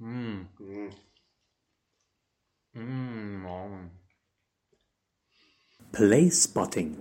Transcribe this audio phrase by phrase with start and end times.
[0.00, 0.48] Mm.
[0.58, 0.90] Mm.
[2.74, 3.68] Mm, oh.
[5.92, 6.96] Playspotting.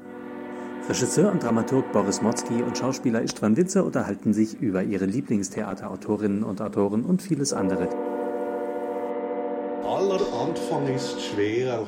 [0.88, 6.62] Regisseur und Dramaturg Boris Motzki und Schauspieler Istvan Winzer unterhalten sich über ihre Lieblingstheaterautorinnen und
[6.62, 7.90] Autoren und vieles andere.
[9.84, 11.88] Aller Anfang ist schwer,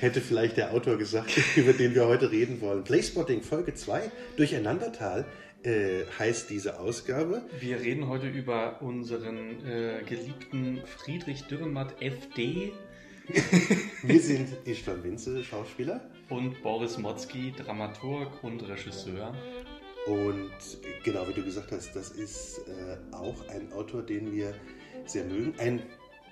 [0.00, 2.84] hätte vielleicht der Autor gesagt, über den wir heute reden wollen.
[2.84, 5.26] Playspotting Folge 2, Durcheinandertal,
[5.66, 7.42] äh, heißt diese Ausgabe.
[7.60, 12.72] Wir reden heute über unseren äh, geliebten Friedrich Dürrenmatt FD
[14.02, 16.00] Wir sind Istvan Winze, Schauspieler.
[16.28, 19.34] und Boris Motzki, Dramaturg und Regisseur.
[20.06, 20.52] Und
[21.02, 24.54] genau wie du gesagt hast, das ist äh, auch ein Autor, den wir
[25.06, 25.54] sehr mögen.
[25.58, 25.82] Ein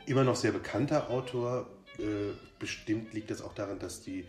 [0.06, 1.66] immer noch sehr bekannter Autor.
[1.98, 4.24] Äh, bestimmt liegt das auch daran, dass die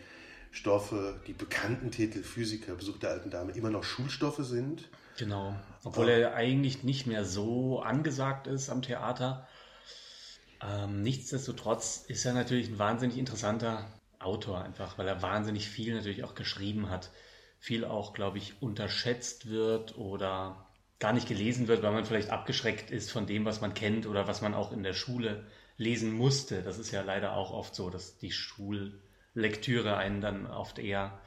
[0.56, 4.88] Stoffe, die bekannten Titel Physiker, Besuch der alten Dame immer noch Schulstoffe sind.
[5.18, 5.54] Genau.
[5.84, 9.48] Obwohl er eigentlich nicht mehr so angesagt ist am Theater.
[10.62, 13.86] Ähm, nichtsdestotrotz ist er natürlich ein wahnsinnig interessanter
[14.20, 17.12] Autor, einfach, weil er wahnsinnig viel natürlich auch geschrieben hat.
[17.60, 20.68] Viel auch, glaube ich, unterschätzt wird oder
[21.00, 24.28] gar nicht gelesen wird, weil man vielleicht abgeschreckt ist von dem, was man kennt oder
[24.28, 26.62] was man auch in der Schule lesen musste.
[26.62, 28.32] Das ist ja leider auch oft so, dass die
[29.36, 31.20] Schullektüre einen dann oft eher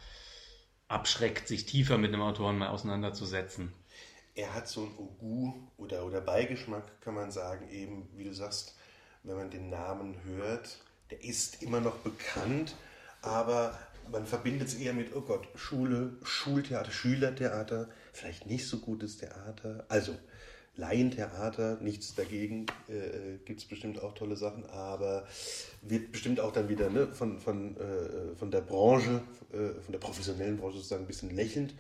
[0.89, 3.71] abschreckt, sich tiefer mit einem Autoren mal auseinanderzusetzen.
[4.35, 8.77] Er hat so ein Ogu oder, oder Beigeschmack, kann man sagen, eben, wie du sagst,
[9.25, 10.79] wenn man den Namen hört,
[11.11, 12.75] der ist immer noch bekannt,
[13.21, 13.79] aber
[14.11, 19.85] man verbindet es eher mit, oh Gott, Schule, Schultheater, Schülertheater, vielleicht nicht so gutes Theater,
[19.89, 20.17] also
[20.79, 25.27] Laientheater, nichts dagegen, äh, gibt es bestimmt auch tolle Sachen, aber
[25.83, 29.21] wird bestimmt auch dann wieder ne, von, von, äh, von der Branche,
[29.53, 31.75] äh, von der professionellen Branche sozusagen ein bisschen lächelnd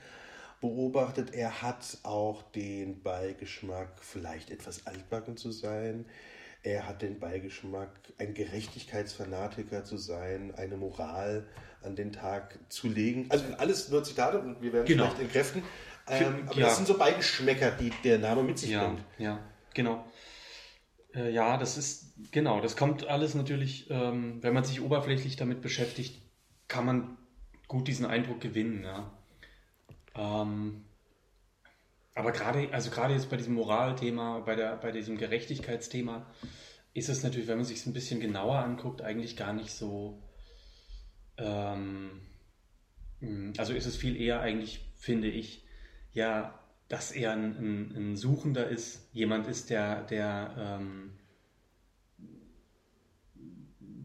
[0.60, 1.32] beobachtet.
[1.32, 6.04] Er hat auch den Beigeschmack, vielleicht etwas altbacken zu sein.
[6.64, 11.46] Er hat den Beigeschmack, ein Gerechtigkeitsfanatiker zu sein, eine Moral
[11.82, 13.26] an den Tag zu legen.
[13.28, 15.04] Also alles nur Zitate und wir werden Genau.
[15.04, 15.62] vielleicht entkräften.
[16.10, 16.66] Ähm, aber Ja.
[16.66, 19.04] das sind so Beigeschmäcker, die der Name mit sich Ja, bringt.
[19.19, 19.41] ja,
[19.74, 20.04] genau.
[21.14, 25.60] Äh, ja, das ist, genau, das kommt alles natürlich, ähm, wenn man sich oberflächlich damit
[25.62, 26.20] beschäftigt,
[26.69, 27.16] kann man
[27.66, 29.10] gut diesen Eindruck gewinnen, ja.
[30.14, 30.84] Ähm,
[32.14, 36.26] aber gerade, also gerade jetzt bei diesem Moralthema, bei, der, bei diesem Gerechtigkeitsthema,
[36.94, 40.20] ist es natürlich, wenn man sich es ein bisschen genauer anguckt, eigentlich gar nicht so,
[41.36, 42.20] ähm,
[43.20, 45.62] mh, also ist es viel eher eigentlich, finde ich,
[46.19, 46.59] ja,
[46.89, 51.12] dass er ein, ein, ein Suchender ist, jemand ist, der, der ähm,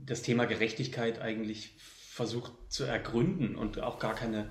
[0.06, 4.48] das Thema Gerechtigkeit eigentlich versucht zu ergründen und auch gar keine,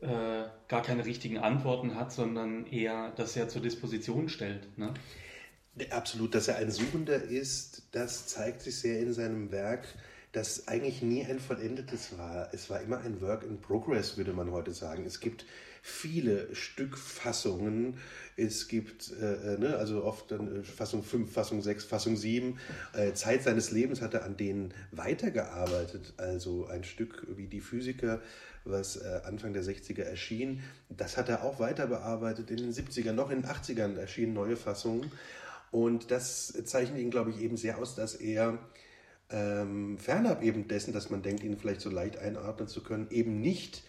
[0.00, 4.76] äh, gar keine richtigen Antworten hat, sondern eher das ja zur Disposition stellt.
[4.76, 4.92] Ne?
[5.90, 9.86] Absolut, dass er ein Suchender ist, das zeigt sich sehr in seinem Werk,
[10.32, 12.52] das eigentlich nie ein vollendetes war.
[12.52, 15.04] Es war immer ein Work in Progress, würde man heute sagen.
[15.04, 15.44] Es gibt
[15.84, 17.98] viele Stückfassungen.
[18.36, 22.58] Es gibt, äh, äh, ne, also oft dann äh, Fassung 5, Fassung 6, Fassung 7.
[22.92, 26.14] Äh, Zeit seines Lebens hat er an denen weitergearbeitet.
[26.16, 28.22] Also ein Stück wie Die Physiker,
[28.64, 32.52] was äh, Anfang der 60er erschien, das hat er auch weiter bearbeitet.
[32.52, 35.10] In den 70ern, noch in den 80ern erschienen neue Fassungen.
[35.72, 38.56] Und das zeichnet ihn, glaube ich, eben sehr aus, dass er
[39.30, 43.40] ähm, fernab eben dessen, dass man denkt, ihn vielleicht so leicht einordnen zu können, eben
[43.40, 43.82] nicht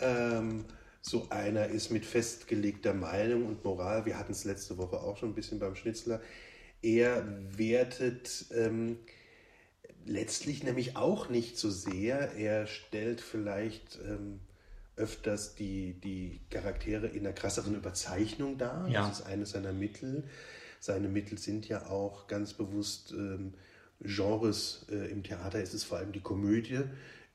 [0.00, 0.64] ähm,
[1.08, 4.06] so einer ist mit festgelegter Meinung und Moral.
[4.06, 6.20] Wir hatten es letzte Woche auch schon ein bisschen beim Schnitzler.
[6.82, 7.24] Er
[7.56, 8.98] wertet ähm,
[10.04, 12.32] letztlich nämlich auch nicht so sehr.
[12.32, 14.40] Er stellt vielleicht ähm,
[14.96, 18.88] öfters die, die Charaktere in einer krasseren Überzeichnung dar.
[18.88, 19.06] Ja.
[19.06, 20.24] Das ist eines seiner Mittel.
[20.80, 23.54] Seine Mittel sind ja auch ganz bewusst ähm,
[24.00, 24.86] Genres.
[24.90, 26.80] Äh, Im Theater ist es vor allem die Komödie,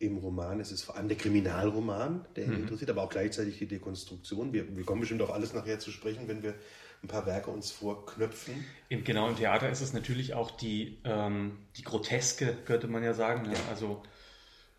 [0.02, 3.68] im Roman ist es vor allem der Kriminalroman, der ihn interessiert, aber auch gleichzeitig die
[3.68, 4.52] Dekonstruktion.
[4.52, 6.56] Wir, wir kommen bestimmt auf alles nachher zu sprechen, wenn wir
[7.04, 8.66] ein paar Werke uns vorknöpfen.
[8.90, 13.14] Im, genau, im Theater ist es natürlich auch die, ähm, die Groteske, könnte man ja
[13.14, 13.44] sagen.
[13.44, 13.56] Ne?
[13.70, 14.02] Also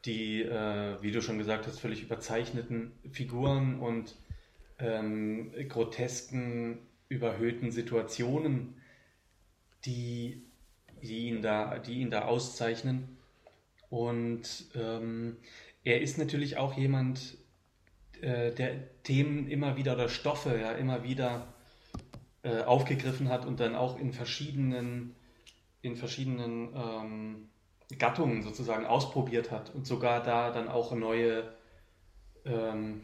[0.04, 4.16] die, äh, wie du schon gesagt hast, völlig überzeichneten Figuren und
[4.78, 6.78] ähm, grotesken,
[7.08, 8.74] überhöhten Situationen,
[9.84, 10.42] die,
[11.02, 13.11] die, ihn da, die ihn da auszeichnen.
[13.92, 15.36] Und ähm,
[15.84, 17.36] er ist natürlich auch jemand,
[18.22, 21.52] äh, der Themen immer wieder oder Stoffe ja immer wieder
[22.42, 25.14] äh, aufgegriffen hat und dann auch in verschiedenen,
[25.82, 27.48] in verschiedenen ähm,
[27.98, 31.52] Gattungen sozusagen ausprobiert hat und sogar da dann auch neue,
[32.46, 33.02] ähm,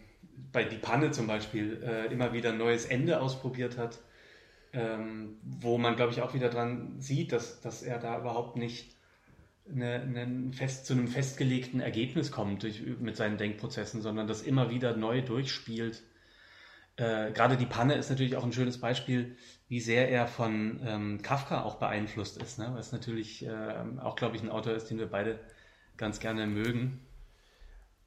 [0.52, 3.98] bei Die Panne zum Beispiel, äh, immer wieder ein neues Ende ausprobiert hat.
[4.72, 8.97] ähm, wo man, glaube ich, auch wieder dran sieht, dass, dass er da überhaupt nicht
[9.72, 14.70] eine, eine fest, zu einem festgelegten Ergebnis kommt durch, mit seinen Denkprozessen, sondern das immer
[14.70, 16.02] wieder neu durchspielt.
[16.96, 19.36] Äh, Gerade die Panne ist natürlich auch ein schönes Beispiel,
[19.68, 22.70] wie sehr er von ähm, Kafka auch beeinflusst ist, ne?
[22.74, 25.38] was natürlich äh, auch, glaube ich, ein Autor ist, den wir beide
[25.96, 27.00] ganz gerne mögen.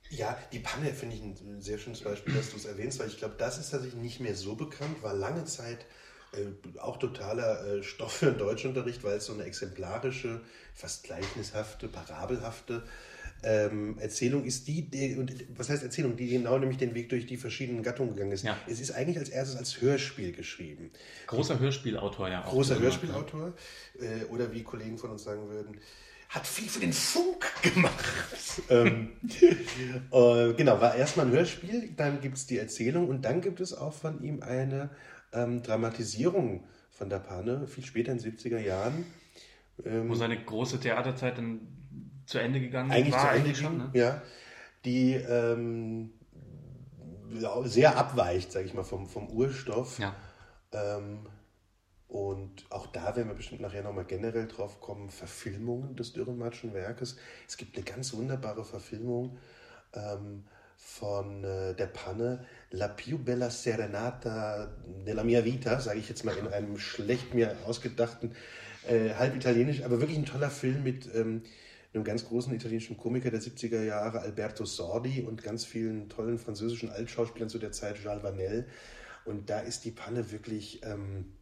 [0.09, 3.17] Ja, die Panne finde ich ein sehr schönes Beispiel, dass du es erwähnst, weil ich
[3.17, 5.85] glaube, das ist tatsächlich nicht mehr so bekannt, war lange Zeit
[6.33, 10.41] äh, auch totaler äh, Stoff für den Deutschunterricht, weil es so eine exemplarische,
[10.73, 12.83] fast gleichnishafte, parabelhafte
[13.43, 17.25] ähm, Erzählung ist, die, die, und was heißt Erzählung, die genau nämlich den Weg durch
[17.25, 18.43] die verschiedenen Gattungen gegangen ist.
[18.43, 18.57] Ja.
[18.67, 20.91] Es ist eigentlich als erstes als Hörspiel geschrieben.
[21.27, 22.45] Großer Hörspielautor, ja.
[22.45, 23.53] Auch Großer Hörspielautor.
[23.99, 25.77] Äh, oder wie Kollegen von uns sagen würden,
[26.29, 28.05] hat viel für den Funk gemacht.
[28.69, 29.09] ähm,
[30.11, 33.73] äh, genau, war erstmal ein Hörspiel, dann gibt es die Erzählung und dann gibt es
[33.73, 34.91] auch von ihm eine
[35.33, 39.05] ähm, Dramatisierung von der Panne, viel später in den 70er Jahren.
[39.85, 41.67] Ähm, Wo seine große Theaterzeit dann
[42.25, 43.21] zu Ende gegangen eigentlich war.
[43.21, 43.89] Zu Ende eigentlich schon, ne?
[43.93, 44.21] ja.
[44.85, 46.13] Die ähm,
[47.63, 49.99] sehr abweicht, sage ich mal, vom, vom Urstoff.
[49.99, 50.15] Ja.
[50.71, 51.27] Ähm,
[52.07, 57.15] und auch da werden wir bestimmt nachher nochmal generell drauf kommen, Verfilmungen des Dürrenmatschen Werkes.
[57.47, 59.37] Es gibt eine ganz wunderbare Verfilmung
[59.93, 60.45] ähm,
[60.83, 64.67] von äh, der Panne La più bella serenata
[65.05, 68.35] della mia vita, sage ich jetzt mal in einem schlecht mir ausgedachten,
[68.87, 71.43] äh, halb italienisch, aber wirklich ein toller Film mit ähm,
[71.93, 76.89] einem ganz großen italienischen Komiker der 70er Jahre, Alberto Sordi, und ganz vielen tollen französischen
[76.89, 78.65] Altschauspielern zu der Zeit, Jean Vanel.
[79.25, 80.81] Und da ist die Panne wirklich...
[80.83, 81.33] Ähm,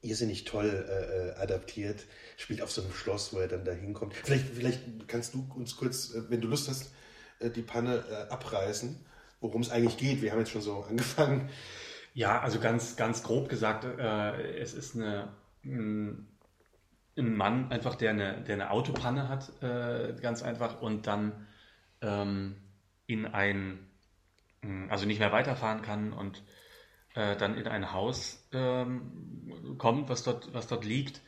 [0.00, 2.04] irrsinnig toll äh, äh, adaptiert,
[2.36, 4.14] spielt auf so einem Schloss, wo er dann da hinkommt.
[4.14, 6.92] Vielleicht, vielleicht kannst du uns kurz, äh, wenn du Lust hast,
[7.50, 9.04] die Panne äh, abreißen,
[9.40, 10.22] worum es eigentlich geht.
[10.22, 11.50] Wir haben jetzt schon so angefangen.
[12.14, 15.28] Ja, also ganz, ganz grob gesagt, äh, es ist eine,
[15.64, 16.28] ein,
[17.16, 19.52] ein, Mann einfach, der eine, der eine Autopanne hat,
[20.20, 21.46] ganz einfach, und dann
[22.00, 22.56] ähm,
[23.06, 23.78] in ein,
[24.88, 26.42] also nicht mehr weiterfahren kann und
[27.14, 31.20] äh, dann in ein Haus ähm, kommt, was dort, was dort liegt,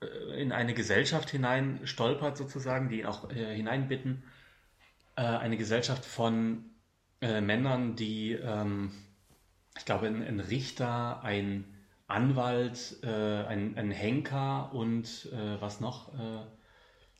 [0.00, 4.24] äh, in eine Gesellschaft hinein stolpert sozusagen, die ihn auch äh, hineinbitten.
[5.16, 6.64] Äh, eine Gesellschaft von
[7.22, 8.90] äh, Männern, die, ähm,
[9.78, 11.64] ich glaube, ein, ein, Richter, ein
[12.06, 15.28] Anwalt, äh, ein, ein Henker und
[15.60, 16.12] was noch?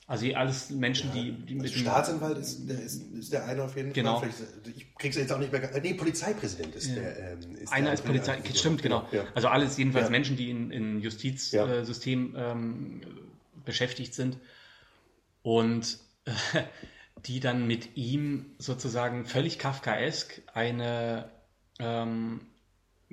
[0.07, 3.65] Also alles Menschen, ja, die, die mit also Staatsanwalt ist der, ist, ist der eine
[3.65, 4.21] auf jeden genau.
[4.21, 4.31] Fall.
[4.77, 5.69] Ich krieg's jetzt auch nicht mehr.
[5.83, 6.95] Nee, Polizeipräsident ist ja.
[6.95, 7.33] der.
[7.33, 8.39] Ähm, ist einer ist Polizei.
[8.55, 9.09] Stimmt, genau.
[9.11, 9.25] Ja.
[9.35, 13.01] Also alles jedenfalls Menschen, die in, in Justizsystem ähm,
[13.65, 14.39] beschäftigt sind
[15.43, 16.31] und äh,
[17.27, 21.31] die dann mit ihm sozusagen völlig Kafkaesk eine
[21.79, 22.41] ähm,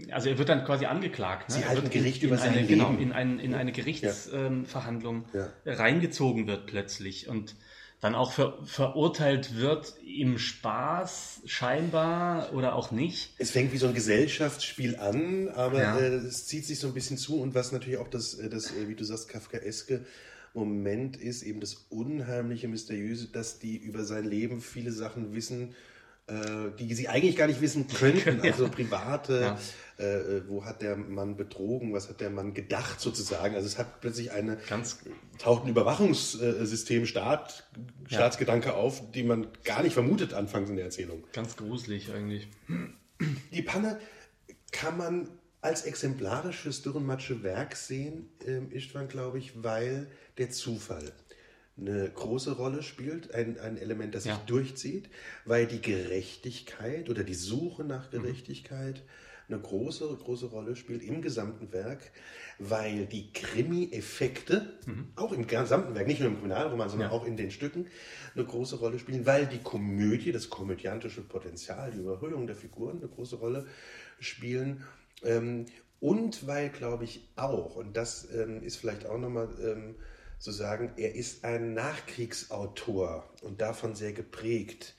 [0.10, 1.50] also er wird dann quasi angeklagt.
[1.50, 1.56] Ne?
[1.56, 2.68] Sie halten Gericht in, über sein eine, Leben.
[2.69, 5.50] Genau, in, ein, in eine Gerichtsverhandlung ja.
[5.65, 7.56] ähm, reingezogen wird plötzlich und
[8.01, 13.33] dann auch ver, verurteilt wird im Spaß scheinbar oder auch nicht.
[13.38, 15.98] Es fängt wie so ein Gesellschaftsspiel an, aber ja.
[15.98, 18.71] äh, es zieht sich so ein bisschen zu und was natürlich auch das, äh, das
[18.71, 20.06] äh, wie du sagst, Kafkaeske
[20.54, 25.74] Moment ist, eben das unheimliche, mysteriöse, dass die über sein Leben viele Sachen wissen,
[26.28, 29.58] äh, die sie eigentlich gar nicht wissen könnten, also private,
[29.98, 30.06] ja.
[30.06, 33.56] äh, wo hat der Mann betrogen, was hat der Mann gedacht sozusagen.
[33.56, 35.00] Also es hat plötzlich eine Ganz
[35.38, 37.68] taucht ein Überwachungssystem, Staat,
[38.10, 38.18] ja.
[38.18, 41.24] Staatsgedanke auf, die man gar nicht vermutet anfangs in der Erzählung.
[41.33, 42.48] Ganz gruselig eigentlich.
[43.52, 44.00] Die Panne
[44.72, 45.30] kann man
[45.64, 51.12] als exemplarisches Dürrenmatsche Werk sehen, ähm, Istvan, glaube ich, weil der Zufall
[51.78, 54.36] eine große Rolle spielt, ein, ein Element, das ja.
[54.36, 55.10] sich durchzieht,
[55.46, 58.18] weil die Gerechtigkeit oder die Suche nach mhm.
[58.18, 58.98] Gerechtigkeit
[59.48, 59.56] mhm.
[59.56, 62.12] eine große, große Rolle spielt im gesamten Werk,
[62.60, 65.14] weil die Krimi-Effekte, mhm.
[65.16, 67.16] auch im gesamten Werk, nicht nur im Kriminalroman, sondern ja.
[67.16, 67.88] auch in den Stücken,
[68.36, 73.08] eine große Rolle spielen, weil die Komödie, das komödiantische Potenzial, die Überhöhung der Figuren eine
[73.08, 73.66] große Rolle
[74.20, 74.84] spielen.
[75.23, 75.65] Ähm,
[75.99, 79.95] und weil, glaube ich, auch, und das ähm, ist vielleicht auch nochmal ähm,
[80.37, 84.95] zu sagen, er ist ein Nachkriegsautor und davon sehr geprägt.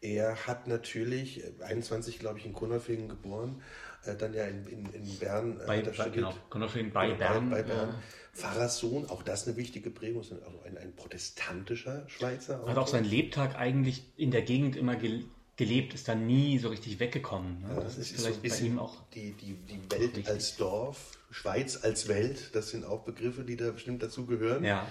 [0.00, 3.60] Er hat natürlich, 21 glaube ich in Konolfingen geboren,
[4.04, 7.50] äh, dann ja in, in, in Bern äh, bei, bei, genau, Konolfingen bei, bei Bern.
[7.50, 7.88] Bei, Bern.
[7.88, 8.02] Ja.
[8.32, 12.60] Pfarrerssohn, auch das eine wichtige Prägung, also ein, ein protestantischer Schweizer.
[12.60, 12.70] Autor.
[12.70, 17.00] Hat auch seinen Lebtag eigentlich in der Gegend immer gelebt, ist da nie so richtig
[17.00, 17.60] weggekommen.
[17.62, 17.68] Ne?
[17.68, 20.28] Ja, das, das, ist, vielleicht so bei ihm auch die, die, die Welt richtig.
[20.28, 24.64] als Dorf, Schweiz als Welt, das sind auch Begriffe, die da bestimmt dazu gehören.
[24.64, 24.86] Ja.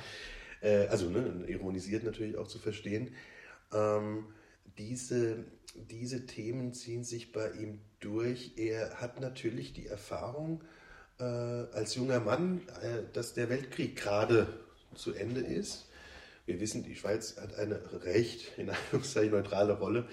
[0.62, 3.14] Äh, also ne, ironisiert natürlich auch zu verstehen.
[3.74, 4.26] Ähm,
[4.78, 5.46] diese,
[5.76, 8.54] diese Themen ziehen sich bei ihm durch.
[8.58, 10.64] Er hat natürlich die Erfahrung
[11.20, 14.48] äh, als junger Mann, äh, dass der Weltkrieg gerade
[14.96, 15.90] zu Ende ist.
[16.46, 20.08] Wir wissen, die Schweiz hat eine recht in Anführungszeichen neutrale Rolle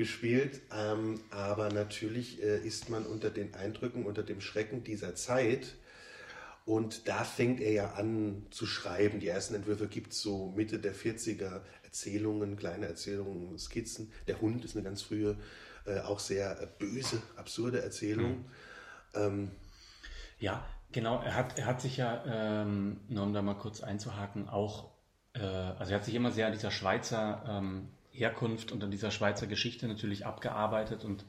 [0.00, 5.74] gespielt, ähm, aber natürlich äh, ist man unter den Eindrücken, unter dem Schrecken dieser Zeit.
[6.64, 9.20] Und da fängt er ja an zu schreiben.
[9.20, 14.10] Die ersten Entwürfe gibt es so Mitte der 40er, Erzählungen, kleine Erzählungen, Skizzen.
[14.26, 15.36] Der Hund ist eine ganz frühe,
[15.84, 18.38] äh, auch sehr äh, böse, absurde Erzählung.
[18.38, 18.44] Mhm.
[19.12, 19.50] Ähm,
[20.38, 21.20] ja, genau.
[21.20, 24.92] Er hat, er hat sich ja, ähm, nur um da mal kurz einzuhaken, auch,
[25.34, 29.10] äh, also er hat sich immer sehr an dieser Schweizer ähm, Herkunft und an dieser
[29.10, 31.24] Schweizer Geschichte natürlich abgearbeitet und,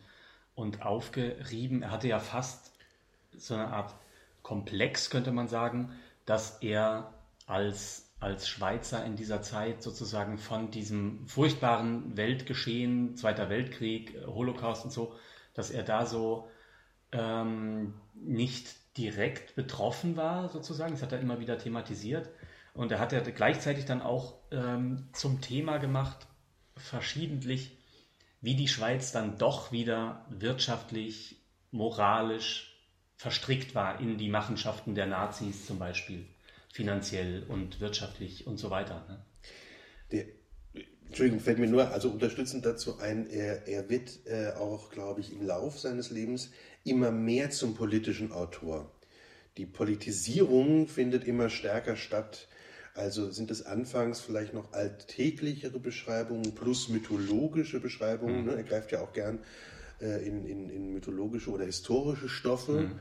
[0.54, 1.82] und aufgerieben.
[1.82, 2.74] Er hatte ja fast
[3.38, 3.96] so eine Art
[4.42, 5.94] Komplex, könnte man sagen,
[6.26, 7.14] dass er
[7.48, 14.92] als, als Schweizer in dieser Zeit sozusagen von diesem furchtbaren Weltgeschehen, Zweiter Weltkrieg, Holocaust und
[14.92, 15.16] so,
[15.54, 16.50] dass er da so
[17.12, 20.92] ähm, nicht direkt betroffen war, sozusagen.
[20.92, 22.30] Das hat er immer wieder thematisiert.
[22.74, 26.28] Und er hat er gleichzeitig dann auch ähm, zum Thema gemacht,
[26.78, 27.78] verschiedentlich,
[28.42, 31.38] wie die Schweiz dann doch wieder wirtschaftlich,
[31.72, 32.72] moralisch
[33.16, 36.26] verstrickt war in die Machenschaften der Nazis zum Beispiel,
[36.74, 39.06] finanziell und wirtschaftlich und so weiter.
[39.08, 39.26] Ne?
[40.12, 40.26] Der,
[41.06, 45.32] Entschuldigung, fällt mir nur also unterstützend dazu ein, er, er wird äh, auch, glaube ich,
[45.32, 46.52] im Lauf seines Lebens
[46.84, 48.92] immer mehr zum politischen Autor.
[49.58, 52.48] Die Politisierung findet immer stärker statt
[52.96, 58.42] also sind es anfangs vielleicht noch alltäglichere Beschreibungen plus mythologische Beschreibungen.
[58.42, 58.46] Mhm.
[58.48, 58.56] Ne?
[58.56, 59.40] Er greift ja auch gern
[60.02, 63.00] äh, in, in, in, mythologische oder historische Stoffe mhm.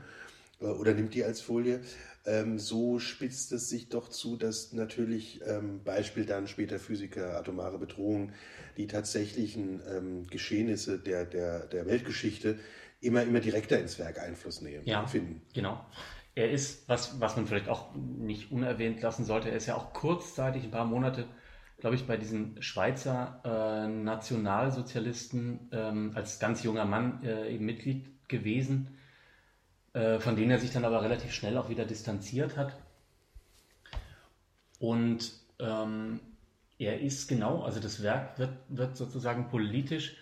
[0.61, 1.81] äh, oder nimmt die als Folie.
[2.25, 7.79] Ähm, so spitzt es sich doch zu, dass natürlich ähm, Beispiel dann später Physiker, atomare
[7.79, 8.31] Bedrohung,
[8.77, 12.59] die tatsächlichen ähm, Geschehnisse der, der, der Weltgeschichte
[13.01, 15.41] immer, immer direkter ins Werk Einfluss nehmen, ja, finden.
[15.53, 15.83] Genau.
[16.33, 19.93] Er ist, was, was man vielleicht auch nicht unerwähnt lassen sollte, er ist ja auch
[19.93, 21.25] kurzzeitig, ein paar Monate,
[21.77, 28.05] glaube ich, bei diesen Schweizer äh, Nationalsozialisten ähm, als ganz junger Mann äh, eben Mitglied
[28.29, 28.97] gewesen,
[29.93, 32.77] äh, von denen er sich dann aber relativ schnell auch wieder distanziert hat.
[34.79, 36.21] Und ähm,
[36.79, 40.15] er ist genau, also das Werk wird, wird sozusagen politisch,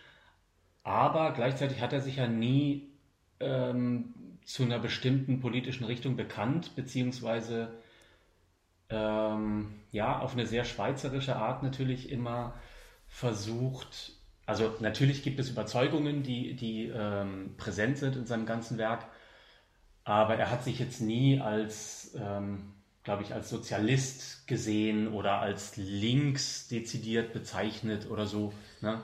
[0.84, 2.92] aber gleichzeitig hat er sich ja nie
[3.40, 4.14] ähm,
[4.50, 7.72] zu einer bestimmten politischen Richtung bekannt, beziehungsweise
[8.90, 12.56] ähm, ja, auf eine sehr schweizerische Art natürlich immer
[13.08, 14.14] versucht,
[14.48, 19.06] also natürlich gibt es Überzeugungen, die, die ähm, präsent sind in seinem ganzen Werk,
[20.04, 25.78] aber er hat sich jetzt nie als, ähm, glaube ich, als Sozialist gesehen oder als
[25.78, 28.52] links dezidiert bezeichnet oder so.
[28.82, 29.04] Ne?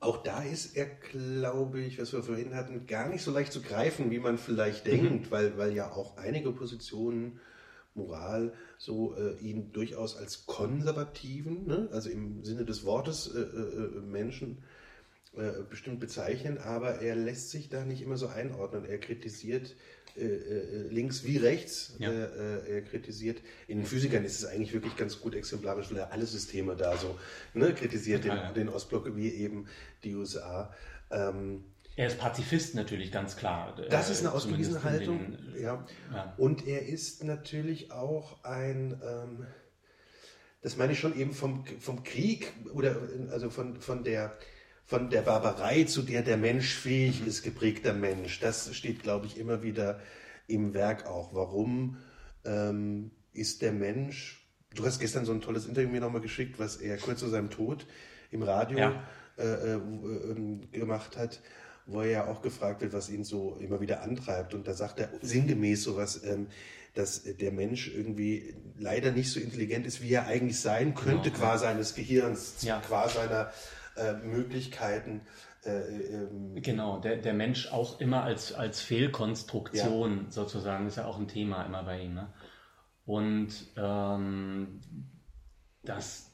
[0.00, 3.62] Auch da ist er, glaube ich, was wir vorhin hatten, gar nicht so leicht zu
[3.62, 4.90] greifen, wie man vielleicht mhm.
[4.90, 7.40] denkt, weil, weil ja auch einige Positionen,
[7.94, 14.00] Moral, so äh, ihn durchaus als konservativen, ne, also im Sinne des Wortes äh, äh,
[14.00, 14.62] Menschen
[15.36, 18.84] äh, bestimmt bezeichnen, aber er lässt sich da nicht immer so einordnen.
[18.84, 19.74] Er kritisiert
[20.18, 21.94] äh, äh, links wie rechts.
[21.98, 22.10] Ja.
[22.10, 26.26] Äh, er kritisiert, in Physikern ist es eigentlich wirklich ganz gut exemplarisch, weil er alle
[26.26, 27.18] Systeme da so
[27.54, 28.52] ne, kritisiert, den, ja.
[28.52, 29.66] den, Ostblock wie eben
[30.04, 30.74] die USA.
[31.10, 31.64] Ähm,
[31.96, 33.76] er ist Pazifist natürlich, ganz klar.
[33.90, 35.32] Das ist eine ausgewiesene Haltung.
[35.32, 35.84] Den, ja.
[36.12, 36.34] ja.
[36.36, 39.46] Und er ist natürlich auch ein, ähm,
[40.62, 42.96] das meine ich schon eben vom, vom Krieg oder
[43.30, 44.36] also von, von der
[44.88, 48.40] von der Barbarei, zu der der Mensch fähig ist, geprägter Mensch.
[48.40, 50.00] Das steht, glaube ich, immer wieder
[50.46, 51.34] im Werk auch.
[51.34, 51.98] Warum
[52.46, 56.76] ähm, ist der Mensch, du hast gestern so ein tolles Interview mir nochmal geschickt, was
[56.76, 57.86] er kurz zu seinem Tod
[58.30, 59.02] im Radio ja.
[59.36, 61.42] äh, äh, ähm, gemacht hat,
[61.84, 64.54] wo er ja auch gefragt wird, was ihn so immer wieder antreibt.
[64.54, 66.46] Und da sagt er sinngemäß sowas, ähm,
[66.94, 71.42] dass der Mensch irgendwie leider nicht so intelligent ist, wie er eigentlich sein könnte, genau.
[71.42, 72.80] qua seines Gehirns, ja.
[72.80, 73.52] qua seiner
[73.98, 75.22] äh, Möglichkeiten.
[75.64, 80.30] Äh, ähm, genau, der, der Mensch auch immer als, als Fehlkonstruktion ja.
[80.30, 82.14] sozusagen, ist ja auch ein Thema immer bei ihm.
[82.14, 82.28] Ne?
[83.06, 84.80] Und ähm,
[85.82, 86.30] das,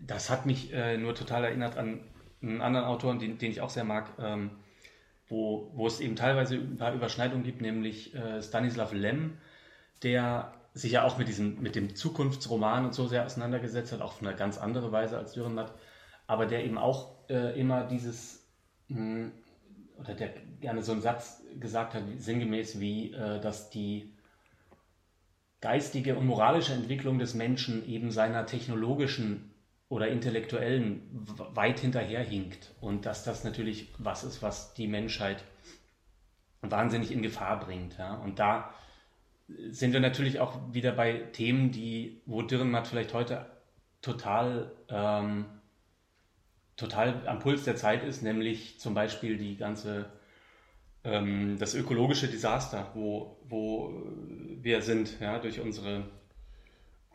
[0.00, 2.00] das hat mich äh, nur total erinnert an
[2.42, 4.50] einen anderen Autoren, den, den ich auch sehr mag, ähm,
[5.28, 9.38] wo, wo es eben teilweise ein paar Überschneidungen gibt, nämlich äh, Stanislav Lem,
[10.02, 14.12] der sich ja auch mit, diesem, mit dem Zukunftsroman und so sehr auseinandergesetzt hat, auch
[14.12, 15.74] auf eine ganz andere Weise als Dürrenmatt
[16.26, 18.46] aber der eben auch äh, immer dieses,
[18.88, 19.32] mh, hm,
[19.98, 20.30] oder der
[20.60, 24.12] gerne so einen Satz gesagt hat, sinngemäß wie, äh, dass die
[25.60, 29.50] geistige und moralische Entwicklung des Menschen eben seiner technologischen
[29.88, 31.02] oder intellektuellen
[31.54, 35.44] weit hinterherhinkt und dass das natürlich was ist, was die Menschheit
[36.60, 37.96] wahnsinnig in Gefahr bringt.
[37.98, 38.14] Ja?
[38.16, 38.72] Und da
[39.70, 43.46] sind wir natürlich auch wieder bei Themen, die, wo Dürrenmatt vielleicht heute
[44.02, 45.46] total, ähm,
[46.76, 50.06] total am Puls der Zeit ist, nämlich zum Beispiel die ganze,
[51.04, 54.02] ähm, das ökologische Desaster, wo, wo
[54.60, 56.04] wir sind, ja, durch unsere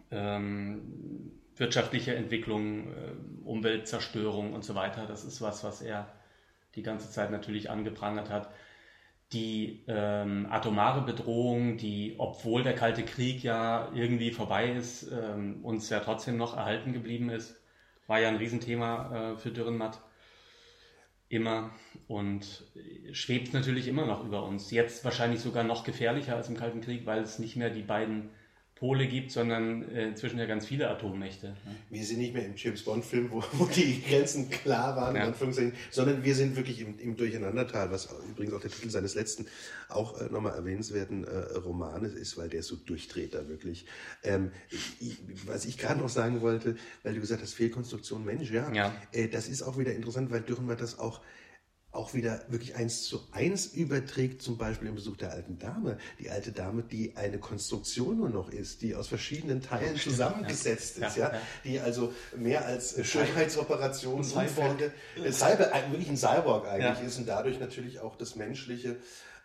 [0.09, 3.13] ähm, wirtschaftliche Entwicklung, äh,
[3.45, 5.05] Umweltzerstörung und so weiter.
[5.05, 6.11] Das ist was, was er
[6.75, 8.49] die ganze Zeit natürlich angeprangert hat.
[9.33, 15.89] Die ähm, atomare Bedrohung, die, obwohl der Kalte Krieg ja irgendwie vorbei ist, ähm, uns
[15.89, 17.60] ja trotzdem noch erhalten geblieben ist,
[18.11, 20.01] war ja ein Riesenthema äh, für Dürrenmatt.
[21.29, 21.71] Immer
[22.09, 22.65] und
[23.13, 24.69] schwebt natürlich immer noch über uns.
[24.69, 28.29] Jetzt wahrscheinlich sogar noch gefährlicher als im Kalten Krieg, weil es nicht mehr die beiden
[28.81, 31.49] Pole gibt, sondern äh, inzwischen ja ganz viele Atommächte.
[31.49, 31.55] Ne?
[31.91, 35.31] Wir sind nicht mehr im James Bond-Film, wo, wo, die Grenzen klar waren, ja.
[35.91, 39.45] sondern wir sind wirklich im, im, Durcheinandertal, was übrigens auch der Titel seines letzten
[39.87, 43.85] auch äh, nochmal erwähnenswerten äh, Romanes ist, weil der so durchdreht da wirklich.
[44.23, 44.51] Ähm,
[44.99, 48.95] ich, was ich gerade noch sagen wollte, weil du gesagt hast, Fehlkonstruktion Mensch, ja, ja.
[49.11, 51.21] Äh, das ist auch wieder interessant, weil Dürrenmatt das auch
[51.91, 55.97] auch wieder wirklich eins zu eins überträgt, zum Beispiel im Besuch der alten Dame.
[56.19, 61.07] Die alte Dame, die eine Konstruktion nur noch ist, die aus verschiedenen Teilen zusammengesetzt ja.
[61.07, 64.93] ist, ja, ja, die also mehr als Schönheitsoperation, Unfolge,
[65.31, 67.05] Cyber, wirklich ein Cyborg eigentlich ja.
[67.05, 68.97] ist und dadurch natürlich auch das Menschliche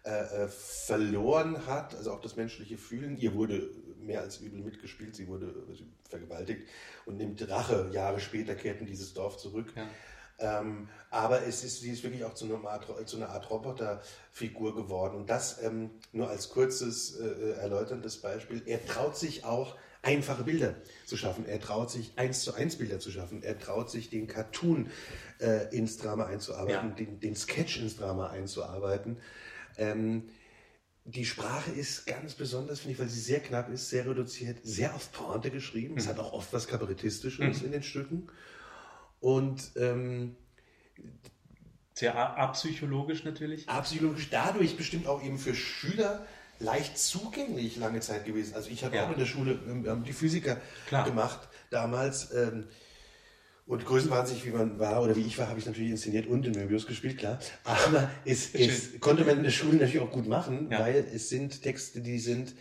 [0.04, 3.18] äh, äh, verloren hat, also auch das menschliche Fühlen.
[3.18, 5.52] Ihr wurde mehr als übel mitgespielt, sie wurde
[6.08, 6.68] vergewaltigt
[7.06, 7.90] und nimmt Rache.
[7.92, 9.72] Jahre später kehrt in dieses Dorf zurück.
[10.38, 14.74] Ähm, aber es ist, sie ist wirklich auch zu einer Art, zu einer Art Roboterfigur
[14.74, 15.16] geworden.
[15.16, 18.62] Und das ähm, nur als kurzes, äh, erläuterndes Beispiel.
[18.66, 19.76] Er traut sich auch,
[20.06, 21.46] einfache Bilder zu schaffen.
[21.46, 23.42] Er traut sich, eins zu eins Bilder zu schaffen.
[23.42, 24.88] Er traut sich, den Cartoon
[25.40, 26.94] äh, ins Drama einzuarbeiten, ja.
[26.94, 29.18] den, den Sketch ins Drama einzuarbeiten.
[29.76, 30.28] Ähm,
[31.04, 34.94] die Sprache ist ganz besonders, finde ich, weil sie sehr knapp ist, sehr reduziert, sehr
[34.94, 35.94] auf Pointe geschrieben.
[35.94, 35.98] Mhm.
[35.98, 37.66] Es hat auch oft was Kabarettistisches mhm.
[37.66, 38.28] in den Stücken.
[39.20, 40.36] Und ähm,
[41.94, 43.68] sehr apsychologisch natürlich.
[43.68, 46.26] Apsychologisch, dadurch bestimmt auch eben für Schüler
[46.58, 48.54] leicht zugänglich lange Zeit gewesen.
[48.54, 49.06] Also ich habe ja.
[49.06, 51.04] auch in der Schule ähm, die Physiker Klar.
[51.04, 52.32] gemacht damals.
[52.32, 52.64] Ähm,
[53.66, 56.52] und größenwahnsinnig, wie man war oder wie ich war, habe ich natürlich inszeniert und in
[56.52, 57.40] Möbius gespielt, klar.
[57.64, 60.78] Aber es, es konnte man in der Schule natürlich auch gut machen, ja.
[60.78, 62.54] weil es sind Texte, die sind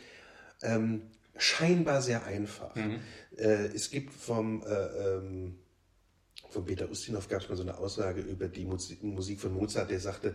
[0.64, 1.04] ähm,
[1.38, 2.74] scheinbar sehr einfach.
[2.76, 3.00] Mhm.
[3.38, 5.60] Äh, es gibt vom äh, ähm,
[6.56, 10.00] von Peter Ustinov gab es mal so eine Aussage über die Musik von Mozart, der
[10.00, 10.34] sagte,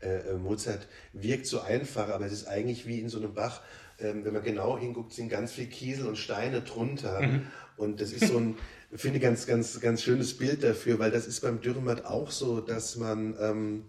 [0.00, 3.60] äh, äh, Mozart wirkt so einfach, aber es ist eigentlich wie in so einem Bach,
[4.00, 7.20] ähm, wenn man genau hinguckt, sind ganz viel Kiesel und Steine drunter.
[7.20, 7.46] Mhm.
[7.76, 8.56] Und das ist so ein,
[8.94, 12.60] finde ich, ganz, ganz, ganz schönes Bild dafür, weil das ist beim Dürrenmatt auch so,
[12.60, 13.84] dass man ähm,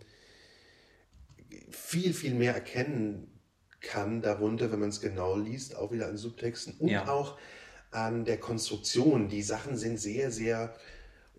[1.69, 3.39] viel, viel mehr erkennen
[3.79, 7.07] kann darunter, wenn man es genau liest, auch wieder an Subtexten und ja.
[7.07, 7.37] auch
[7.91, 9.29] an der Konstruktion.
[9.29, 10.75] Die Sachen sind sehr, sehr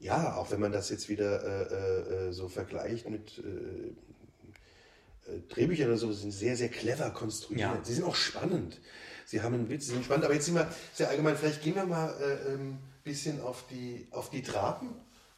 [0.00, 5.40] ja, auch wenn man das jetzt wieder äh, äh, äh, so vergleicht mit äh, äh,
[5.50, 7.60] Drehbüchern oder so, sind sehr, sehr clever konstruiert.
[7.60, 7.78] Ja.
[7.82, 8.80] Sie sind auch spannend.
[9.26, 10.24] Sie haben einen Witz, sie sind spannend.
[10.24, 11.36] Aber jetzt sind wir sehr allgemein.
[11.36, 14.88] Vielleicht gehen wir mal ein äh, ähm, bisschen auf die, auf die Trapen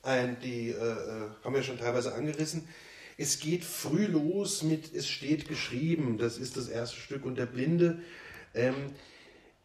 [0.02, 0.38] ein.
[0.40, 2.66] Die haben wir schon teilweise angerissen.
[3.16, 6.18] Es geht früh los mit Es steht geschrieben.
[6.18, 7.24] Das ist das erste Stück.
[7.24, 8.00] Und der Blinde.
[8.52, 8.74] Ähm,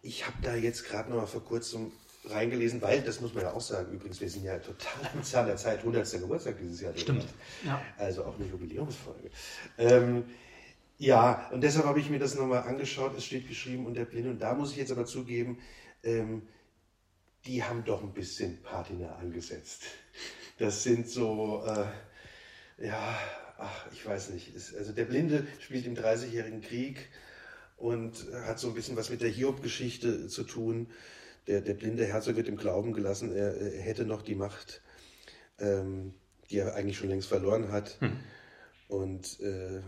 [0.02, 1.92] ich habe da jetzt gerade noch mal vor kurzem
[2.32, 5.48] reingelesen, weil, das muss man ja auch sagen, übrigens, wir sind ja total am Zahn
[5.48, 6.10] der Zeit, 100.
[6.12, 6.96] Geburtstag dieses Jahr.
[6.96, 7.26] Stimmt.
[7.66, 7.82] Ja.
[7.98, 9.30] Also auch eine Jubiläumsfolge.
[9.78, 10.26] Ähm,
[10.98, 13.16] ja, und deshalb habe ich mir das nochmal angeschaut.
[13.18, 14.32] Es steht geschrieben unter Blinde.
[14.32, 15.60] Und da muss ich jetzt aber zugeben,
[16.04, 16.44] ähm,
[17.46, 19.84] die haben doch ein bisschen Patina angesetzt.
[20.58, 23.18] Das sind so, äh, ja,
[23.58, 24.56] ach, ich weiß nicht.
[24.56, 27.10] Ist, also der Blinde spielt im 30-jährigen Krieg
[27.78, 30.88] und hat so ein bisschen was mit der Hiob-Geschichte zu tun
[31.48, 34.82] der, der blinde Herzog wird im Glauben gelassen, er, er hätte noch die Macht,
[35.60, 36.14] ähm,
[36.50, 37.98] die er eigentlich schon längst verloren hat.
[38.00, 38.20] Hm.
[38.88, 39.82] Und äh,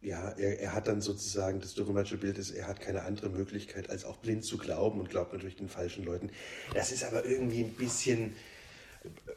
[0.00, 3.90] ja, er, er hat dann sozusagen, das dogmatische Bild ist, er hat keine andere Möglichkeit,
[3.90, 6.30] als auch blind zu glauben und glaubt natürlich den falschen Leuten.
[6.74, 8.34] Das ist aber irgendwie ein bisschen,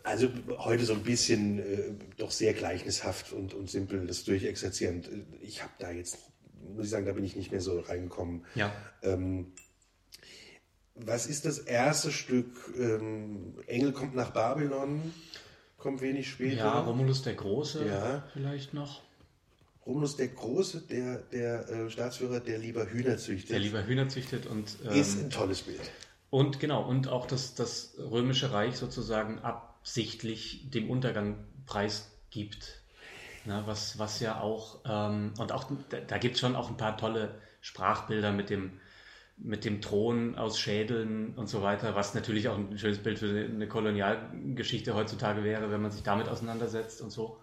[0.03, 5.09] also heute so ein bisschen äh, doch sehr gleichnishaft und, und simpel, das durchexerzierend.
[5.41, 6.17] Ich habe da jetzt,
[6.75, 8.45] muss ich sagen, da bin ich nicht mehr so reingekommen.
[8.55, 8.73] Ja.
[9.03, 9.53] Ähm,
[11.05, 12.47] was ist das erste Stück?
[12.77, 15.13] Ähm, Engel kommt nach Babylon,
[15.77, 16.57] kommt wenig später.
[16.57, 18.23] Ja, Romulus der Große ja.
[18.33, 19.01] vielleicht noch.
[19.85, 23.51] Romulus der Große, der, der äh, Staatsführer, der lieber Hühner züchtet.
[23.51, 24.77] Der lieber Hühner züchtet und.
[24.85, 25.79] Ähm, ist ein tolles Bild.
[26.29, 32.81] Und genau, und auch das, das Römische Reich sozusagen absichtlich dem Untergang preisgibt.
[33.45, 36.75] Na, was, was ja auch, ähm, und auch da, da gibt es schon auch ein
[36.75, 38.81] paar tolle Sprachbilder mit dem,
[39.37, 43.27] mit dem Thron aus Schädeln und so weiter, was natürlich auch ein schönes Bild für
[43.27, 47.37] eine Kolonialgeschichte heutzutage wäre, wenn man sich damit auseinandersetzt und so.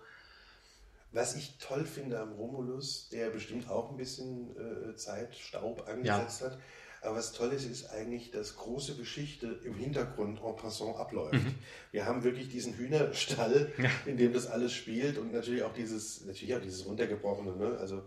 [1.12, 6.48] Was ich toll finde am Romulus, der bestimmt auch ein bisschen äh, Zeitstaub angesetzt ja.
[6.48, 6.58] hat,
[7.04, 11.34] aber was toll ist, ist eigentlich, dass große Geschichte im Hintergrund en passant abläuft.
[11.34, 11.54] Mhm.
[11.92, 13.90] Wir haben wirklich diesen Hühnerstall, ja.
[14.06, 17.76] in dem das alles spielt und natürlich auch dieses, natürlich auch dieses runtergebrochene, ne?
[17.78, 18.02] also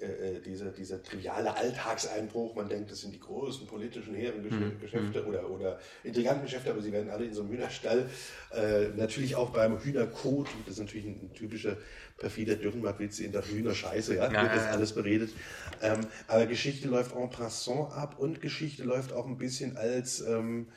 [0.00, 2.54] äh, äh, dieser, dieser triviale Alltagseinbruch.
[2.54, 4.80] Man denkt, das sind die großen politischen hehren mhm.
[4.80, 5.26] Mhm.
[5.28, 8.08] oder, oder intriganten Geschäfte, aber sie werden alle in so einem Hühnerstall.
[8.54, 11.76] Äh, natürlich auch beim Hühnerkot, das ist natürlich ein, typischer
[12.16, 15.30] perfider Dürrenmatt-Witz in der Hühnerscheiße, ja, ja wird das alles beredet.
[15.82, 20.20] Ähm, aber Geschichte läuft en passant ab und Geschichte läuft auch ein bisschen als...
[20.20, 20.68] Ähm,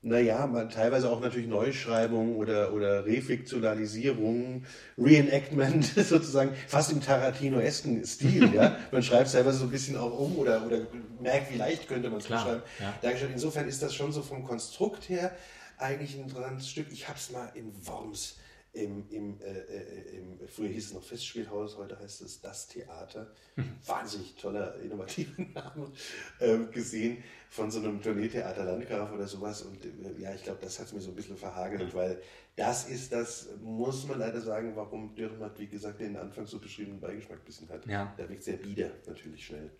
[0.00, 4.64] naja, man, teilweise auch natürlich Neuschreibung oder, oder Refiktionalisierung,
[4.96, 8.54] Reenactment sozusagen, fast im Tarantino-esken Stil.
[8.54, 8.76] ja?
[8.92, 10.86] Man schreibt es teilweise so ein bisschen auch um oder, oder
[11.20, 12.62] merkt, wie leicht könnte man es schreiben.
[12.78, 13.10] Ja.
[13.10, 15.32] Insofern ist das schon so vom Konstrukt her
[15.78, 16.86] eigentlich ein interessantes Stück.
[16.92, 18.36] Ich habe es mal in Worms
[18.78, 23.30] im, im, äh, äh, im, früher hieß es noch Festspielhaus, heute heißt es Das Theater.
[23.86, 25.90] Wahnsinnig toller, innovativer Name
[26.38, 29.62] äh, gesehen von so einem Tourneetheater Landgraf oder sowas.
[29.62, 32.20] Und äh, ja, ich glaube, das hat es mir so ein bisschen verhagelt, weil
[32.56, 37.00] das ist das, muss man leider sagen, warum Dürrenmatt, wie gesagt, den Anfang so beschriebenen
[37.00, 37.86] Beigeschmack ein bisschen hat.
[37.86, 38.14] Ja.
[38.18, 39.70] Der wirkt sehr bieder, natürlich schnell.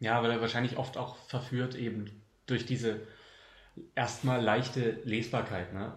[0.00, 2.10] Ja, weil er wahrscheinlich oft auch verführt eben
[2.46, 3.00] durch diese
[3.94, 5.94] erstmal leichte Lesbarkeit, ne?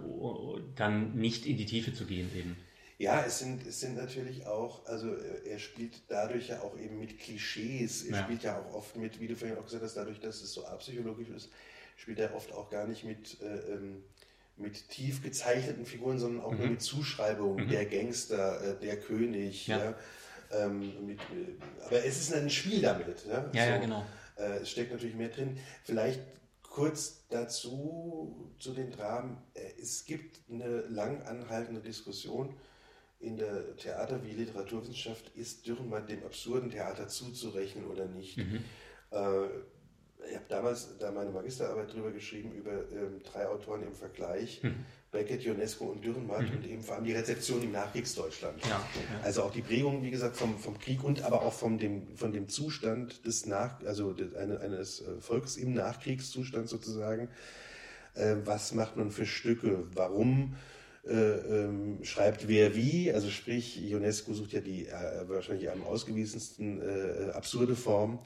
[0.76, 2.56] dann nicht in die Tiefe zu gehen eben.
[2.98, 6.98] Ja, es sind, es sind natürlich auch, also äh, er spielt dadurch ja auch eben
[6.98, 8.06] mit Klischees.
[8.06, 8.24] Er ja.
[8.24, 10.66] spielt ja auch oft mit, wie du vorhin auch gesagt hast, dadurch, dass es so
[10.66, 11.50] apsychologisch ist,
[11.98, 14.04] spielt er oft auch gar nicht mit, äh, ähm,
[14.56, 16.58] mit tief gezeichneten Figuren, sondern auch mhm.
[16.58, 17.66] nur mit Zuschreibungen.
[17.66, 17.70] Mhm.
[17.70, 19.68] Der Gangster, äh, der König.
[19.68, 19.78] Ja.
[19.78, 19.96] ja
[20.52, 23.26] ähm, mit, äh, aber es ist ein Spiel damit.
[23.28, 24.06] Ja, ja, so, ja genau.
[24.38, 25.58] Äh, es steckt natürlich mehr drin.
[25.84, 26.22] Vielleicht
[26.76, 29.38] kurz dazu zu den Dramen.
[29.54, 32.54] Äh, es gibt eine lang anhaltende Diskussion
[33.20, 38.36] in der Theater- wie Literaturwissenschaft, ist Dürrenmatt dem absurden Theater zuzurechnen oder nicht.
[38.36, 38.66] Mhm.
[39.12, 39.46] Äh,
[40.28, 44.62] ich habe damals da meine Magisterarbeit drüber geschrieben, über ähm, drei Autoren im Vergleich.
[44.62, 44.86] Mhm.
[45.16, 46.58] Beckett, Ionesco und Dürrenmatt mhm.
[46.58, 48.62] und eben vor allem die Rezeption im Nachkriegsdeutschland.
[48.64, 48.82] Ja, ja.
[49.24, 52.34] Also auch die Prägung, wie gesagt, vom, vom Krieg und aber auch vom dem, von
[52.34, 57.30] dem Zustand des Nach, also des, eines äh, Volkes im Nachkriegszustand sozusagen.
[58.14, 59.88] Äh, was macht man für Stücke?
[59.94, 60.56] Warum?
[61.08, 66.82] Äh, ähm, schreibt wer wie, also sprich, Ionesco sucht ja die äh, wahrscheinlich am ausgewiesensten
[66.82, 68.20] äh, absurde Form,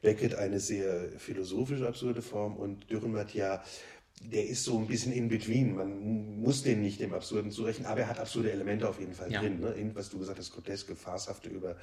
[0.00, 3.62] Beckett eine sehr philosophische absurde Form und Dürrenmatt ja
[4.20, 5.74] der ist so ein bisschen in between.
[5.74, 9.32] Man muss den nicht dem Absurden zurechnen, aber er hat absurde Elemente auf jeden Fall
[9.32, 9.40] ja.
[9.40, 9.60] drin.
[9.60, 9.70] Ne?
[9.72, 11.76] In, was du gesagt hast, groteske, farshafte Über,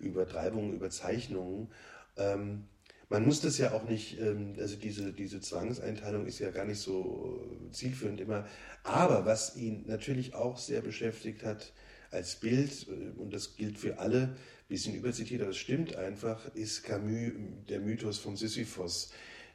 [0.00, 1.68] Übertreibungen, Überzeichnungen.
[2.16, 2.64] Ähm,
[3.10, 6.80] man muss das ja auch nicht, ähm, also diese, diese Zwangseinteilung ist ja gar nicht
[6.80, 8.46] so zielführend immer.
[8.82, 11.74] Aber was ihn natürlich auch sehr beschäftigt hat
[12.10, 14.34] als Bild, äh, und das gilt für alle,
[14.68, 17.32] bisschen überzitiert, aber es stimmt einfach, ist Camus
[17.68, 19.12] der Mythos vom Sisyphos.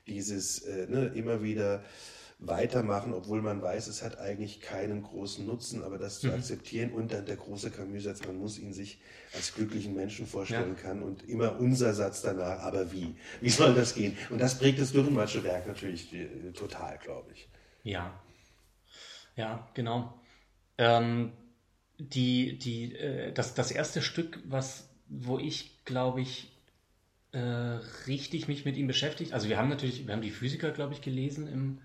[0.08, 1.84] Dieses äh, ne, immer wieder
[2.40, 6.36] weitermachen, obwohl man weiß, es hat eigentlich keinen großen Nutzen, aber das zu mhm.
[6.36, 9.02] akzeptieren und dann der große Camus-Satz, man muss ihn sich
[9.34, 10.82] als glücklichen Menschen vorstellen ja.
[10.82, 13.16] kann und immer unser Satz danach, aber wie?
[13.42, 14.18] Wie soll das gehen?
[14.30, 17.50] Und das prägt das Dürrenmattsche Werk natürlich äh, total, glaube ich.
[17.84, 18.18] Ja,
[19.36, 20.14] ja, genau.
[20.78, 21.34] Ähm,
[21.98, 26.54] die, die, äh, das, das erste Stück, was, wo ich, glaube ich,
[27.34, 27.40] äh,
[28.08, 29.34] richtig mich mit ihm beschäftigt.
[29.34, 31.80] Also wir haben natürlich, wir haben die Physiker, glaube ich, gelesen im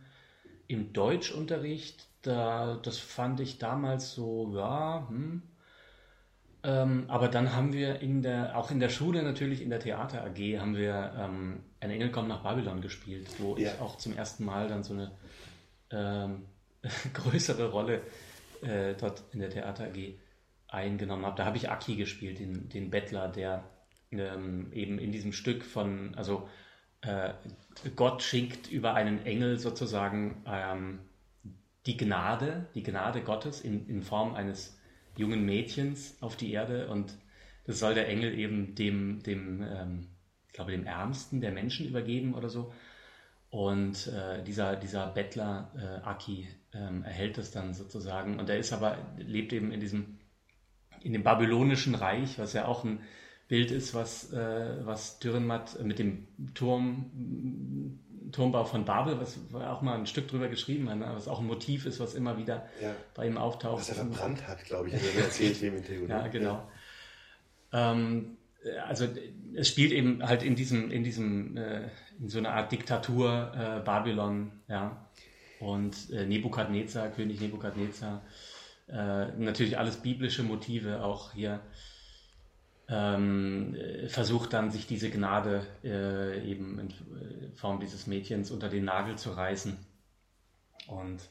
[0.66, 5.42] im Deutschunterricht, da, das fand ich damals so, ja, hm.
[6.66, 10.24] Ähm, aber dann haben wir in der, auch in der Schule natürlich, in der Theater
[10.24, 13.72] AG, haben wir ähm, Ein Engel kommt nach Babylon gespielt, wo ja.
[13.74, 15.12] ich auch zum ersten Mal dann so eine
[15.90, 16.46] ähm,
[17.12, 18.00] größere Rolle
[18.62, 20.14] äh, dort in der Theater AG
[20.68, 21.36] eingenommen habe.
[21.36, 23.64] Da habe ich Aki gespielt, den, den Bettler, der
[24.10, 26.48] ähm, eben in diesem Stück von, also
[27.06, 27.34] äh,
[27.96, 31.00] Gott schickt über einen Engel sozusagen ähm,
[31.86, 34.78] die Gnade, die Gnade Gottes in, in Form eines
[35.16, 37.16] jungen Mädchens auf die Erde und
[37.66, 40.08] das soll der Engel eben dem, dem ähm,
[40.46, 42.72] ich glaube, dem Ärmsten der Menschen übergeben oder so.
[43.50, 48.38] Und äh, dieser, dieser Bettler äh, Aki ähm, erhält das dann sozusagen.
[48.38, 50.18] Und er ist aber, lebt eben in diesem,
[51.00, 53.00] in dem babylonischen Reich, was ja auch ein
[53.48, 57.98] Bild ist, was, äh, was Dürrenmatt mit dem Turm,
[58.32, 61.10] Turmbau von Babel, was wir auch mal ein Stück drüber geschrieben hat, ne?
[61.14, 62.94] was auch ein Motiv ist, was immer wieder ja.
[63.14, 63.80] bei ihm auftaucht.
[63.80, 66.66] Was er verbrannt hat, glaube ich, er erzählt hier mit Ja, genau.
[67.72, 69.06] Ähm, äh, also
[69.54, 73.84] es spielt eben halt in diesem, in diesem, äh, in so einer Art Diktatur äh,
[73.84, 75.06] Babylon, ja.
[75.60, 78.22] Und äh, Nebukadnezar, König Nebukadnezar,
[78.88, 81.60] äh, natürlich alles biblische Motive auch hier.
[82.86, 88.84] Ähm, äh, versucht dann sich diese Gnade äh, eben in Form dieses Mädchens unter den
[88.84, 89.78] Nagel zu reißen.
[90.86, 91.30] Und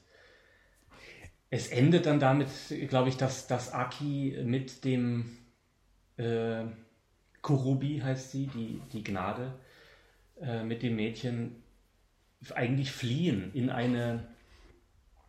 [1.51, 2.49] es endet dann damit,
[2.89, 5.37] glaube ich, dass, dass Aki mit dem
[6.17, 6.63] äh,
[7.43, 9.53] Kurubi heißt sie, die, die Gnade,
[10.41, 11.61] äh, mit dem Mädchen
[12.55, 14.27] eigentlich fliehen in eine,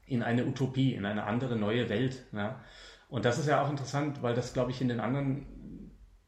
[0.07, 2.23] in eine Utopie, in eine andere neue Welt.
[2.33, 2.65] Ja?
[3.09, 5.47] Und das ist ja auch interessant, weil das, glaube ich, in den anderen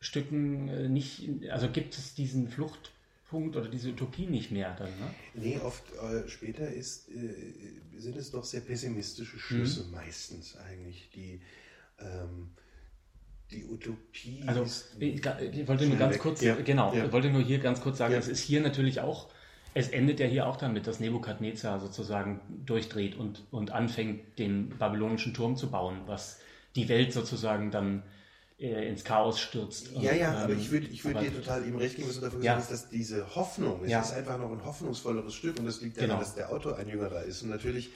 [0.07, 5.15] Stücken äh, nicht, also gibt es diesen Fluchtpunkt oder diese Utopie nicht mehr dann, ne?
[5.35, 9.91] Nee, oft äh, später ist, äh, sind es doch sehr pessimistische Schlüsse mhm.
[9.93, 11.41] meistens eigentlich, die
[11.99, 12.51] ähm,
[13.51, 14.43] die Utopie.
[14.47, 14.65] Also
[14.99, 16.55] ich, ich wollte nur ganz kurz, ja.
[16.55, 17.07] genau, ja.
[17.07, 18.19] ich wollte nur hier ganz kurz sagen, ja.
[18.19, 19.29] es ist hier natürlich auch,
[19.75, 25.35] es endet ja hier auch damit, dass Nebukadnezar sozusagen durchdreht und, und anfängt, den babylonischen
[25.35, 26.41] Turm zu bauen, was
[26.75, 28.03] die Welt sozusagen dann
[28.59, 29.91] äh, ins Chaos stürzt.
[29.93, 32.17] Ja, und, ja, aber ähm, ich würde ich würd dir total ihm recht geben, was
[32.17, 32.55] du dafür ja.
[32.55, 34.01] gesagt hast, dass diese Hoffnung, es ja.
[34.01, 36.21] ist einfach noch ein hoffnungsvolleres Stück und das liegt daran, genau.
[36.21, 37.43] dass der Autor ein Jüngerer ist.
[37.43, 37.91] Und natürlich,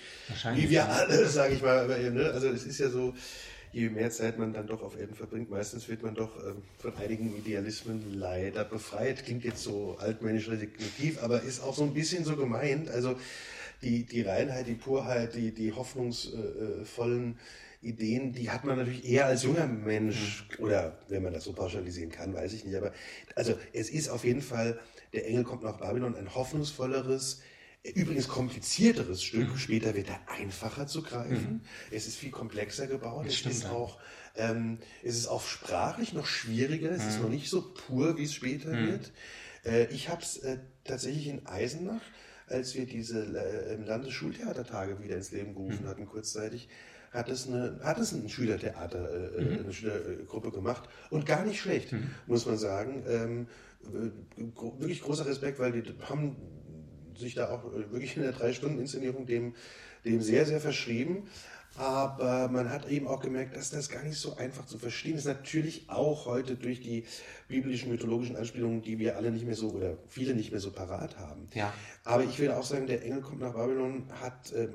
[0.55, 2.31] wie wir alle, sage ich mal, ne?
[2.31, 3.15] also es ist ja so,
[3.73, 6.93] je mehr Zeit man dann doch auf Erden verbringt, meistens wird man doch ähm, von
[6.97, 9.25] einigen Idealismen leider befreit.
[9.25, 12.91] Klingt jetzt so altmännisch resignativ, aber ist auch so ein bisschen so gemeint.
[12.91, 13.17] Also
[13.83, 17.39] die, die Reinheit, die Purheit, die, die hoffnungsvollen
[17.83, 20.65] Ideen, die hat man natürlich eher als junger Mensch, mhm.
[20.65, 22.77] oder wenn man das so pauschalisieren kann, weiß ich nicht.
[22.77, 22.93] Aber
[23.35, 24.79] also es ist auf jeden Fall,
[25.13, 27.41] der Engel kommt nach Babylon, ein hoffnungsvolleres,
[27.83, 29.51] übrigens komplizierteres Stück.
[29.51, 29.57] Mhm.
[29.57, 31.53] Später wird er einfacher zu greifen.
[31.53, 31.61] Mhm.
[31.91, 33.27] Es ist viel komplexer gebaut.
[33.27, 33.99] Das es ist auch
[34.37, 36.91] ähm, es ist auch sprachlich noch schwieriger.
[36.91, 37.23] Es ist mhm.
[37.23, 38.87] noch nicht so pur, wie es später mhm.
[38.87, 39.13] wird.
[39.65, 42.03] Äh, ich habe es äh, tatsächlich in Eisenach,
[42.47, 46.69] als wir diese äh, Landesschultheatertage wieder ins Leben gerufen hatten, kurzzeitig,
[47.11, 49.59] hat es eine, hat es ein Schülertheater, äh, mhm.
[49.65, 52.11] eine Schülergruppe gemacht und gar nicht schlecht, mhm.
[52.27, 53.03] muss man sagen.
[53.09, 53.47] Ähm,
[54.39, 56.37] wirklich großer Respekt, weil die haben
[57.17, 59.55] sich da auch wirklich in der Drei-Stunden-Inszenierung dem,
[60.05, 61.29] dem sehr, sehr verschrieben.
[61.77, 65.27] Aber man hat eben auch gemerkt, dass das gar nicht so einfach zu verstehen ist.
[65.27, 67.05] Natürlich auch heute durch die
[67.49, 71.17] biblischen, mythologischen Anspielungen, die wir alle nicht mehr so oder viele nicht mehr so parat
[71.19, 71.47] haben.
[71.55, 71.73] Ja.
[72.05, 74.69] Aber ich will auch sagen, der Engel kommt nach Babylon, hat, äh,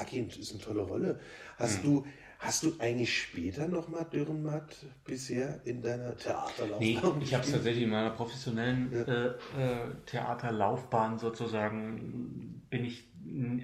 [0.00, 1.20] Agent ist eine tolle Rolle.
[1.58, 1.86] Hast mhm.
[1.86, 2.06] du
[2.40, 6.78] Hast du eigentlich später nochmal Dürrenmatt bisher in deiner Theaterlaufbahn?
[6.78, 9.02] Nee, ich habe es tatsächlich in meiner professionellen ja.
[9.02, 9.26] äh,
[9.58, 13.04] äh, Theaterlaufbahn sozusagen, bin ich,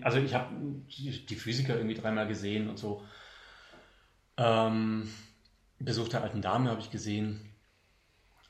[0.02, 0.54] also ich habe
[0.90, 3.02] die Physiker irgendwie dreimal gesehen und so.
[4.36, 5.08] Ähm,
[5.78, 7.40] Besuch der alten Dame habe ich gesehen.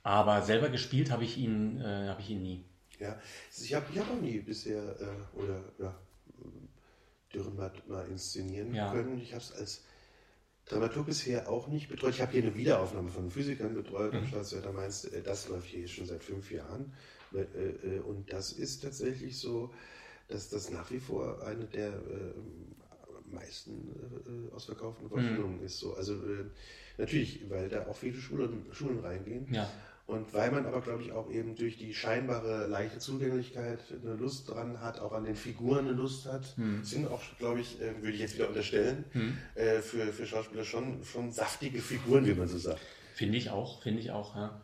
[0.03, 2.64] Aber selber gespielt habe ich ihn, äh, habe ich ihn nie.
[2.99, 3.16] Ja,
[3.57, 5.94] ich habe ich hab auch nie bisher äh, oder ja,
[7.37, 8.92] Dürrenmatt mal inszenieren ja.
[8.92, 9.20] können.
[9.20, 9.85] Ich habe es als
[10.66, 12.14] Dramaturg bisher auch nicht betreut.
[12.14, 14.20] Ich habe hier eine Wiederaufnahme von Physikern betreut mhm.
[14.20, 15.05] am Staatstheater Mainz.
[15.05, 16.92] Äh, das läuft hier schon seit fünf Jahren.
[17.33, 19.72] Äh, äh, und das ist tatsächlich so,
[20.29, 22.01] dass das nach wie vor eine der
[23.31, 25.66] meisten ausverkauften Vorstellungen mhm.
[25.66, 25.79] ist.
[25.79, 25.94] So.
[25.94, 26.20] Also
[26.99, 29.46] natürlich, weil da auch viele Schulen, Schulen reingehen.
[29.53, 29.70] Ja.
[30.07, 34.49] Und weil man aber, glaube ich, auch eben durch die scheinbare leichte Zugänglichkeit eine Lust
[34.49, 36.85] dran hat, auch an den Figuren eine Lust hat, hm.
[36.85, 39.37] sind auch, glaube ich, äh, würde ich jetzt wieder unterstellen, hm.
[39.57, 42.81] äh, für, für Schauspieler schon, schon saftige Figuren, wie man so sagt.
[43.14, 44.61] Finde ich auch, finde ich auch, ja.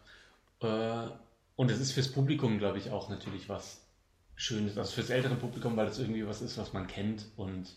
[0.61, 1.11] Äh,
[1.57, 3.81] und es ist fürs Publikum, glaube ich, auch natürlich was
[4.37, 7.77] Schönes, also fürs ältere Publikum, weil es irgendwie was ist, was man kennt und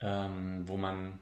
[0.00, 1.18] ähm, wo man,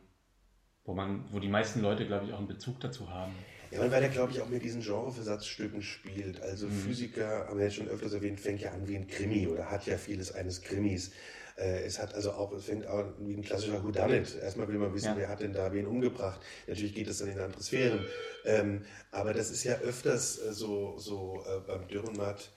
[0.85, 3.33] wo man, wo die meisten Leute, glaube ich, auch einen Bezug dazu haben.
[3.71, 6.41] Ja, weil er, glaube ich, auch mit diesen Genreversatzstücken spielt.
[6.43, 6.73] Also mhm.
[6.73, 9.87] Physiker, haben wir jetzt schon öfters erwähnt, fängt ja an wie ein Krimi oder hat
[9.87, 11.11] ja vieles eines Krimis.
[11.57, 14.37] Äh, es hat also auch, es fängt an wie ein klassischer Whodunit.
[14.41, 15.17] Erstmal will man wissen, ja.
[15.17, 16.41] wer hat denn da wen umgebracht.
[16.67, 18.05] Natürlich geht es dann in andere Sphären.
[18.45, 22.51] Ähm, aber das ist ja öfters äh, so, so äh, beim Dürrenmatt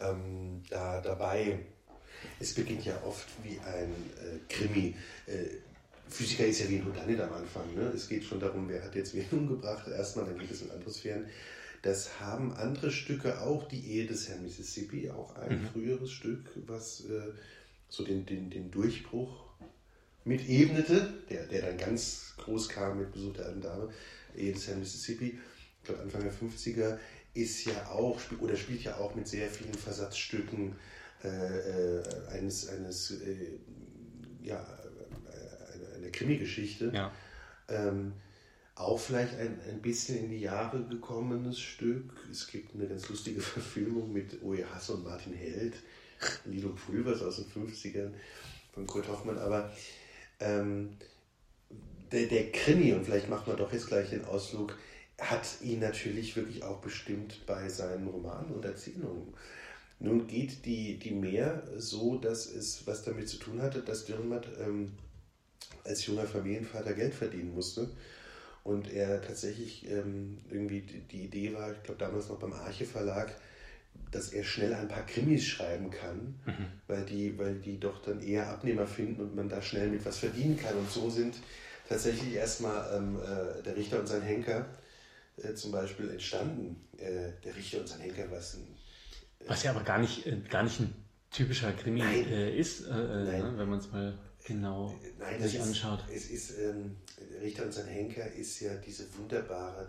[0.00, 1.58] ähm, da dabei.
[2.40, 4.94] Es beginnt ja oft wie ein äh, Krimi.
[6.08, 7.74] Physiker ist ja wie ein Houdanit am Anfang.
[7.74, 7.92] Ne?
[7.94, 9.88] Es geht schon darum, wer hat jetzt wen umgebracht.
[9.88, 11.26] Erstmal, dann geht es in andere Sphären.
[11.82, 15.66] Das haben andere Stücke auch, die Ehe des Herrn Mississippi, auch ein mhm.
[15.66, 17.32] früheres Stück, was äh,
[17.88, 19.46] so den, den, den Durchbruch
[20.24, 23.92] mit ebnete, der, der dann ganz groß kam mit Besuch der alten Dame,
[24.36, 25.38] Ehe des Herrn Mississippi,
[25.78, 26.98] ich glaube Anfang der 50er,
[27.34, 30.74] ist ja auch, oder spielt ja auch mit sehr vielen Versatzstücken
[31.22, 33.58] äh, äh eines, eines äh,
[34.42, 34.66] ja,
[36.10, 36.92] Krimi-Geschichte.
[36.94, 37.12] Ja.
[37.68, 38.12] Ähm,
[38.74, 42.12] auch vielleicht ein, ein bisschen in die Jahre gekommenes Stück.
[42.30, 45.74] Es gibt eine ganz lustige Verfilmung mit Oje Hasse und Martin Held,
[46.44, 48.10] Lido Pulvers aus den 50ern
[48.72, 49.72] von Kurt Hoffmann, aber
[50.40, 50.96] ähm,
[52.12, 54.76] der, der Krimi, und vielleicht macht man doch jetzt gleich den Ausflug,
[55.18, 59.32] hat ihn natürlich wirklich auch bestimmt bei seinen Romanen und Erzählungen.
[59.98, 64.46] Nun geht die, die mehr so, dass es was damit zu tun hatte, dass Dürrenmatt
[64.60, 64.92] ähm,
[65.86, 67.88] als junger Familienvater Geld verdienen musste.
[68.66, 73.32] Und er tatsächlich ähm, irgendwie die, Idee war, ich glaube damals noch beim Arche Verlag,
[74.10, 76.66] dass er schnell ein paar Krimis schreiben kann, mhm.
[76.88, 80.18] weil, die, weil die doch dann eher Abnehmer finden und man da schnell mit was
[80.18, 80.76] verdienen kann.
[80.76, 81.36] Und so sind
[81.88, 84.66] tatsächlich erstmal ähm, äh, der Richter und sein Henker
[85.36, 86.88] äh, zum Beispiel entstanden.
[86.98, 88.66] Äh, der Richter und sein Henker, was ein.
[89.40, 90.92] Äh, was ja aber gar nicht, äh, gar nicht ein
[91.30, 96.00] typischer Krimi äh, ist, ne, wenn man es mal genau Nein, sich anschaut.
[96.08, 96.96] Ist, es ist, ähm,
[97.42, 99.88] Richter und sein Henker ist ja diese wunderbare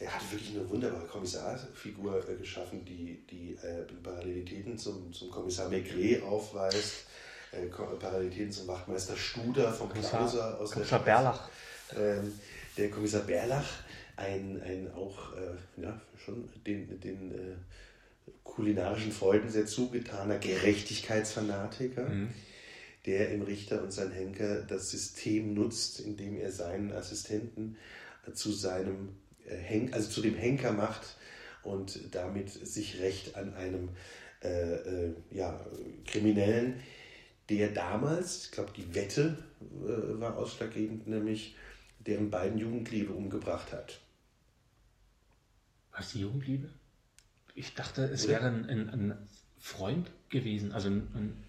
[0.00, 5.68] er hat wirklich eine wunderbare Kommissarfigur äh, geschaffen, die, die äh, Parallelitäten zum, zum Kommissar
[5.68, 7.04] Maigret aufweist,
[7.52, 11.50] äh, Parallelitäten zum Wachtmeister Studer vom Klauser aus Kommissar der Berlach.
[11.94, 12.32] Ähm,
[12.78, 13.68] der Kommissar Berlach,
[14.16, 17.56] ein, ein auch äh, ja, schon den, den äh,
[18.42, 22.08] kulinarischen Freuden sehr zugetaner Gerechtigkeitsfanatiker.
[22.08, 22.30] Mhm.
[23.06, 27.76] Der im Richter und sein Henker das System nutzt, indem er seinen Assistenten
[28.34, 31.16] zu seinem Henk, also zu dem Henker macht
[31.62, 33.90] und damit sich Recht an einem
[34.42, 35.60] äh, äh, ja,
[36.06, 36.80] Kriminellen,
[37.50, 41.56] der damals, ich glaube, die Wette äh, war ausschlaggebend, nämlich
[41.98, 44.00] deren beiden Jugendliebe umgebracht hat.
[45.92, 46.70] Was die Jugendliebe?
[47.54, 51.44] Ich dachte, es wäre ein, ein, ein, Freund gewesen, also ein, ein.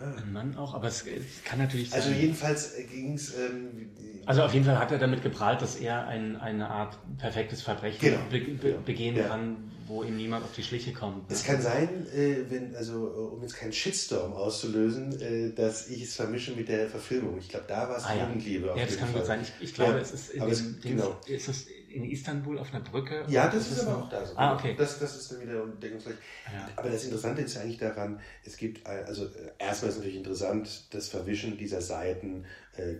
[0.00, 2.12] Ein Mann auch, aber es, es kann natürlich also sein.
[2.12, 3.36] Also jedenfalls ging es.
[3.36, 3.90] Ähm,
[4.26, 7.98] also auf jeden Fall hat er damit geprahlt, dass er ein, eine Art perfektes Verbrechen
[8.00, 8.20] genau.
[8.30, 9.26] be, be, begehen ja.
[9.26, 9.56] kann,
[9.88, 11.28] wo ihm niemand auf die Schliche kommt.
[11.32, 16.14] Es kann sein, äh, wenn, also um jetzt keinen Shitstorm auszulösen, äh, dass ich es
[16.14, 17.36] vermische mit der Verfilmung.
[17.38, 18.68] Ich glaube, da war es ah, Jugendliebe.
[18.68, 19.40] Ja, ja das kann gut sein.
[19.42, 21.18] Ich, ich glaube, ja, es ist in dem es, Ding, genau.
[21.26, 23.24] ist es in Istanbul auf einer Brücke?
[23.28, 24.36] Ja, das, das ist, aber auch da so.
[24.36, 24.74] Ah, okay.
[24.76, 26.16] Das, das ist dann wieder deckungsgleich.
[26.52, 26.68] Ja.
[26.76, 30.86] Aber das Interessante ist ja eigentlich daran, es gibt, also äh, erstmal ist natürlich interessant,
[30.90, 32.44] das Verwischen dieser Seiten,
[32.76, 32.94] äh,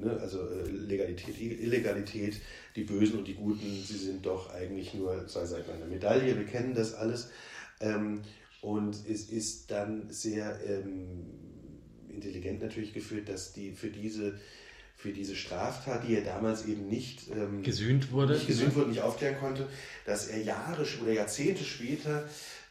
[0.00, 2.40] ne, also äh, Legalität, Illegalität,
[2.76, 6.46] die Bösen und die Guten, sie sind doch eigentlich nur zwei Seiten einer Medaille, wir
[6.46, 7.30] kennen das alles.
[7.80, 8.22] Ähm,
[8.60, 11.26] und es ist dann sehr ähm,
[12.08, 14.38] intelligent natürlich geführt, dass die für diese
[15.04, 19.02] für diese Straftat, die er damals eben nicht ähm, gesühnt wurde, nicht gesühnt wurde, nicht
[19.02, 19.68] aufklären konnte,
[20.06, 22.26] dass er Jahre oder Jahrzehnte später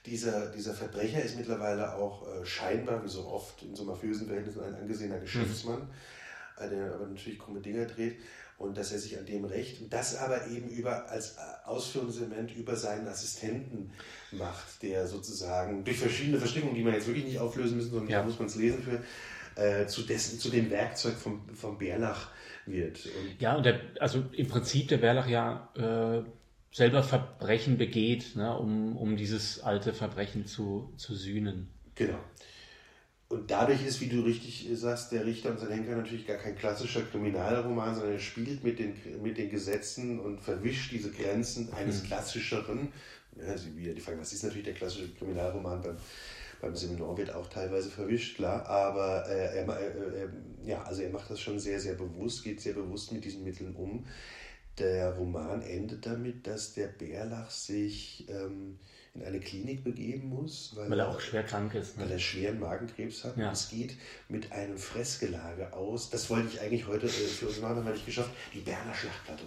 [0.07, 4.63] dieser, dieser Verbrecher ist mittlerweile auch äh, scheinbar, wie so oft in so mafiösen Verhältnissen,
[4.63, 6.69] ein angesehener Geschäftsmann, mhm.
[6.71, 8.15] der aber natürlich krumme Dinge dreht
[8.57, 12.55] und dass er sich an dem rächt und das aber eben über, als äh, Ausführungselement
[12.55, 13.91] über seinen Assistenten
[14.31, 18.21] macht, der sozusagen durch verschiedene Verstrickungen, die man jetzt wirklich nicht auflösen müssen, sondern ja.
[18.21, 19.03] da muss man es lesen für,
[19.55, 22.31] äh, zu, dessen, zu dem Werkzeug vom, vom Bärlach
[22.65, 23.05] wird.
[23.05, 26.23] Und ja, und der, also im Prinzip der Bärlach ja äh,
[26.71, 31.69] selber Verbrechen begeht, ne, um, um dieses alte Verbrechen zu, zu sühnen.
[31.95, 32.19] Genau.
[33.29, 36.55] Und dadurch ist, wie du richtig sagst, der Richter und sein Henker natürlich gar kein
[36.55, 42.03] klassischer Kriminalroman, sondern er spielt mit den, mit den Gesetzen und verwischt diese Grenzen eines
[42.03, 42.07] mhm.
[42.07, 42.93] klassischeren.
[43.35, 45.97] Ja, also wieder die Frage, was ist natürlich der klassische Kriminalroman beim
[46.63, 50.29] beim Seminar wird auch teilweise verwischt, klar, aber äh, er, äh,
[50.63, 53.75] ja, also er macht das schon sehr, sehr bewusst, geht sehr bewusst mit diesen Mitteln
[53.75, 54.05] um.
[54.79, 58.79] Der Roman endet damit, dass der Bärlach sich ähm,
[59.13, 61.97] in eine Klinik begeben muss, weil, weil er auch schwer krank ist.
[61.97, 62.05] Ne?
[62.05, 63.37] Weil er schweren Magenkrebs hat.
[63.37, 63.49] Ja.
[63.49, 63.97] Und es geht
[64.29, 66.09] mit einem Fressgelage aus.
[66.09, 68.31] Das wollte ich eigentlich heute äh, für uns machen, aber nicht geschafft.
[68.53, 69.43] Die Berner Schlachtplatte.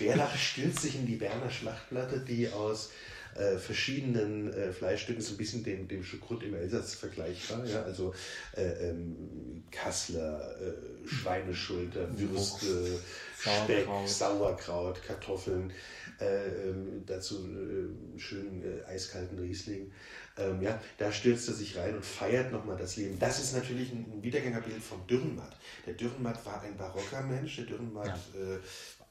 [0.00, 2.90] Bärlach stürzt sich in die Berner Schlachtplatte, die aus
[3.38, 7.64] äh, verschiedenen äh, Fleischstücken, so ein bisschen dem, dem Schukrut im Elsass vergleichbar.
[7.66, 7.82] Ja?
[7.82, 8.14] Also
[8.56, 12.98] äh, ähm, Kassler, äh, Schweineschulter, Würste,
[13.38, 15.72] Speck, Sauerkraut, Kartoffeln,
[16.20, 19.92] äh, ähm, dazu äh, schönen eiskalten Riesling.
[20.38, 23.18] Ähm, ja, da stürzt er sich rein und feiert nochmal das Leben.
[23.18, 25.56] Das ist natürlich ein Wiedergängerbild vom Dürrenmatt.
[25.86, 27.56] Der Dürrenmatt war ein barocker Mensch.
[27.56, 28.58] Der Dürrenmatt ja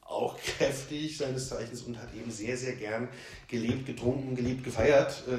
[0.08, 3.08] auch kräftig seines Zeichens und hat eben sehr, sehr gern
[3.48, 5.38] gelebt, getrunken, geliebt, gefeiert, äh, äh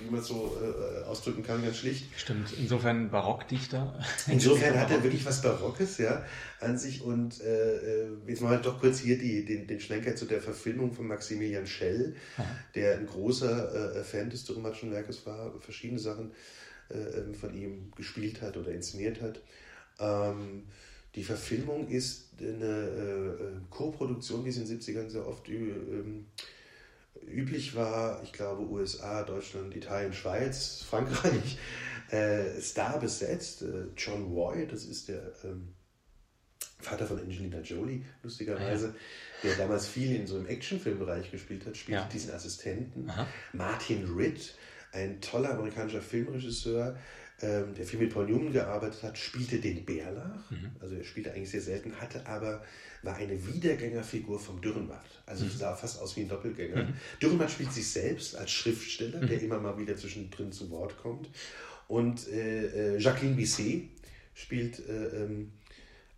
[0.00, 2.06] wie man es so äh, ausdrücken kann, ganz schlicht.
[2.16, 3.98] Stimmt, insofern Barockdichter.
[4.26, 6.24] Insofern hat er wirklich was Barockes ja,
[6.60, 10.24] an sich und äh, äh jetzt mal doch kurz hier die, den, den Schlenker zu
[10.24, 12.46] der Verfilmung von Maximilian Schell, Aha.
[12.74, 16.32] der ein großer äh, Fan des Dürrematschen Werkes war, verschiedene Sachen
[16.90, 19.40] ähm, von ihm gespielt hat oder inszeniert hat.
[20.00, 20.64] Ähm,
[21.18, 26.26] Die Verfilmung ist eine äh, Co-Produktion, wie es in den 70ern sehr oft ähm,
[27.26, 28.22] üblich war.
[28.22, 31.58] Ich glaube, USA, Deutschland, Italien, Schweiz, Frankreich.
[32.10, 33.62] Äh, Star besetzt.
[33.62, 35.74] Äh, John Roy, das ist der ähm,
[36.78, 39.50] Vater von Angelina Jolie, lustigerweise, ah, ja.
[39.50, 42.04] der damals viel in so einem Actionfilmbereich gespielt hat, spielt ja.
[42.06, 43.10] diesen Assistenten.
[43.10, 43.26] Aha.
[43.54, 44.54] Martin Ritt,
[44.92, 46.96] ein toller amerikanischer Filmregisseur,
[47.40, 50.50] ähm, der viel mit Paul Newman gearbeitet hat, spielte den Bärlach.
[50.50, 50.70] Mhm.
[50.80, 52.64] Also er spielte eigentlich sehr selten, hatte aber,
[53.02, 55.22] war eine Wiedergängerfigur vom Dürrenmatt.
[55.24, 55.50] Also mhm.
[55.50, 56.84] sah fast aus wie ein Doppelgänger.
[56.84, 56.94] Mhm.
[57.22, 59.44] Dürrenmatt spielt sich selbst als Schriftsteller, der mhm.
[59.44, 61.28] immer mal wieder zwischendrin zu Wort kommt.
[61.86, 63.84] Und äh, äh Jacqueline Bisset
[64.34, 65.67] spielt äh, ähm, äh,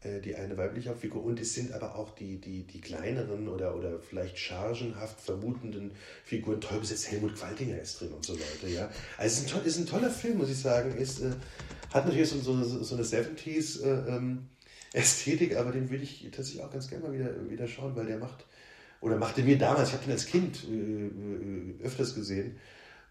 [0.02, 4.00] die eine weibliche Hauptfigur und es sind aber auch die, die, die kleineren oder, oder
[4.00, 5.92] vielleicht chargenhaft vermutenden
[6.24, 6.60] Figuren.
[6.60, 8.68] Toll besetzt Helmut Qualtinger ist drin und so weiter.
[8.68, 8.90] Ja.
[9.18, 10.96] Also es ist ein, toll, ist ein toller Film, muss ich sagen.
[10.96, 11.32] Ist, äh,
[11.92, 14.48] hat natürlich so, so, so eine 70s äh, ähm,
[14.92, 18.18] Ästhetik, aber den würde ich tatsächlich auch ganz gerne mal wieder, wieder schauen, weil der
[18.18, 18.46] macht,
[19.00, 22.56] oder machte mir damals, ich habe den als Kind äh, äh, öfters gesehen,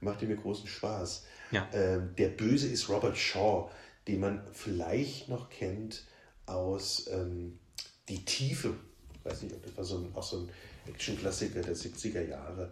[0.01, 1.25] machte mir großen Spaß.
[1.51, 1.67] Ja.
[1.73, 3.69] Ähm, der Böse ist Robert Shaw,
[4.07, 6.03] den man vielleicht noch kennt
[6.49, 7.59] aus ähm,
[8.07, 8.73] Die Tiefe.
[9.13, 10.49] Ich weiß nicht, ob das war so ein, auch so ein
[10.87, 12.71] Action-Klassiker der 70er Jahre.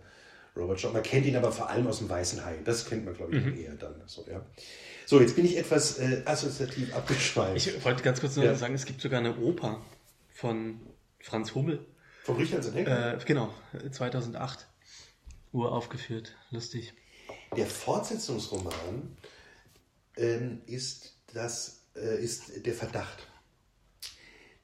[0.55, 0.91] Robert Shaw.
[0.91, 2.57] Man kennt ihn aber vor allem aus dem Weißen Hai.
[2.65, 3.57] Das kennt man, glaube ich, mhm.
[3.57, 4.01] eher dann.
[4.07, 4.43] So, ja.
[5.05, 7.67] so, jetzt bin ich etwas äh, assoziativ abgeschweift.
[7.67, 8.55] Ich wollte ganz kurz noch ja.
[8.55, 9.81] sagen, es gibt sogar eine Oper
[10.33, 10.79] von
[11.19, 11.85] Franz Hummel.
[12.23, 13.53] Vom Richard Äh, genau,
[13.91, 14.67] 2008.
[15.53, 16.35] Uraufgeführt.
[16.51, 16.93] Lustig.
[17.55, 19.17] Der Fortsetzungsroman
[20.17, 23.27] ähm, ist, das, äh, ist der Verdacht.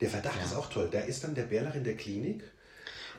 [0.04, 0.44] Der Verdacht ja.
[0.44, 0.90] ist auch toll.
[0.92, 2.44] Da ist dann der Bärlach in der Klinik.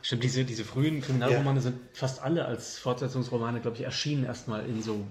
[0.03, 1.63] Stimmt, diese, diese frühen Kriminalromane ja.
[1.63, 5.07] sind fast alle als Fortsetzungsromane, glaube ich, erschienen erstmal in so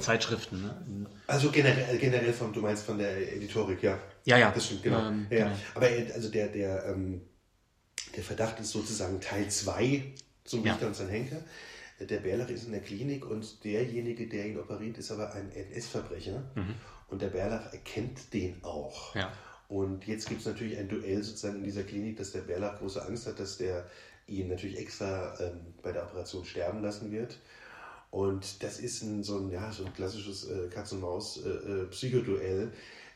[0.00, 0.62] Zeitschriften.
[0.62, 1.06] Ne?
[1.26, 3.98] Also generell, generell von, du meinst von der Editorik, ja.
[4.24, 4.50] Ja, ja.
[4.50, 5.08] Das stimmt, genau.
[5.08, 5.44] Ähm, ja.
[5.44, 5.56] Genau.
[5.74, 7.20] Aber also der, der, ähm,
[8.16, 10.14] der Verdacht ist sozusagen Teil 2
[10.44, 10.86] zum Richter ja.
[10.86, 11.42] und sein Henker.
[12.00, 16.42] Der Bärlach ist in der Klinik und derjenige, der ihn operiert, ist aber ein NS-Verbrecher.
[16.54, 16.76] Mhm.
[17.08, 19.14] Und der Bärlach erkennt den auch.
[19.14, 19.30] Ja.
[19.70, 23.06] Und jetzt gibt es natürlich ein Duell sozusagen in dieser Klinik, dass der Bärlach große
[23.06, 23.86] Angst hat, dass der
[24.26, 27.38] ihn natürlich extra ähm, bei der Operation sterben lassen wird.
[28.10, 32.70] Und das ist ein, so, ein, ja, so ein klassisches äh, Katz-und-Maus-Psychoduell, äh, äh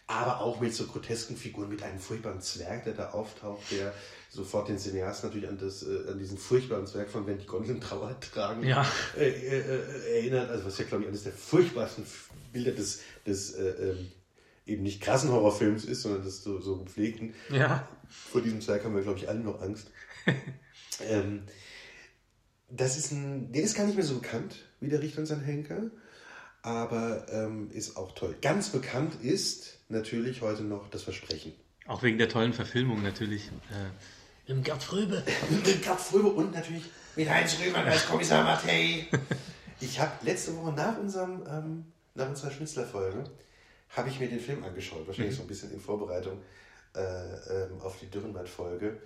[0.06, 3.92] aber auch mit so grotesken Figuren, mit einem furchtbaren Zwerg, der da auftaucht, der
[4.30, 7.80] sofort den Cineast natürlich an, das, äh, an diesen furchtbaren Zwerg von Wenn die Gondeln
[7.80, 8.86] Trauer tragen ja.
[9.16, 10.50] Äh, äh, erinnert.
[10.50, 12.06] Also was ja, glaube ich, eines der furchtbarsten
[12.52, 14.12] Bilder des, des ähm,
[14.66, 17.34] eben nicht krassen Horrorfilms ist, sondern das so, so gepflegten.
[17.50, 17.86] Ja.
[18.08, 19.90] Vor diesem Zwerg haben wir, glaube ich, alle noch Angst.
[21.08, 21.42] ähm,
[22.70, 25.40] das ist ein, der ist gar nicht mehr so bekannt wie der Richter und sein
[25.40, 25.90] Henker,
[26.62, 28.36] aber ähm, ist auch toll.
[28.40, 31.52] Ganz bekannt ist natürlich heute noch das Versprechen.
[31.86, 33.50] Auch wegen der tollen Verfilmung natürlich.
[34.48, 35.22] Äh, mit Gerd Fröbe.
[35.50, 36.84] mit Gerd Fröbe und natürlich
[37.16, 39.06] mit Heinz Rühmann als Kommissar Mattei.
[39.80, 41.84] Ich habe letzte Woche nach unserem ähm,
[42.14, 43.24] nach unserer Schnitzler-Folge
[43.96, 45.38] habe ich mir den Film angeschaut, wahrscheinlich mhm.
[45.38, 46.40] so ein bisschen in Vorbereitung
[46.94, 49.00] äh, ähm, auf die Dürrenmatt-Folge.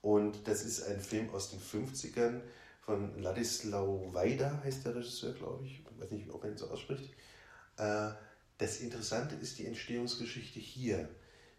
[0.00, 2.40] Und das ist ein Film aus den 50ern
[2.80, 5.80] von Ladislau Weida, heißt der Regisseur, glaube ich.
[5.80, 7.10] Ich weiß nicht, ob man ihn so ausspricht.
[7.76, 8.10] Äh,
[8.58, 11.08] das Interessante ist die Entstehungsgeschichte hier.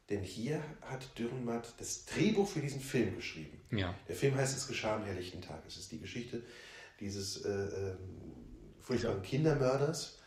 [0.09, 3.61] Denn hier hat Dürrenmatt das Drehbuch für diesen Film geschrieben.
[3.71, 3.93] Ja.
[4.07, 5.63] Der Film heißt Es geschah am helllichten Tag.
[5.67, 6.41] Es ist die Geschichte
[6.99, 7.95] dieses äh, äh,
[8.82, 10.18] furchtbaren Kindermörders,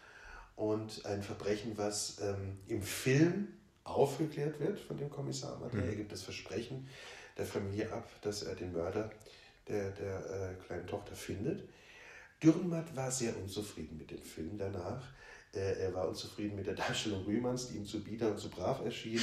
[0.56, 3.48] und ein Verbrechen, was ähm, im Film
[3.84, 5.58] aufgeklärt wird von dem Kommissar.
[5.72, 5.82] Mhm.
[5.82, 6.88] Er gibt das Versprechen
[7.36, 9.10] der Familie ab, dass er den Mörder
[9.68, 11.68] der, der äh, kleinen Tochter findet.
[12.42, 15.02] Dürrenmatt war sehr unzufrieden mit dem Film danach.
[15.54, 18.84] Äh, er war unzufrieden mit der Darstellung Rühmanns, die ihm zu bieder und zu brav
[18.84, 19.20] erschien.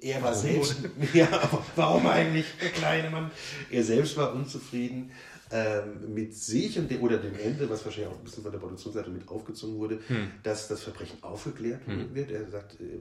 [0.00, 0.76] Er war selbst,
[1.12, 1.28] ja,
[1.74, 3.30] warum eigentlich, der kleine Mann?
[3.70, 5.12] Er selbst war unzufrieden
[5.50, 8.58] ähm, mit sich und dem, oder dem Ende, was wahrscheinlich auch ein bisschen von der
[8.58, 10.30] Produktionsseite mit aufgezogen wurde, hm.
[10.42, 12.14] dass das Verbrechen aufgeklärt hm.
[12.14, 12.30] wird.
[12.30, 12.98] Er sagt, äh,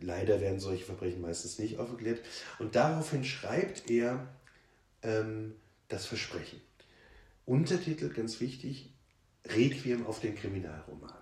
[0.00, 2.20] leider werden solche Verbrechen meistens nicht aufgeklärt.
[2.58, 4.26] Und daraufhin schreibt er
[5.02, 5.54] ähm,
[5.88, 6.60] das Versprechen.
[7.44, 8.90] Untertitel, ganz wichtig,
[9.46, 11.21] Requiem auf den Kriminalroman.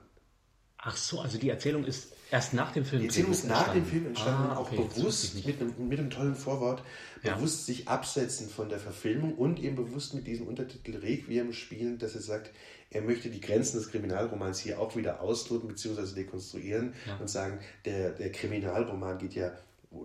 [0.83, 3.85] Ach so, also die Erzählung ist erst nach dem Film Die Erzählung ist nach dem
[3.85, 6.83] Film entstanden ah, okay, auch bewusst mit einem, mit einem tollen Vorwort,
[7.23, 7.35] ja.
[7.35, 12.15] bewusst sich absetzen von der Verfilmung und eben bewusst mit diesem Untertitel Requiem spielen, dass
[12.15, 12.51] er sagt,
[12.91, 16.15] er möchte die Grenzen des Kriminalromans hier auch wieder ausloten bzw.
[16.15, 17.17] dekonstruieren ja.
[17.17, 19.53] und sagen, der, der Kriminalroman geht ja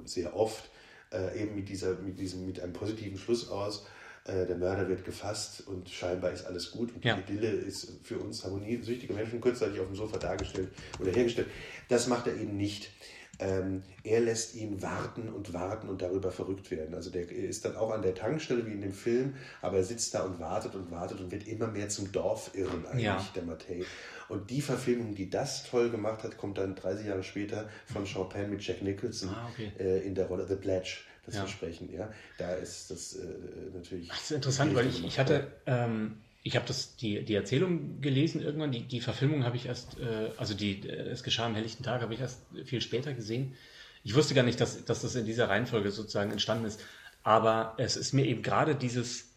[0.04, 0.70] sehr oft
[1.14, 3.86] äh, eben mit, dieser, mit, diesem, mit einem positiven Schluss aus
[4.26, 7.18] äh, der Mörder wird gefasst und scheinbar ist alles gut und die ja.
[7.18, 10.70] Idylle ist für uns harmoniesüchtige Menschen kurzzeitig auf dem Sofa dargestellt
[11.00, 11.48] oder hergestellt.
[11.90, 12.92] Das macht er eben nicht.
[13.40, 16.96] ähm, er lässt ihn warten und warten und darüber verrückt werden.
[16.96, 20.14] Also der ist dann auch an der Tankstelle wie in dem Film, aber er sitzt
[20.14, 23.26] da und wartet und wartet und wird immer mehr zum Dorfirren eigentlich, ja.
[23.36, 23.84] der Mattei.
[24.28, 28.50] Und die Verfilmung, die das toll gemacht hat, kommt dann 30 Jahre später von Chopin
[28.50, 29.72] mit Jack Nicholson ah, okay.
[29.80, 31.42] äh, in der Rolle The Pledge das ja.
[31.42, 31.92] Versprechen.
[31.92, 33.26] Ja, da ist das äh,
[33.74, 34.10] natürlich.
[34.12, 38.02] Ach, das ist interessant, weil ich, ich hatte, ähm, ich habe das die, die Erzählung
[38.02, 38.72] gelesen irgendwann.
[38.72, 42.02] Die, die Verfilmung habe ich erst, äh, also die äh, es geschah am helllichten Tag,
[42.02, 43.56] habe ich erst viel später gesehen.
[44.04, 46.80] Ich wusste gar nicht, dass, dass das in dieser Reihenfolge sozusagen entstanden ist.
[47.24, 49.28] Aber es ist mir eben gerade dieses hm,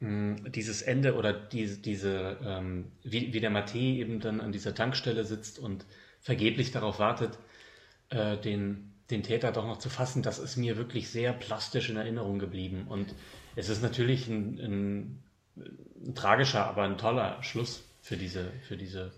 [0.00, 5.24] dieses Ende oder diese, diese ähm, wie, wie der Mate eben dann an dieser Tankstelle
[5.24, 5.84] sitzt und
[6.20, 7.38] vergeblich darauf wartet,
[8.10, 11.96] äh, den, den Täter doch noch zu fassen, das ist mir wirklich sehr plastisch in
[11.96, 12.86] Erinnerung geblieben.
[12.88, 13.14] Und
[13.56, 15.22] es ist natürlich ein, ein,
[16.06, 19.12] ein tragischer, aber ein toller Schluss für diese, für diese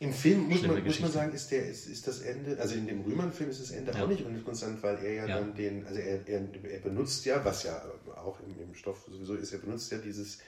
[0.00, 2.86] im Film muss man, muss man sagen, ist, der, ist, ist das Ende, also in
[2.86, 4.02] dem Rühmann-Film ist das Ende ja.
[4.02, 7.44] auch nicht uninteressant, weil er ja, ja, dann den, also er, er, er benutzt ja,
[7.44, 7.82] was ja
[8.16, 10.38] auch im, im Stoff sowieso ist, er benutzt ja dieses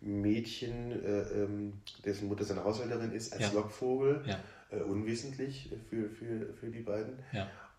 [0.00, 1.74] Mädchen, äh, ähm,
[2.04, 3.52] dessen Mutter seine Haushälterin ist, als ja.
[3.52, 4.24] Lockvogel,
[4.70, 7.18] äh, unwissentlich für, für, für die beiden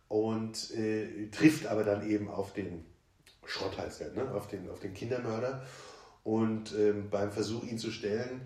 [0.09, 2.85] und äh, trifft aber dann eben auf den
[3.45, 4.31] Schrott heißt er, ne?
[4.31, 5.65] auf, den, auf den Kindermörder.
[6.23, 8.41] Und ähm, beim Versuch, ihn zu stellen,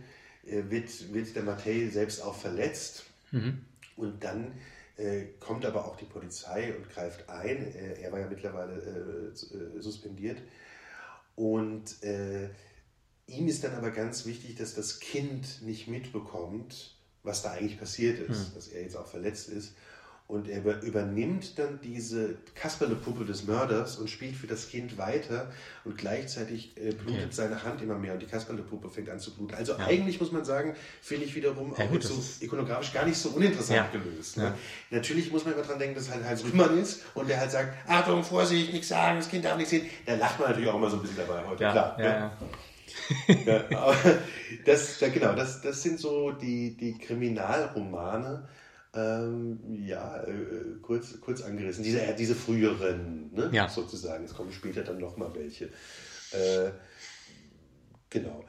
[0.48, 3.06] wird, wird der Mattei selbst auch verletzt.
[3.32, 3.66] Mhm.
[3.96, 4.54] Und dann
[4.98, 7.74] äh, kommt aber auch die Polizei und greift ein.
[7.74, 10.38] Äh, er war ja mittlerweile äh, suspendiert.
[11.36, 12.50] Und äh,
[13.28, 18.20] ihm ist dann aber ganz wichtig, dass das Kind nicht mitbekommt, was da eigentlich passiert
[18.20, 18.56] ist, mhm.
[18.56, 19.76] dass er jetzt auch verletzt ist.
[20.28, 25.50] Und er übernimmt dann diese Kasperle-Puppe des Mörders und spielt für das Kind weiter
[25.86, 27.28] und gleichzeitig äh, blutet okay.
[27.32, 29.56] seine Hand immer mehr und die Kasperle-Puppe fängt an zu bluten.
[29.56, 29.86] Also ja.
[29.86, 33.30] eigentlich muss man sagen, finde ich wiederum ja, auch gut, so ikonografisch gar nicht so
[33.30, 34.00] uninteressant ja.
[34.00, 34.36] gelöst.
[34.36, 34.54] Ne?
[34.92, 37.74] Natürlich muss man immer dran denken, dass halt Heinz Rühmann ist und der halt sagt,
[37.88, 39.86] Achtung, Vorsicht, nichts sagen, das Kind darf nichts sehen.
[40.06, 41.98] Da lacht man natürlich auch immer so ein bisschen dabei heute, klar.
[41.98, 43.78] Ja, ja.
[43.78, 43.96] aber
[44.66, 48.46] das, genau, das, das sind so die, die Kriminalromane,
[48.94, 51.84] ähm, ja, äh, kurz, kurz angerissen.
[51.84, 53.50] Diese, äh, diese früheren, ne?
[53.52, 53.70] ja.
[53.70, 54.26] sozusagen.
[54.26, 55.66] Es kommen später dann nochmal welche.
[56.32, 56.72] Äh,
[58.10, 58.44] genau.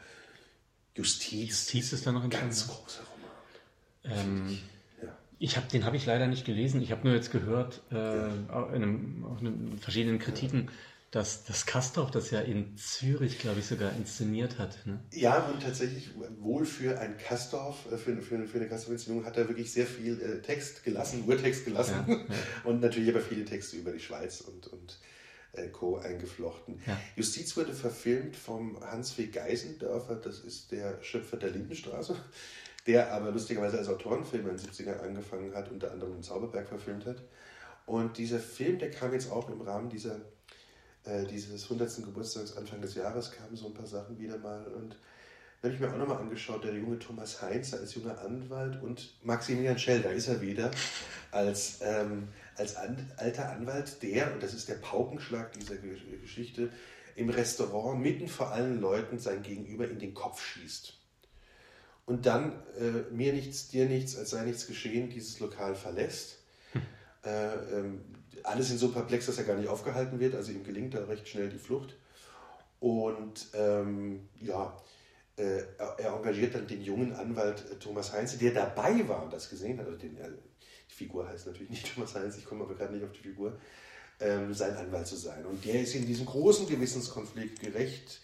[0.94, 1.48] Justiz.
[1.48, 4.18] Justiz ist da noch ein ganz großer Roman.
[4.18, 4.58] Ähm,
[5.02, 5.16] ja.
[5.38, 6.82] Ich hab, den habe ich leider nicht gelesen.
[6.82, 8.66] Ich habe nur jetzt gehört, äh, ja.
[8.74, 10.70] in, einem, in verschiedenen Kritiken,
[11.10, 14.86] dass das Kastorf das ja in Zürich, glaube ich, sogar inszeniert hat.
[14.86, 15.00] Ne?
[15.12, 19.48] Ja, und tatsächlich wohl für ein Kastorf, äh, für, für, für eine Kastorf-Inszenierung hat er
[19.48, 22.24] wirklich sehr viel äh, Text gelassen, Urtext gelassen ja, ja.
[22.64, 24.98] und natürlich aber viele Texte über die Schweiz und, und
[25.52, 25.96] äh, Co.
[25.96, 26.82] eingeflochten.
[26.86, 27.00] Ja.
[27.16, 29.28] Justiz wurde verfilmt vom Hans W.
[29.28, 32.16] Geisendörfer, das ist der Schöpfer der Lindenstraße,
[32.86, 37.06] der aber lustigerweise als Autorenfilm in den 70ern angefangen hat, unter anderem den Zauberberg verfilmt
[37.06, 37.22] hat.
[37.86, 40.20] Und dieser Film, der kam jetzt auch im Rahmen dieser
[41.04, 42.04] äh, dieses 100.
[42.04, 44.96] Geburtstags Anfang des Jahres kamen so ein paar Sachen wieder mal und
[45.62, 49.78] habe ich mir auch nochmal angeschaut, der junge Thomas Heinz als junger Anwalt und Maximilian
[49.78, 50.70] Schell, da ist er wieder,
[51.32, 56.70] als, ähm, als an, alter Anwalt, der, und das ist der Paukenschlag dieser Geschichte,
[57.16, 60.94] im Restaurant mitten vor allen Leuten sein Gegenüber in den Kopf schießt.
[62.06, 66.38] Und dann äh, mir nichts, dir nichts, als sei nichts geschehen, dieses Lokal verlässt.
[66.72, 66.82] Hm.
[67.24, 68.00] Äh, ähm,
[68.44, 70.34] alle sind so perplex, dass er gar nicht aufgehalten wird.
[70.34, 71.96] Also ihm gelingt da recht schnell die Flucht.
[72.80, 74.76] Und ähm, ja,
[75.36, 75.62] äh,
[75.98, 79.78] er engagiert dann den jungen Anwalt äh, Thomas Heinze, der dabei war und das gesehen
[79.78, 79.86] hat.
[79.86, 80.30] Also den, äh,
[80.90, 83.58] die Figur heißt natürlich nicht Thomas Heinze, ich komme aber gerade nicht auf die Figur,
[84.20, 85.44] ähm, sein Anwalt zu sein.
[85.46, 88.20] Und der ist in diesem großen Gewissenskonflikt gerecht,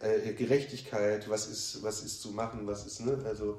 [0.00, 3.58] äh, Gerechtigkeit, was ist, was ist zu machen, was ist, ne, also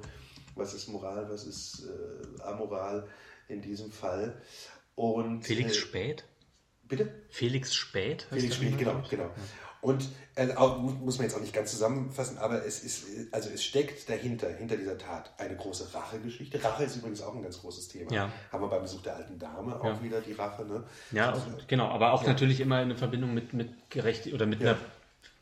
[0.54, 3.06] was ist Moral, was ist äh, Amoral
[3.48, 4.40] in diesem Fall.
[4.96, 6.24] Und, Felix äh, Spät?
[6.82, 7.12] Bitte?
[7.30, 8.26] Felix Spät?
[8.30, 9.30] Felix Spät, genau, genau.
[9.82, 13.62] Und äh, auch, muss man jetzt auch nicht ganz zusammenfassen, aber es ist, also es
[13.62, 16.62] steckt dahinter, hinter dieser Tat, eine große Rachegeschichte.
[16.64, 18.12] Rache ist übrigens auch ein ganz großes Thema.
[18.12, 18.32] Ja.
[18.50, 20.02] Haben wir beim Besuch der alten Dame auch ja.
[20.02, 20.82] wieder die Rache, ne?
[21.12, 24.76] Ja, also, genau, aber auch natürlich immer in Verbindung mit, mit Gerecht oder mit einer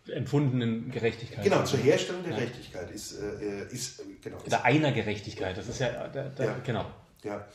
[0.08, 1.42] empfundenen Gerechtigkeit.
[1.42, 4.36] Genau, zur Herstellung der Gerechtigkeit ist, äh, ist äh, genau.
[4.44, 6.84] Oder einer Gerechtigkeit, das ist ja, da, da, genau.
[7.22, 7.46] Ja.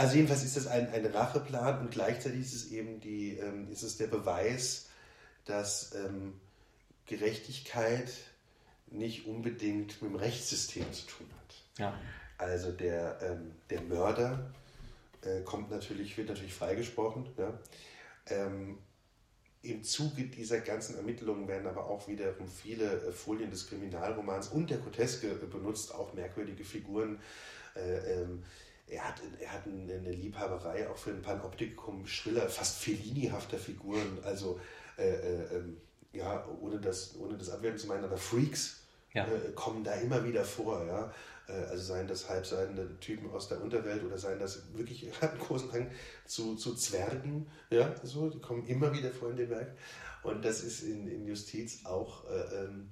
[0.00, 3.82] Also jedenfalls ist das ein, ein Racheplan und gleichzeitig ist es eben die, ähm, ist
[3.82, 4.88] es der Beweis,
[5.44, 6.40] dass ähm,
[7.04, 8.10] Gerechtigkeit
[8.86, 11.54] nicht unbedingt mit dem Rechtssystem zu tun hat.
[11.78, 12.00] Ja.
[12.38, 14.50] Also der, ähm, der Mörder
[15.20, 17.28] äh, kommt natürlich, wird natürlich freigesprochen.
[17.36, 17.58] Ja?
[18.30, 18.78] Ähm,
[19.60, 24.70] Im Zuge dieser ganzen Ermittlungen werden aber auch wiederum viele äh, Folien des Kriminalromans und
[24.70, 27.20] der Groteske äh, benutzt, auch merkwürdige Figuren.
[27.76, 28.44] Äh, ähm,
[28.90, 34.18] er hat, er hat eine Liebhaberei auch für ein Panoptikum schriller, fast Fellini-hafter Figuren.
[34.24, 34.60] Also,
[34.98, 35.76] äh, äh, ähm,
[36.12, 38.80] ja, ohne das, ohne das abwerten zu meinen, aber Freaks
[39.12, 39.26] ja.
[39.26, 40.84] äh, kommen da immer wieder vor.
[40.84, 41.12] Ja?
[41.48, 45.72] Äh, also seien das halbseidene Typen aus der Unterwelt oder seien das wirklich einen großen
[45.72, 45.90] Hang
[46.26, 47.46] zu, zu Zwergen.
[47.70, 49.76] Ja, so, die kommen immer wieder vor in dem Werk.
[50.24, 52.90] Und das ist in, in Justiz auch äh, ähm,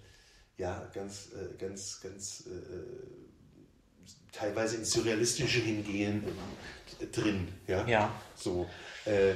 [0.57, 2.45] ja, ganz, äh, ganz, ganz
[4.33, 6.25] teilweise ins Surrealistische hingehen
[7.13, 7.49] drin.
[7.67, 7.87] Ja.
[7.87, 8.13] ja.
[8.35, 8.69] So.
[9.05, 9.35] Äh,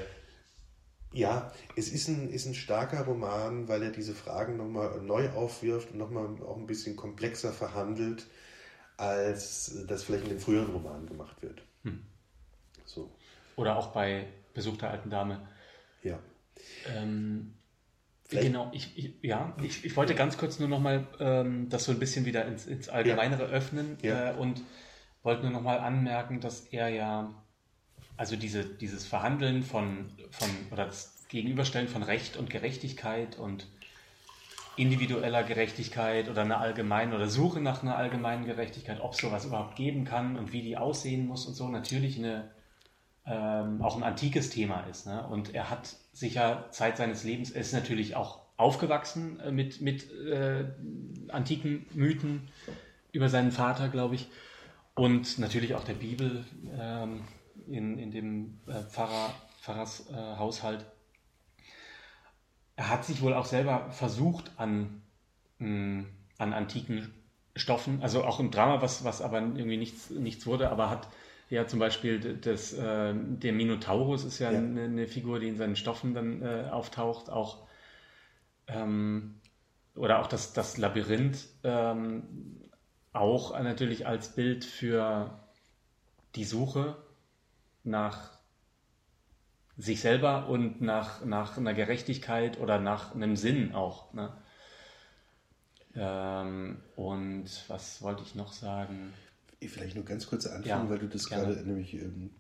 [1.13, 5.93] ja, es ist ein, ist ein starker Roman, weil er diese Fragen nochmal neu aufwirft
[5.93, 8.27] und nochmal auch ein bisschen komplexer verhandelt,
[8.97, 11.63] als das vielleicht in den früheren Romanen gemacht wird.
[11.83, 12.03] Hm.
[12.87, 13.11] So.
[13.57, 15.47] Oder auch bei Besuch der alten Dame.
[16.03, 16.19] Ja.
[16.87, 17.55] Ähm,
[18.41, 21.99] genau, ich, ich, ja, ich, ich wollte ganz kurz nur nochmal ähm, das so ein
[21.99, 23.49] bisschen wieder ins, ins Allgemeinere ja.
[23.49, 24.31] öffnen ja.
[24.31, 24.63] Äh, und
[25.23, 27.33] wollte nur nochmal anmerken, dass er ja,
[28.17, 33.67] also diese, dieses Verhandeln von, von, oder das Gegenüberstellen von Recht und Gerechtigkeit und
[34.77, 39.77] individueller Gerechtigkeit oder einer allgemeinen oder Suche nach einer allgemeinen Gerechtigkeit, ob es sowas überhaupt
[39.77, 42.51] geben kann und wie die aussehen muss und so, natürlich eine,
[43.27, 45.07] ähm, auch ein antikes Thema ist.
[45.07, 45.27] Ne?
[45.27, 50.11] Und er hat sicher Zeit seines Lebens, er ist natürlich auch aufgewachsen äh, mit, mit
[50.13, 50.65] äh,
[51.29, 52.49] antiken Mythen
[53.13, 54.29] über seinen Vater, glaube ich,
[54.95, 56.45] und natürlich auch der Bibel
[56.79, 57.23] ähm,
[57.67, 60.79] in, in dem äh, Pfarrer, Pfarrers äh.
[62.77, 65.03] Er hat sich wohl auch selber versucht an,
[65.59, 66.07] mh, mm,
[66.39, 67.13] an antiken
[67.55, 71.09] Stoffen, also auch im Drama, was, was aber irgendwie nichts, nichts wurde, aber hat
[71.53, 74.59] ja zum Beispiel das, äh, der Minotaurus ist ja, ja.
[74.59, 77.69] Eine, eine, Figur, die in seinen Stoffen dann äh, auftaucht, auch
[78.67, 79.35] ähm,
[79.95, 82.59] oder auch das, das Labyrinth ähm,
[83.13, 85.39] auch natürlich als Bild für
[86.35, 86.97] die Suche
[87.85, 88.31] nach
[89.77, 94.15] sich selber und nach, nach einer Gerechtigkeit oder nach einem Sinn auch.
[94.15, 94.33] Ne?
[95.95, 99.13] Ähm, und was wollte ich noch sagen?
[99.69, 101.55] Vielleicht nur ganz kurz anfangen, ja, weil du das gerne.
[101.55, 102.31] gerade nämlich, ähm,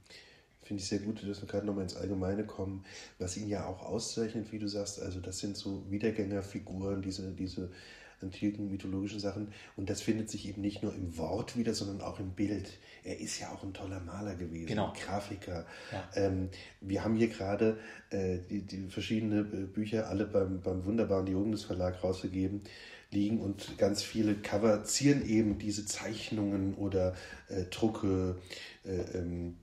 [0.62, 2.84] finde ich sehr gut, dass wir gerade nochmal ins Allgemeine kommen,
[3.18, 7.70] was ihn ja auch auszeichnet, wie du sagst, also das sind so Wiedergängerfiguren, diese, diese
[8.22, 9.48] antiken mythologischen Sachen.
[9.76, 12.78] Und das findet sich eben nicht nur im Wort wieder, sondern auch im Bild.
[13.04, 14.92] Er ist ja auch ein toller Maler gewesen, genau.
[14.92, 15.66] Grafiker.
[15.90, 16.08] Ja.
[16.14, 16.48] Ähm,
[16.80, 17.78] wir haben hier gerade
[18.10, 22.62] äh, die, die verschiedene äh, Bücher alle beim, beim wunderbaren Diogenes Verlag rausgegeben
[23.12, 27.14] liegen und ganz viele Cover zieren eben diese Zeichnungen oder
[27.48, 28.36] äh, Drucke.
[28.84, 29.56] Äh, ähm,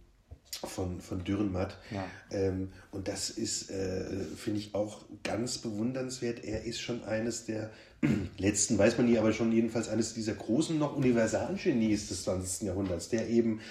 [0.63, 1.77] von, von Dürrenmatt.
[1.91, 2.05] Ja.
[2.31, 6.43] Ähm, und das ist, äh, finde ich, auch ganz bewundernswert.
[6.43, 7.69] Er ist schon eines der
[8.37, 12.67] letzten, weiß man nie, aber schon jedenfalls eines dieser großen noch Universalgenies des 20.
[12.67, 13.61] Jahrhunderts, der eben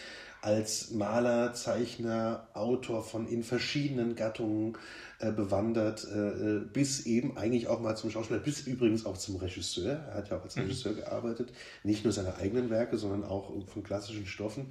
[0.41, 4.79] als Maler, Zeichner, Autor von in verschiedenen Gattungen
[5.21, 9.35] äh, bewandert, äh, äh, bis eben eigentlich auch mal zum Schauspieler, bis übrigens auch zum
[9.35, 9.95] Regisseur.
[9.95, 10.63] Er hat ja auch als mhm.
[10.63, 11.53] Regisseur gearbeitet,
[11.83, 14.67] nicht nur seine eigenen Werke, sondern auch von klassischen Stoffen.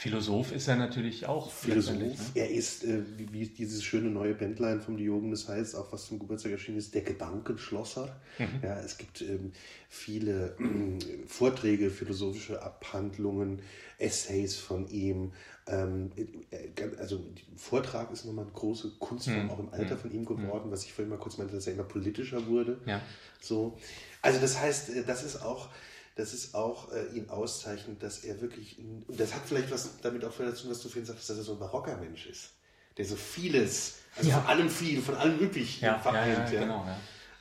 [0.00, 1.52] Philosoph ist er natürlich auch.
[1.52, 1.98] Philosoph.
[1.98, 2.16] Ne?
[2.34, 6.18] Er ist, äh, wie, wie, dieses schöne neue Bändlein vom Diogenes heißt, auch was zum
[6.18, 8.16] Geburtstag erschienen ist, der Gedankenschlosser.
[8.40, 8.46] Mhm.
[8.60, 9.52] Ja, es gibt ähm,
[9.88, 13.62] viele äh, Vorträge, philosophische Abhandlungen,
[13.98, 15.30] Essays von ihm,
[15.66, 17.24] also
[17.56, 19.50] Vortrag ist nochmal eine große Kunstform, mhm.
[19.50, 19.98] auch im Alter hm.
[19.98, 20.72] von ihm geworden, mhm.
[20.72, 22.80] was ich vorhin mal kurz meinte, dass er immer politischer wurde.
[22.84, 23.00] Ja.
[23.40, 23.78] So.
[24.22, 25.68] Also das heißt, äh, das ist auch,
[26.16, 30.24] das ist auch äh, ihn auszeichnet, dass er wirklich, und das hat vielleicht was damit
[30.24, 32.54] auch dazu, was du vorhin sagst, dass er so ein barocker Mensch ist,
[32.96, 34.40] der so vieles, also ja.
[34.40, 36.52] von allem viel, von allem möglich ja, vereint.
[36.52, 36.84] Ja, genau.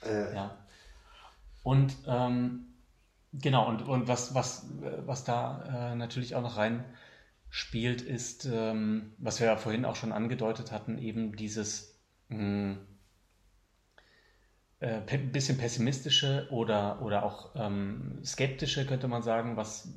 [0.04, 0.10] Ja.
[0.10, 0.58] Äh, ja.
[1.64, 2.68] Und ähm,
[3.34, 4.68] genau, und, und was, was,
[5.06, 6.86] was da äh, natürlich auch noch rein
[7.52, 12.00] spielt, ist, ähm, was wir ja vorhin auch schon angedeutet hatten, eben dieses
[12.30, 12.78] mh, hm,
[14.80, 19.94] äh, bisschen pessimistische oder, oder auch ähm, skeptische, könnte man sagen, was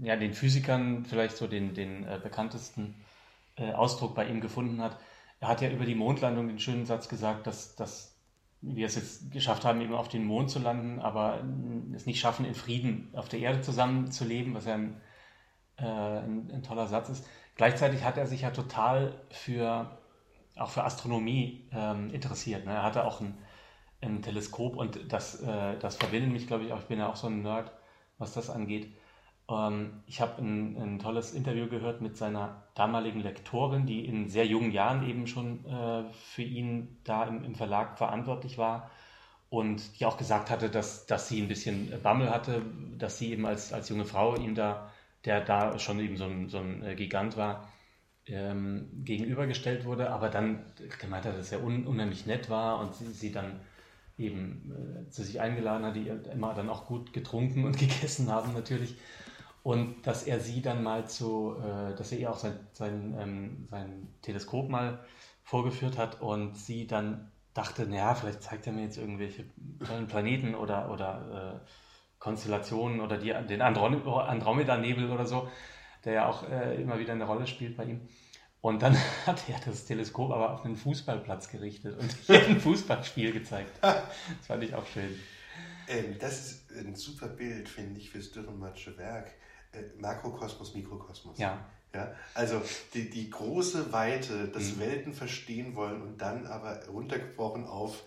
[0.00, 2.94] ja den Physikern vielleicht so den, den äh, bekanntesten
[3.56, 4.98] äh, Ausdruck bei ihm gefunden hat.
[5.40, 8.20] Er hat ja über die Mondlandung den schönen Satz gesagt, dass, dass
[8.60, 11.42] wir es jetzt geschafft haben, eben auf den Mond zu landen, aber
[11.94, 15.00] es nicht schaffen, in Frieden auf der Erde zusammenzuleben, was ja ein
[15.78, 17.28] äh, ein, ein, toller Satz ist.
[17.56, 19.90] Gleichzeitig hat er sich ja total für
[20.58, 22.66] auch für Astronomie ähm, interessiert.
[22.66, 22.72] Ne?
[22.72, 23.38] Er hatte auch ein,
[24.00, 26.80] ein Teleskop und das, äh, das verbindet mich, glaube ich, auch.
[26.80, 27.72] Ich bin ja auch so ein Nerd,
[28.18, 28.92] was das angeht.
[29.50, 34.46] Ähm, ich habe ein, ein, tolles Interview gehört mit seiner damaligen Lektorin, die in sehr
[34.46, 38.90] jungen Jahren eben schon äh, für ihn da im, im, Verlag verantwortlich war
[39.50, 42.62] und die auch gesagt hatte, dass, dass sie ein bisschen Bammel hatte,
[42.98, 44.90] dass sie eben als, als junge Frau ihm da
[45.24, 47.68] der da schon eben so ein, so ein äh, Gigant war,
[48.26, 50.64] ähm, gegenübergestellt wurde, aber dann
[51.00, 53.60] gemeint hat, dass er un unheimlich nett war und sie, sie dann
[54.18, 58.52] eben äh, zu sich eingeladen hat, die immer dann auch gut getrunken und gegessen haben
[58.52, 58.96] natürlich.
[59.62, 63.68] Und dass er sie dann mal zu, äh, dass er ihr auch sein, sein, ähm,
[63.70, 65.04] sein Teleskop mal
[65.42, 69.44] vorgeführt hat und sie dann dachte, naja, vielleicht zeigt er mir jetzt irgendwelche
[69.84, 71.68] tollen Planeten oder, oder äh,
[72.18, 75.48] Konstellationen oder die, den Andromeda-Nebel oder so,
[76.04, 78.00] der ja auch äh, immer wieder eine Rolle spielt bei ihm.
[78.60, 78.96] Und dann
[79.26, 83.72] hat er das Teleskop aber auf einen Fußballplatz gerichtet und hier ein Fußballspiel gezeigt.
[83.80, 84.02] Das
[84.46, 85.18] fand ich auch schön.
[85.86, 89.32] Ähm, das ist ein super Bild, finde ich, fürs Dürrenmattsche Werk.
[89.72, 91.38] Äh, Makrokosmos, Mikrokosmos.
[91.38, 91.64] Ja.
[91.94, 92.60] Ja, also
[92.92, 94.80] die, die große Weite, das mhm.
[94.80, 98.04] Welten verstehen wollen und dann aber runtergebrochen auf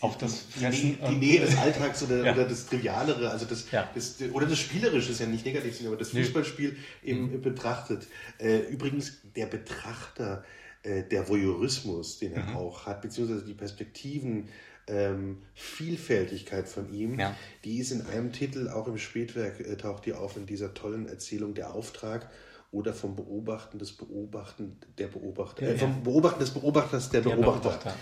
[0.00, 2.32] auf das Fressen, die, die Nähe des Alltags oder, ja.
[2.32, 3.88] oder das Trivialere, also das, ja.
[3.94, 7.42] das, oder das Spielerische ist ja nicht negativ, aber das Fußballspiel eben mhm.
[7.42, 8.06] betrachtet.
[8.38, 10.44] Äh, übrigens, der Betrachter,
[10.82, 12.56] äh, der Voyeurismus, den er mhm.
[12.56, 14.48] auch hat, beziehungsweise die Perspektiven,
[14.86, 17.36] ähm, Vielfältigkeit von ihm, ja.
[17.64, 21.06] die ist in einem Titel, auch im Spätwerk äh, taucht die auf in dieser tollen
[21.06, 22.30] Erzählung Der Auftrag
[22.72, 27.70] oder vom Beobachten des Beobachten der Beobachter, äh, vom Beobachten des Beobachters der, der Beobachter.
[27.70, 27.94] Beobachter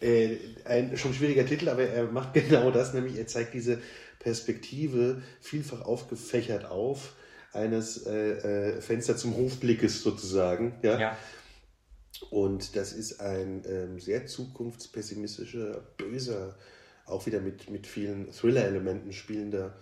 [0.00, 0.08] ja.
[0.08, 3.80] äh, ein schon schwieriger Titel, aber er macht genau das, nämlich er zeigt diese
[4.18, 7.14] Perspektive vielfach aufgefächert auf
[7.52, 10.74] eines äh, äh, Fenster zum Hofblickes sozusagen.
[10.82, 10.98] Ja?
[10.98, 11.18] ja.
[12.30, 16.56] Und das ist ein ähm, sehr zukunftspessimistischer, böser,
[17.04, 19.74] auch wieder mit, mit vielen Thriller-Elementen spielender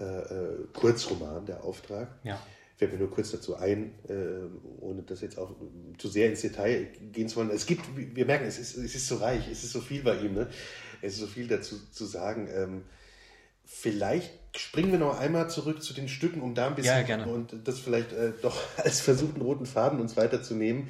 [0.00, 2.08] äh, äh, Kurzroman, der Auftrag.
[2.24, 2.40] Ja
[2.76, 5.54] fällt mir nur kurz dazu ein, äh, ohne das jetzt auch
[5.98, 7.50] zu sehr ins Detail gehen zu wollen.
[7.50, 10.16] Es gibt, wir merken, es ist, es ist so reich, es ist so viel bei
[10.18, 10.48] ihm, ne?
[11.00, 12.48] es ist so viel dazu zu sagen.
[12.54, 12.82] Ähm,
[13.64, 17.56] vielleicht springen wir noch einmal zurück zu den Stücken, um da ein bisschen ja, und
[17.64, 20.88] das vielleicht äh, doch als versuchten roten Faden uns weiterzunehmen.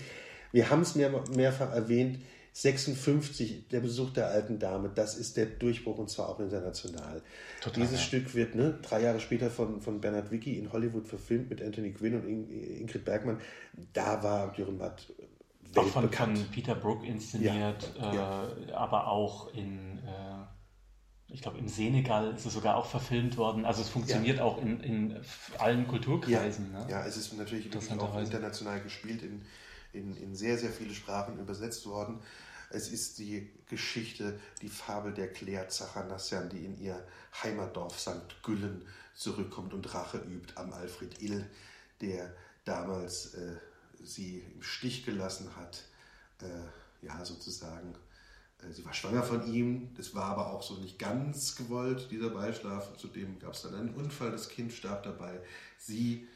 [0.53, 2.18] Wir haben es mehr, mehrfach erwähnt,
[2.59, 7.21] 56, der Besuch der alten Dame, das ist der Durchbruch und zwar auch international.
[7.61, 8.07] Total, Dieses ja.
[8.07, 11.93] Stück wird ne, drei Jahre später von, von Bernard Wicki in Hollywood verfilmt mit Anthony
[11.93, 13.43] Quinn und Ingrid Bergmann.
[13.93, 15.13] Da war Dürrenmatt
[15.75, 18.49] auch von, von, Peter Brook inszeniert, ja, ja.
[18.49, 23.67] Äh, aber auch in, äh, ich glaube, im Senegal ist es sogar auch verfilmt worden.
[23.67, 24.45] Also es funktioniert ja.
[24.45, 25.21] auch in, in
[25.59, 26.73] allen Kulturkreisen.
[26.73, 26.91] Ja, ne?
[26.91, 29.43] ja es ist natürlich auch international gespielt, in,
[29.93, 32.21] in, in sehr, sehr viele Sprachen übersetzt worden.
[32.71, 37.07] Es ist die Geschichte, die Fabel der Claire Zachanassian, die in ihr
[37.43, 38.43] Heimatdorf St.
[38.43, 41.49] Güllen zurückkommt und Rache übt am Alfred Ill,
[42.01, 43.57] der damals äh,
[44.03, 45.85] sie im Stich gelassen hat.
[46.43, 47.95] Äh, ja, sozusagen.
[48.62, 52.31] Äh, sie war schwanger von ihm, das war aber auch so nicht ganz gewollt, dieser
[52.31, 52.97] Beischlaf.
[52.97, 55.41] Zudem gab es dann einen Unfall, das Kind starb dabei.
[55.79, 56.27] Sie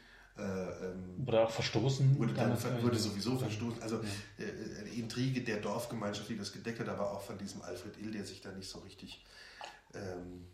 [0.41, 2.17] ähm, wurde auch verstoßen.
[2.17, 3.81] Wurde, dann, wurde sowieso verstoßen.
[3.81, 4.01] Also
[4.37, 4.45] ja.
[4.45, 8.11] äh, die Intrige der Dorfgemeinschaft, die das gedeckt hat, aber auch von diesem Alfred Ill,
[8.11, 9.23] der sich da nicht so richtig
[9.93, 10.47] ähm,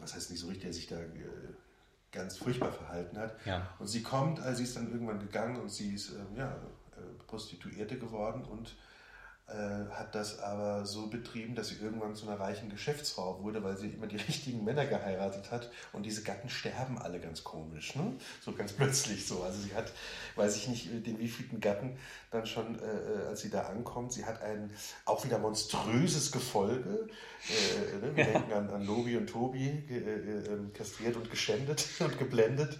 [0.00, 1.08] was heißt nicht so richtig, der sich da äh,
[2.12, 3.34] ganz furchtbar verhalten hat.
[3.44, 3.68] Ja.
[3.78, 6.52] Und sie kommt, also sie ist dann irgendwann gegangen und sie ist ähm, ja,
[6.96, 8.74] äh, Prostituierte geworden und
[9.48, 13.78] äh, hat das aber so betrieben, dass sie irgendwann zu einer reichen Geschäftsfrau wurde, weil
[13.78, 15.70] sie immer die richtigen Männer geheiratet hat.
[15.94, 18.12] Und diese Gatten sterben alle ganz komisch, ne?
[18.42, 19.42] so ganz plötzlich so.
[19.42, 19.90] Also sie hat,
[20.36, 21.96] weiß ich nicht, den wievielten Gatten
[22.30, 24.70] dann schon, äh, äh, als sie da ankommt, sie hat ein
[25.06, 27.08] auch wieder monströses Gefolge.
[27.48, 28.16] Äh, ne?
[28.16, 28.32] Wir ja.
[28.32, 32.78] denken an, an Lobi und Tobi, äh, ähm, kastriert und geschändet und geblendet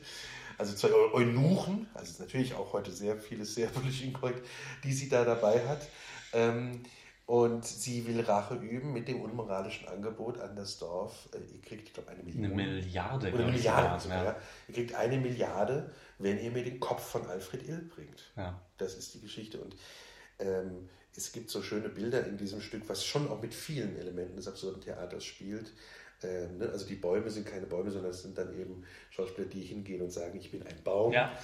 [0.58, 4.44] also zwei Eunuchen, also natürlich auch heute sehr vieles sehr politisch inkorrekt,
[4.82, 5.86] die sie da dabei hat.
[6.32, 6.82] Ähm,
[7.26, 11.28] und sie will Rache üben mit dem unmoralischen Angebot an das Dorf.
[11.34, 12.44] Äh, ihr kriegt, ich glaube, eine Million.
[12.44, 13.32] Eine Milliarde.
[13.32, 14.24] Oder eine Milliarde sogar.
[14.24, 14.36] Ja.
[14.68, 18.32] Ihr kriegt eine Milliarde, wenn ihr mir den Kopf von Alfred Ill bringt.
[18.34, 18.58] Ja.
[18.78, 19.60] Das ist die Geschichte.
[19.60, 19.76] Und
[20.38, 24.36] ähm, es gibt so schöne Bilder in diesem Stück, was schon auch mit vielen Elementen
[24.36, 25.72] des absurden Theaters spielt.
[26.22, 26.70] Ähm, ne?
[26.70, 30.10] Also die Bäume sind keine Bäume, sondern es sind dann eben Schauspieler, die hingehen und
[30.10, 31.12] sagen, ich bin ein Baum.
[31.12, 31.38] Ja.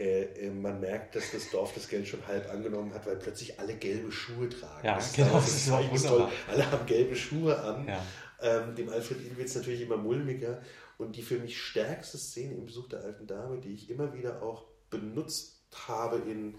[0.00, 3.60] Äh, äh, man merkt, dass das Dorf das Geld schon halb angenommen hat, weil plötzlich
[3.60, 4.86] alle gelbe Schuhe tragen.
[4.86, 6.28] Ja, das genau, das ist auch toll.
[6.48, 7.86] Alle haben gelbe Schuhe an.
[7.86, 8.02] Ja.
[8.40, 10.62] Ähm, dem Alfred Ill wird es natürlich immer mulmiger.
[10.96, 14.42] Und die für mich stärkste Szene im Besuch der alten Dame, die ich immer wieder
[14.42, 16.54] auch benutzt habe in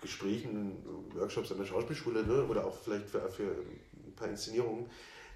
[0.00, 0.78] Gesprächen,
[1.14, 3.56] Workshops an der Schauspielschule ne, oder auch vielleicht für, für
[4.06, 4.86] ein paar Inszenierungen,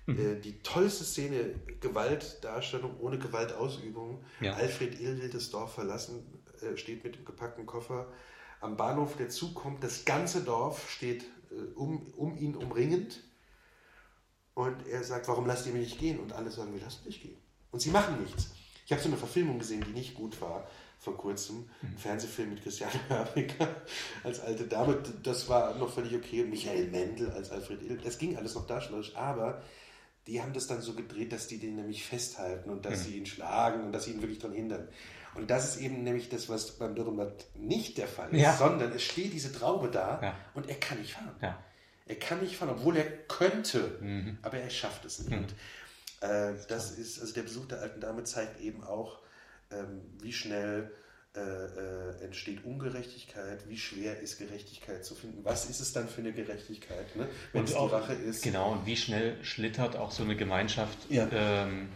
[0.07, 0.19] mhm.
[0.19, 4.25] äh, die tollste Szene, Gewaltdarstellung ohne Gewaltausübung.
[4.41, 4.55] Ja.
[4.55, 8.07] Alfred Ill will das Dorf verlassen, äh, steht mit dem gepackten Koffer
[8.61, 9.83] am Bahnhof, der Zug kommt.
[9.85, 13.23] Das ganze Dorf steht äh, um, um ihn umringend.
[14.55, 16.19] Und er sagt, warum lasst ihr mich nicht gehen?
[16.19, 17.39] Und alle sagen, wir lassen dich gehen.
[17.71, 18.51] Und sie machen nichts.
[18.87, 20.67] Ich habe so eine Verfilmung gesehen, die nicht gut war,
[20.99, 21.69] vor kurzem.
[21.83, 23.83] Ein Fernsehfilm mit Christiane Hörbiger
[24.25, 25.01] als alte Dame.
[25.23, 26.43] Das war noch völlig okay.
[26.43, 27.99] Und Michael Mendel als Alfred Ill.
[27.99, 29.15] Das ging alles noch darstellerisch.
[29.15, 29.63] Aber
[30.27, 33.05] die haben das dann so gedreht, dass die den nämlich festhalten und dass mhm.
[33.05, 34.89] sie ihn schlagen und dass sie ihn wirklich daran hindern.
[35.39, 38.57] Und das ist eben nämlich das, was beim Dürrenmatt nicht der Fall ist, ja.
[38.57, 40.35] sondern es steht diese Traube da ja.
[40.55, 41.37] und er kann nicht fahren.
[41.41, 41.63] Ja.
[42.07, 44.39] Er kann nicht fahren, obwohl er könnte, mhm.
[44.43, 45.31] aber er schafft es nicht.
[45.31, 45.39] Mhm.
[45.39, 45.55] Und,
[46.21, 49.21] äh, das ist, also der Besuch der alten Dame zeigt eben auch,
[49.71, 50.91] ähm, wie schnell
[51.37, 56.23] äh, äh, entsteht Ungerechtigkeit, wie schwer ist Gerechtigkeit zu finden, was ist es dann für
[56.23, 57.29] eine Gerechtigkeit, ne?
[57.53, 58.43] wenn und es die Rache ist.
[58.43, 61.29] Genau, und wie schnell schlittert auch so eine Gemeinschaft ja.
[61.31, 61.91] ähm,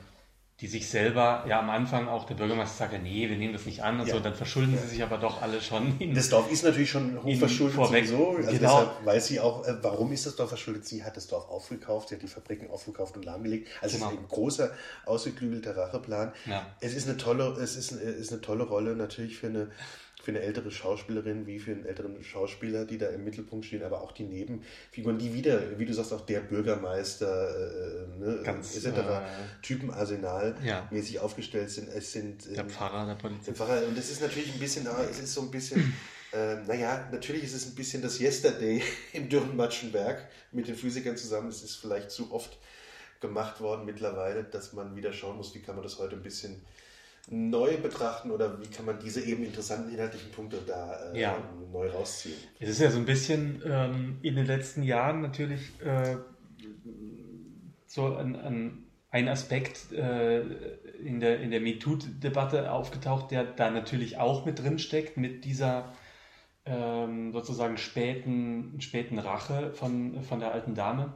[0.60, 3.66] die sich selber, ja am Anfang auch der Bürgermeister sagt, ja, nee, wir nehmen das
[3.66, 4.14] nicht an und ja.
[4.14, 4.80] so, dann verschulden ja.
[4.80, 5.98] sie sich aber doch alle schon.
[5.98, 8.06] In, das Dorf ist natürlich schon hochverschuldet vorweg.
[8.06, 8.80] sowieso, also genau.
[8.80, 10.86] deshalb weiß sie auch, äh, warum ist das Dorf verschuldet?
[10.86, 13.68] Sie hat das Dorf aufgekauft, sie hat die Fabriken aufgekauft und lahmgelegt.
[13.80, 14.10] Also genau.
[14.10, 14.70] es ist ein großer,
[15.06, 16.32] ausgeklügelter Racheplan.
[16.46, 16.64] Ja.
[16.80, 19.70] Es ist eine tolle, es ist, ist eine tolle Rolle natürlich für eine
[20.22, 24.02] für eine ältere Schauspielerin wie für einen älteren Schauspieler, die da im Mittelpunkt stehen, aber
[24.02, 28.98] auch die Nebenfiguren, die wieder, wie du sagst, auch der Bürgermeister äh, ne, Ganz, etc.
[28.98, 29.20] Äh,
[29.62, 30.86] Typenarsenal ja.
[30.92, 31.88] mäßig aufgestellt sind.
[31.88, 33.48] Es sind der ähm, Pfarrer, der Polizist.
[33.48, 35.92] Der Pfarrer, und das ist natürlich ein bisschen, es ist so ein bisschen,
[36.32, 38.80] äh, naja, natürlich ist es ein bisschen das Yesterday
[39.12, 41.48] im Dürrenmatschenberg mit den Physikern zusammen.
[41.48, 42.56] Es ist vielleicht zu oft
[43.20, 46.62] gemacht worden mittlerweile, dass man wieder schauen muss, wie kann man das heute ein bisschen
[47.30, 51.38] neu betrachten oder wie kann man diese eben interessanten inhaltlichen Punkte da äh, ja.
[51.72, 52.36] neu rausziehen?
[52.58, 56.16] Es ist ja so ein bisschen ähm, in den letzten Jahren natürlich äh,
[57.86, 60.40] so ein, ein, ein Aspekt äh,
[61.04, 65.92] in der, in der MeToo-Debatte aufgetaucht, der da natürlich auch mit drin steckt, mit dieser
[66.64, 71.12] ähm, sozusagen späten, späten Rache von, von der alten Dame.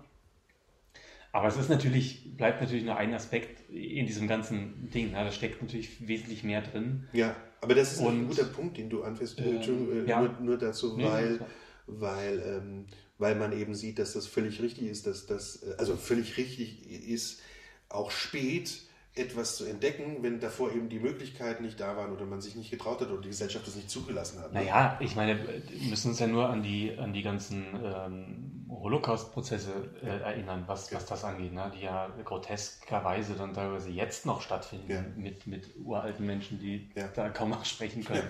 [1.36, 5.10] Aber es ist natürlich, bleibt natürlich nur ein Aspekt in diesem ganzen Ding.
[5.10, 5.22] Ne?
[5.22, 7.06] Da steckt natürlich wesentlich mehr drin.
[7.12, 9.38] Ja, aber das ist Und, ein guter Punkt, den du anfährst.
[9.40, 10.22] Äh, äh, ja.
[10.22, 11.40] nur, nur, dazu, nee, weil,
[11.86, 12.86] weil, ähm,
[13.18, 16.90] weil man eben sieht, dass das völlig richtig ist, dass das, äh, also völlig richtig
[16.90, 17.42] ist,
[17.90, 18.70] auch spät
[19.16, 22.70] etwas zu entdecken, wenn davor eben die Möglichkeiten nicht da waren oder man sich nicht
[22.70, 24.52] getraut hat oder die Gesellschaft das nicht zugelassen hat.
[24.52, 24.60] Ne?
[24.60, 29.72] Naja, ich meine, wir müssen uns ja nur an die, an die ganzen ähm, Holocaust-Prozesse
[30.02, 30.98] äh, erinnern, was, ja.
[30.98, 31.72] was das angeht, ne?
[31.74, 35.02] die ja groteskerweise dann teilweise jetzt noch stattfinden ja.
[35.16, 37.08] mit, mit uralten Menschen, die ja.
[37.08, 38.28] da kaum noch sprechen können.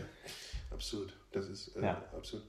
[0.71, 2.47] Absolut, das ist äh, absolut.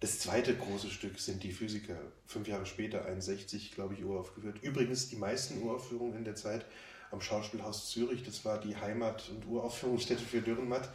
[0.00, 1.96] Das zweite große Stück sind die Physiker,
[2.26, 4.62] fünf Jahre später, 61, glaube ich, uraufgeführt.
[4.62, 6.66] Übrigens, die meisten Uraufführungen in der Zeit
[7.10, 8.22] am Schauspielhaus Zürich.
[8.22, 10.90] Das war die Heimat- und Uraufführungsstätte für Dürrenmatt.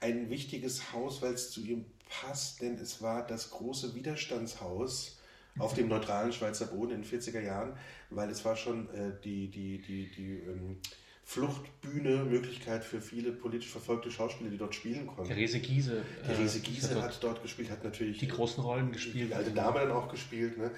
[0.00, 5.18] Ein wichtiges Haus, weil es zu ihm passt, denn es war das große Widerstandshaus
[5.58, 7.76] auf dem neutralen Schweizer Boden in den 40er Jahren,
[8.10, 10.78] weil es war schon äh, die, die, die, die ähm,
[11.24, 15.24] Fluchtbühne, Möglichkeit für viele politisch verfolgte Schauspieler, die dort spielen konnten.
[15.24, 16.02] Therese Giese.
[16.26, 19.30] Therese äh, Giese hat, dort gespielt, hat natürlich die großen Rollen gespielt.
[19.30, 20.70] Die alte Dame dann auch gespielt, ne?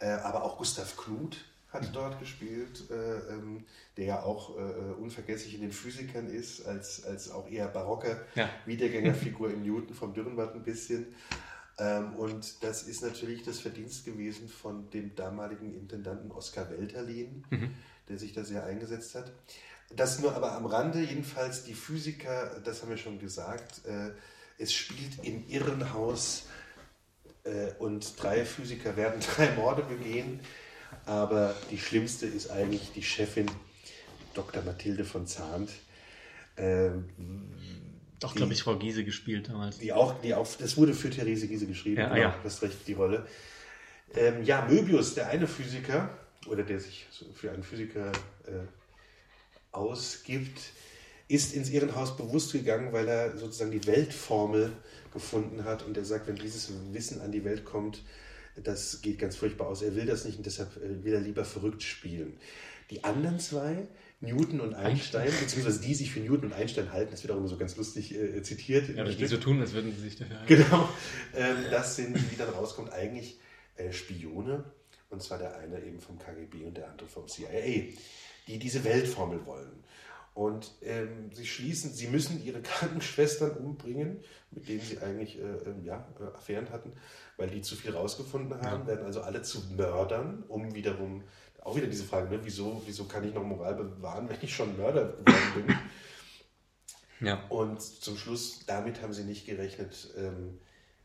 [0.00, 1.38] Äh, aber auch Gustav Kluth
[1.74, 3.64] hat dort gespielt, äh, ähm,
[3.96, 8.48] der ja auch äh, unvergesslich in den Physikern ist, als, als auch eher barocke ja.
[8.64, 11.06] Wiedergängerfigur in Newton vom Dürrenmatt ein bisschen.
[11.78, 17.74] Ähm, und das ist natürlich das Verdienst gewesen von dem damaligen Intendanten Oskar Welterlin, mhm.
[18.08, 19.32] der sich da sehr eingesetzt hat.
[19.94, 24.12] Das nur aber am Rande, jedenfalls die Physiker, das haben wir schon gesagt, äh,
[24.58, 26.46] es spielt im Irrenhaus
[27.42, 30.40] äh, und drei Physiker werden drei Morde begehen
[31.06, 33.46] aber die schlimmste ist eigentlich die Chefin
[34.34, 34.62] Dr.
[34.62, 35.70] Mathilde von Zahnt.
[36.56, 37.04] Ähm,
[38.20, 39.78] Doch, glaube ich, Frau Giese gespielt damals.
[39.78, 42.40] Die auch, die auch, das wurde für Therese Giese geschrieben, ja, genau, ja.
[42.42, 43.26] das recht die Rolle.
[44.14, 46.10] Ähm, ja, Möbius, der eine Physiker,
[46.46, 48.12] oder der sich für einen Physiker
[48.46, 48.66] äh,
[49.72, 50.60] ausgibt,
[51.28, 54.72] ist ins Irrenhaus bewusst gegangen, weil er sozusagen die Weltformel
[55.12, 58.02] gefunden hat und er sagt, wenn dieses Wissen an die Welt kommt,
[58.62, 59.82] das geht ganz furchtbar aus.
[59.82, 62.38] Er will das nicht und deshalb äh, will er lieber verrückt spielen.
[62.90, 63.88] Die anderen zwei,
[64.20, 67.48] Newton und Einstein, beziehungsweise die sich für Newton und Einstein halten, das wird auch immer
[67.48, 68.88] so ganz lustig äh, zitiert.
[68.88, 70.54] Ja, die so tun, als würden sie sich dafür halten.
[70.56, 70.88] Genau.
[71.34, 73.38] Ähm, das sind, wie dann rauskommt, eigentlich
[73.76, 74.64] äh, Spione.
[75.10, 77.92] Und zwar der eine eben vom KGB und der andere vom CIA,
[78.48, 79.84] die diese Weltformel wollen.
[80.34, 85.84] Und ähm, sie schließen, sie müssen ihre Krankenschwestern umbringen, mit denen sie eigentlich äh, ähm,
[85.84, 86.92] ja, äh, Affären hatten
[87.36, 88.86] weil die zu viel rausgefunden haben, ja.
[88.86, 91.24] werden also alle zu Mördern, um wiederum,
[91.62, 94.76] auch wieder diese Frage, ne, wieso, wieso kann ich noch Moral bewahren, wenn ich schon
[94.76, 95.78] Mörder geworden bin?
[97.28, 97.44] Ja.
[97.48, 100.58] Und zum Schluss, damit haben sie nicht gerechnet, ähm,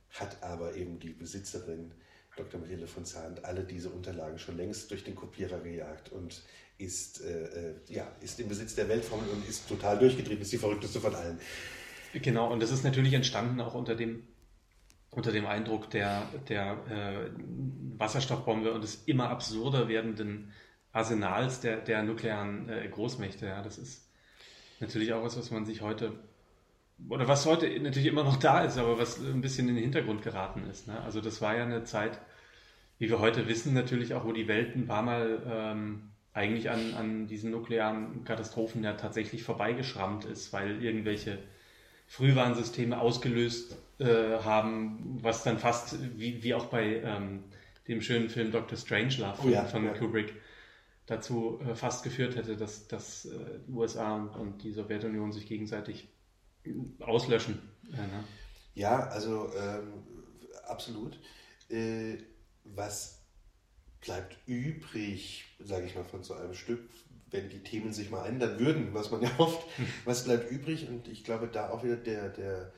[0.10, 1.94] hat aber eben die Besitzerin
[2.36, 2.60] Dr.
[2.60, 6.42] Mathilde von Zahnt alle diese Unterlagen schon längst durch den Kopierer gejagt und
[6.78, 10.58] ist, äh, äh, ja, ist im Besitz der Weltformel und ist total durchgedreht, ist die
[10.58, 11.40] verrückteste von allen.
[12.14, 14.26] Genau, und das ist natürlich entstanden auch unter dem,
[15.12, 17.30] unter dem Eindruck der, der äh,
[17.98, 20.52] Wasserstoffbombe und des immer absurder werdenden
[20.92, 23.48] Arsenals der, der nuklearen äh, Großmächte.
[23.48, 24.10] Ja, das ist
[24.80, 26.14] natürlich auch was, was man sich heute,
[27.10, 30.22] oder was heute natürlich immer noch da ist, aber was ein bisschen in den Hintergrund
[30.22, 30.88] geraten ist.
[30.88, 31.02] Ne?
[31.02, 32.20] Also das war ja eine Zeit,
[33.00, 36.94] wie wir heute wissen, natürlich auch, wo die Welt ein paar Mal ähm, eigentlich an,
[36.94, 41.40] an diesen nuklearen Katastrophen ja tatsächlich vorbeigeschrammt ist, weil irgendwelche
[42.08, 47.44] Frühwarnsysteme ausgelöst äh, haben, was dann fast wie, wie auch bei ähm,
[47.88, 48.78] dem schönen Film Dr.
[48.78, 49.94] Strangelove Oh ja, von ja.
[49.94, 50.34] Kubrick
[51.06, 55.48] dazu äh, fast geführt hätte, dass, dass äh, die USA und, und die Sowjetunion sich
[55.48, 56.08] gegenseitig
[57.00, 57.60] auslöschen.
[57.92, 58.24] Ja, ne?
[58.76, 60.04] Ja, also ähm,
[60.68, 61.20] absolut.
[61.70, 62.18] Äh,
[62.64, 63.20] was
[64.02, 66.82] bleibt übrig, sage ich mal, von so einem Stück,
[67.32, 69.68] wenn die Themen sich mal ändern würden, was man ja hofft,
[70.06, 70.88] was bleibt übrig?
[70.88, 72.72] Und ich glaube, da auch wieder der, der,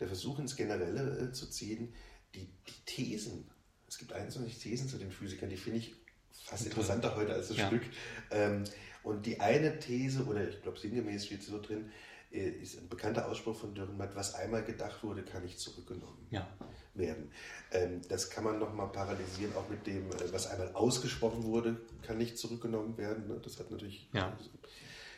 [0.00, 1.94] der Versuch ins Generelle äh, zu ziehen,
[2.34, 3.48] die, die Thesen.
[3.86, 5.94] Es gibt 21 Thesen zu den Physikern, die finde ich
[6.32, 7.66] fast interessanter heute als das Ja.
[7.66, 7.82] Stück.
[8.30, 8.64] Ähm,
[9.02, 11.90] und die eine These, oder ich glaube sinngemäß steht so drin,
[12.32, 16.46] äh, ist ein bekannter Ausspruch von Dürrenmatt, was einmal gedacht wurde, kann nicht zurückgenommen Ja.
[16.94, 17.30] werden.
[17.72, 22.18] Ähm, das kann man nochmal paralysieren, auch mit dem, äh, was einmal ausgesprochen wurde, kann
[22.18, 23.26] nicht zurückgenommen werden.
[23.28, 23.40] Ne?
[23.42, 24.36] Das hat natürlich, Ja.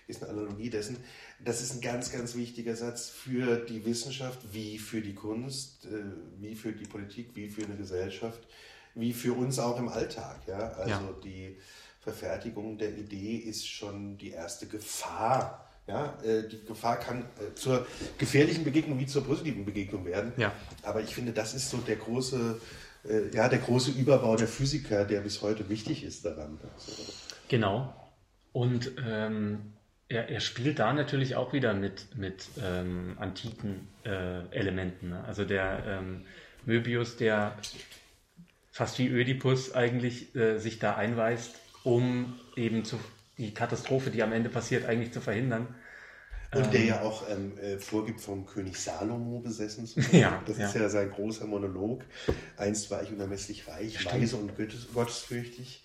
[0.07, 0.97] Ist eine Analogie dessen.
[1.45, 5.89] Das ist ein ganz, ganz wichtiger Satz für die Wissenschaft, wie für die Kunst, äh,
[6.41, 8.41] wie für die Politik, wie für eine Gesellschaft,
[8.95, 10.41] wie für uns auch im Alltag.
[10.47, 10.73] Ja?
[10.73, 11.15] Also Ja.
[11.25, 11.57] die
[12.01, 15.69] Verfertigung der Idee ist schon die erste Gefahr.
[15.89, 17.87] Ja, äh, die Gefahr kann äh, zur
[18.17, 20.33] gefährlichen Begegnung wie zur positiven Begegnung werden.
[20.37, 20.53] Ja.
[20.85, 22.61] Aber ich finde, das ist so der große,
[23.33, 26.61] ja, der große Überbau der Physiker, der bis heute wichtig ist daran.
[27.49, 27.93] Genau.
[28.53, 29.73] Und ähm,
[30.13, 35.11] er, er spielt da natürlich auch wieder mit, mit ähm, antiken äh, Elementen.
[35.11, 35.25] Ne?
[35.25, 36.27] Also der ähm,
[36.67, 37.57] Möbius, der
[38.71, 43.01] fast wie Ödipus eigentlich äh, sich da einweist, um eben zu,
[43.39, 45.75] die Katastrophe, die am Ende passiert, eigentlich zu verhindern.
[46.55, 50.21] Und der ja auch ähm, äh, vorgibt, vom König Salomo besessen zu sein.
[50.21, 50.67] Ja, das ja.
[50.67, 52.05] ist ja sein großer Monolog.
[52.59, 55.83] Einst war ich unermesslich reich, weise und gottes, gottesfürchtig.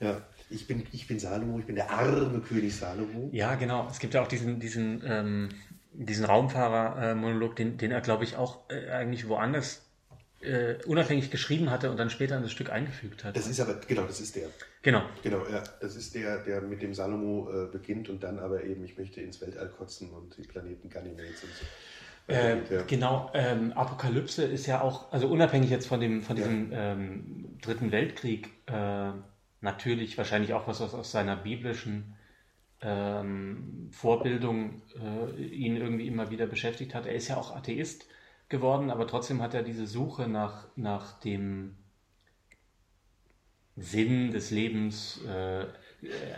[0.00, 3.30] Ja, ich bin, ich bin Salomo, ich bin der arme König Salomo.
[3.32, 3.88] Ja, genau.
[3.90, 5.48] Es gibt ja auch diesen, diesen, ähm,
[5.92, 9.82] diesen Raumfahrer-Monolog, den, den er, glaube ich, auch äh, eigentlich woanders
[10.40, 13.36] äh, unabhängig geschrieben hatte und dann später in das Stück eingefügt hat.
[13.36, 14.48] Das ist aber, genau, das ist der.
[14.82, 15.02] genau.
[15.22, 18.84] Genau, ja, das ist der, der mit dem Salomo äh, beginnt und dann aber eben,
[18.84, 22.32] ich möchte ins Weltall kotzen und die Planeten Ganymedes und so.
[22.32, 22.82] Äh, ja.
[22.86, 27.90] Genau, ähm, Apokalypse ist ja auch, also unabhängig jetzt von dem von diesem ähm, Dritten
[27.92, 29.10] Weltkrieg, äh,
[29.60, 32.16] natürlich wahrscheinlich auch was, was aus seiner biblischen
[32.80, 37.06] ähm, Vorbildung äh, ihn irgendwie immer wieder beschäftigt hat.
[37.06, 38.06] Er ist ja auch Atheist
[38.48, 41.76] geworden, aber trotzdem hat er diese Suche nach, nach dem
[43.76, 45.66] Sinn des Lebens, äh,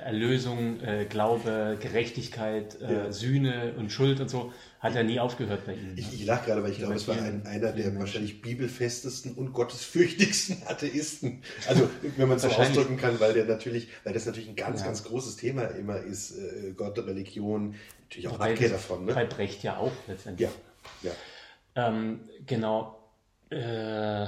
[0.05, 3.13] Erlösung, äh, Glaube, Gerechtigkeit, äh, Ja.
[3.13, 5.93] Sühne und Schuld und so, hat er nie aufgehört bei ihm.
[5.95, 9.53] Ich, ich lache gerade, weil ich glaube, es war ein, einer der wahrscheinlich bibelfestesten und
[9.53, 11.43] gottesfürchtigsten Atheisten.
[11.69, 14.81] Also, wenn man es so ausdrücken kann, weil der natürlich, weil das natürlich ein ganz,
[14.81, 14.87] Ja.
[14.87, 19.07] ganz großes Thema immer ist, äh, Gott, Religion, natürlich auch Abkehr davon.
[19.07, 19.29] Bei Ne?
[19.29, 20.49] Brecht ja auch letztendlich.
[21.03, 21.11] Ja,
[21.75, 21.89] ja.
[21.89, 22.99] Ähm, genau.
[23.51, 24.25] Äh,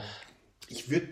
[0.69, 1.09] Ich würde,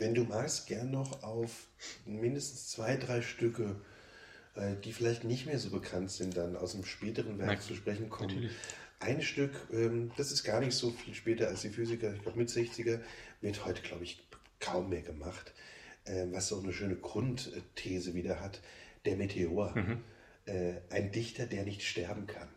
[0.00, 1.68] wenn du magst, gern noch auf
[2.04, 3.76] mindestens zwei, drei Stücke,
[4.54, 7.74] äh, die vielleicht nicht mehr so bekannt sind, dann aus dem späteren Werk Na, zu
[7.74, 8.28] sprechen kommen.
[8.28, 8.52] natürlich.
[8.98, 12.38] Ein Stück, ähm, das ist gar nicht so viel später als die Physiker, ich glaube
[12.38, 13.00] mit 60er,
[13.40, 14.22] wird heute, glaube ich,
[14.58, 15.54] kaum mehr gemacht,
[16.04, 18.60] äh, was so eine schöne Grundthese wieder hat,
[19.06, 19.74] der Meteor.
[19.74, 20.04] Mhm.
[20.46, 22.48] Äh, ein Dichter, der nicht sterben kann.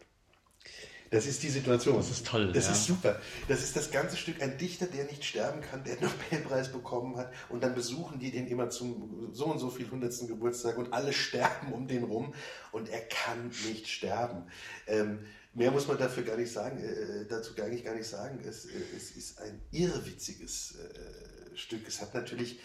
[1.13, 1.97] Das ist die Situation.
[1.97, 2.71] Das ist toll, Das ja.
[2.71, 3.21] ist super.
[3.47, 4.41] Das ist das ganze Stück.
[4.41, 7.31] Ein Dichter, der nicht sterben kann, der den Nobelpreis bekommen hat.
[7.49, 11.13] Und dann besuchen die den immer zum so und so viel hundertsten Geburtstag und alle
[11.13, 12.33] sterben um den rum.
[12.71, 14.47] Und er kann nicht sterben.
[14.87, 15.19] Ähm,
[15.53, 18.39] mehr muss man dafür gar nicht sagen, äh, dazu gar nicht, gar nicht sagen.
[18.43, 21.87] Es, äh, es ist ein irrwitziges äh, Stück.
[21.87, 22.59] Es hat natürlich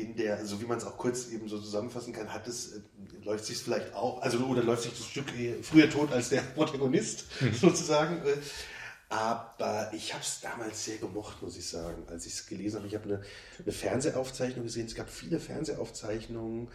[0.00, 2.80] in der, so wie man es auch kurz eben so zusammenfassen kann, hat es, äh,
[3.24, 6.40] läuft sich vielleicht auch, also oder läuft sich das Stück eh früher tot als der
[6.54, 7.24] Protagonist
[7.60, 8.18] sozusagen.
[8.26, 8.34] äh,
[9.10, 12.88] Aber ich habe es damals sehr gemocht, muss ich sagen, als ich es gelesen habe.
[12.88, 13.22] Ich habe eine,
[13.62, 14.86] eine Fernsehaufzeichnung gesehen.
[14.86, 16.68] Es gab viele Fernsehaufzeichnungen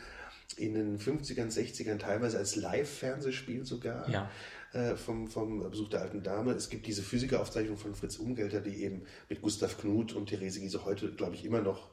[0.58, 4.30] in den 50ern, 60ern, teilweise als Live-Fernsehspiel sogar Ja.
[4.74, 6.52] äh, vom, vom Besuch der alten Dame.
[6.54, 10.86] Es gibt diese Physikeraufzeichnung von Fritz Umgelter, die eben mit Gustav Knuth und Therese Giese
[10.86, 11.92] heute, glaube ich, immer noch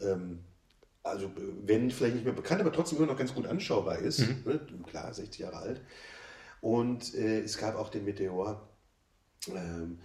[0.00, 0.40] ähm,
[1.02, 4.20] also äh, wenn vielleicht nicht mehr bekannt, aber trotzdem immer noch ganz gut anschaubar ist.
[4.44, 4.60] Ne?
[4.88, 5.80] Klar, 60 Jahre alt.
[6.60, 8.68] Und äh, es gab auch den Meteor
[9.48, 9.98] ähm,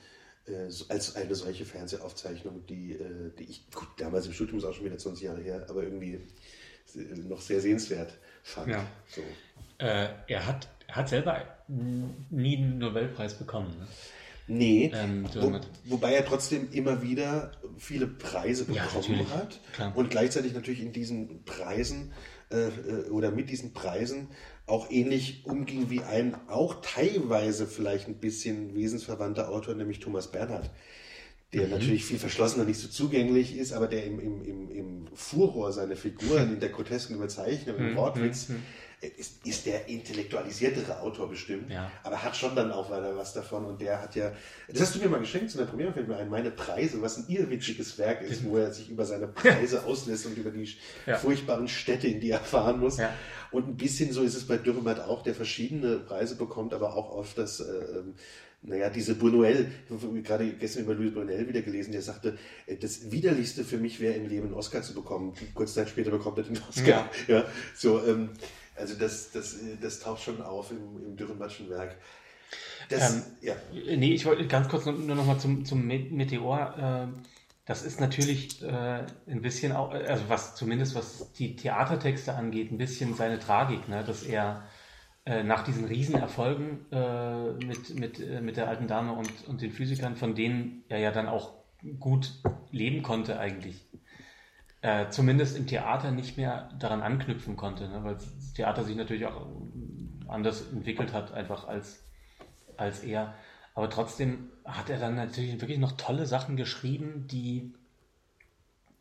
[0.48, 4.74] äh, als eine solche Fernsehaufzeichnung, die, äh, die ich, gut, damals im Studium ist auch
[4.74, 6.20] schon wieder 20 Jahre her, aber irgendwie
[7.28, 8.70] noch sehr sehenswert fand.
[8.70, 8.88] Ja.
[9.10, 9.22] So.
[9.78, 13.78] Äh, er, hat, hat selber nie einen Nobelpreis bekommen.
[13.78, 13.88] Ne?
[14.48, 19.96] Nee, ähm, wo, wobei er trotzdem immer wieder viele Preise bekommen ja, hat Klar.
[19.96, 22.14] und gleichzeitig natürlich in diesen Preisen
[22.50, 24.30] äh, äh, oder mit diesen Preisen
[24.66, 30.70] auch ähnlich umging wie ein auch teilweise vielleicht ein bisschen wesensverwandter Autor, nämlich Thomas Bernhard,
[31.54, 31.72] der mhm.
[31.72, 35.98] natürlich viel verschlossener, nicht so zugänglich ist, aber der im, im, im, im Furor seine
[35.98, 37.96] Figuren, in der grotesken Überzeichnung, im mhm.
[37.98, 38.64] Wortwitz, mhm
[39.02, 41.92] ist, ist der intellektualisiertere Autor bestimmt, ja.
[42.04, 43.66] aber hat schon dann auch weiter was davon.
[43.66, 44.32] Und der hat ja,
[44.68, 47.18] das hast du mir mal geschenkt zu der Premiere, fällt mir ein, meine Preise, was
[47.18, 50.68] ein irrwitziges Werk ist, wo er sich über seine Preise auslässt und über die
[51.06, 51.18] ja.
[51.18, 52.98] furchtbaren Städte, in die er fahren muss.
[52.98, 53.14] Ja.
[53.52, 57.12] Und ein bisschen so ist es bei Dürrenmatt auch, der verschiedene Preise bekommt, aber auch
[57.12, 58.02] oft das, äh,
[58.64, 59.68] naja, diese Buñuel,
[60.24, 64.16] gerade gestern über Louis Buñuel wieder gelesen, der sagte, äh, das Widerlichste für mich wäre
[64.16, 65.34] im Leben einen Oscar zu bekommen.
[65.54, 67.10] Kurz Zeit später bekommt er den Oscar.
[67.28, 67.36] Ja.
[67.36, 67.46] ja
[67.76, 68.30] so, ähm,
[68.78, 71.96] also das, das, das taucht schon auf im, im Dürrenmattschen Werk.
[72.90, 73.56] Das, ähm, ja.
[73.74, 77.10] Nee, ich wollte ganz kurz nur, noch mal zum, zum Meteor.
[77.14, 77.20] Äh,
[77.66, 82.78] das ist natürlich äh, ein bisschen auch, also was zumindest was die Theatertexte angeht, ein
[82.78, 84.06] bisschen seine Tragik, ne?
[84.06, 84.64] dass er
[85.26, 89.74] äh, nach diesen Riesenerfolgen äh, mit, mit, äh, mit der alten Dame und, und den
[89.74, 91.56] Physikern, von denen er ja dann auch
[92.00, 92.32] gut
[92.72, 93.86] leben konnte eigentlich,
[94.82, 98.04] äh, zumindest im Theater nicht mehr daran anknüpfen konnte, ne?
[98.04, 99.48] weil das Theater sich natürlich auch
[100.28, 102.04] anders entwickelt hat, einfach als,
[102.76, 103.34] als er.
[103.74, 107.74] Aber trotzdem hat er dann natürlich wirklich noch tolle Sachen geschrieben, die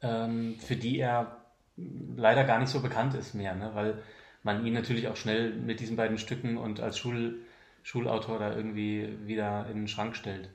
[0.02, 1.36] ähm, für die er
[1.76, 3.70] leider gar nicht so bekannt ist mehr, ne?
[3.74, 4.02] weil
[4.42, 7.40] man ihn natürlich auch schnell mit diesen beiden Stücken und als Schul,
[7.82, 10.50] Schulautor da irgendwie wieder in den Schrank stellt.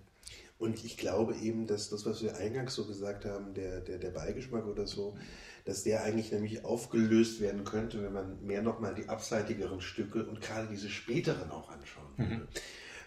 [0.61, 4.11] Und ich glaube eben, dass das, was wir eingangs so gesagt haben, der, der, der
[4.11, 5.17] Beigeschmack oder so,
[5.65, 10.39] dass der eigentlich nämlich aufgelöst werden könnte, wenn man mehr nochmal die abseitigeren Stücke und
[10.39, 12.35] gerade diese späteren auch anschauen würde.
[12.35, 12.47] Mhm.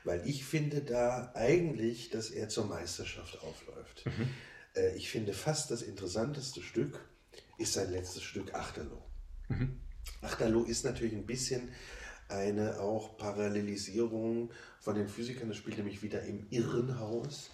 [0.02, 4.04] Weil ich finde da eigentlich, dass er zur Meisterschaft aufläuft.
[4.04, 4.30] Mhm.
[4.74, 7.08] Äh, ich finde fast das interessanteste Stück
[7.56, 9.04] ist sein letztes Stück Achterloh.
[9.48, 9.78] Mhm.
[10.22, 11.70] Achterloh ist natürlich ein bisschen
[12.28, 14.50] eine auch Parallelisierung
[14.84, 15.48] von den Physikern.
[15.48, 17.50] Das spielt nämlich wieder im Irrenhaus.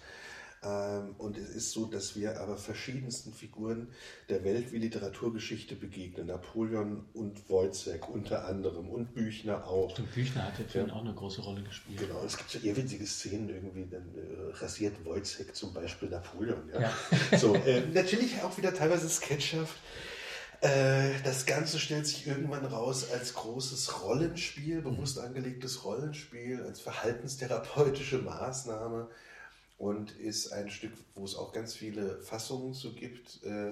[0.63, 3.87] Ähm, und es ist so, dass wir aber verschiedensten Figuren
[4.29, 6.27] der Welt- wie Literaturgeschichte begegnen.
[6.27, 9.91] Napoleon und Wojciech unter anderem und Büchner auch.
[9.91, 10.85] Stimmt, Büchner hat ja.
[10.93, 11.99] auch eine große Rolle gespielt.
[12.01, 16.69] Genau, es gibt so irrwitzige Szenen irgendwie, dann äh, rasiert Wojciech zum Beispiel Napoleon.
[16.71, 16.81] Ja?
[16.81, 17.37] ja.
[17.39, 19.77] So, äh, natürlich auch wieder teilweise sketchhaft.
[20.61, 28.19] Äh, das Ganze stellt sich irgendwann raus als großes Rollenspiel, bewusst angelegtes Rollenspiel, als verhaltenstherapeutische
[28.19, 29.09] Maßnahme
[29.79, 33.71] und ist ein Stück, wo es auch ganz viele Fassungen zu gibt, äh,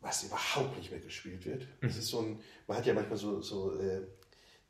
[0.00, 1.68] was überhaupt nicht mehr gespielt wird.
[1.80, 1.98] Das mhm.
[2.00, 4.02] ist so ein, man hat ja manchmal so, so äh,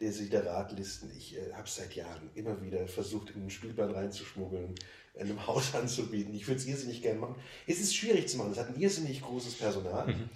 [0.02, 1.10] Desideratlisten.
[1.16, 4.74] Ich äh, habe es seit Jahren immer wieder versucht, in ein Spielplan reinzuschmuggeln,
[5.14, 6.34] in einem Haus anzubieten.
[6.34, 7.36] Ich würde es irrsinnig gerne machen.
[7.66, 8.52] Es ist schwierig zu machen.
[8.52, 10.08] Es hat ein irrsinnig großes Personal.
[10.08, 10.28] Mhm.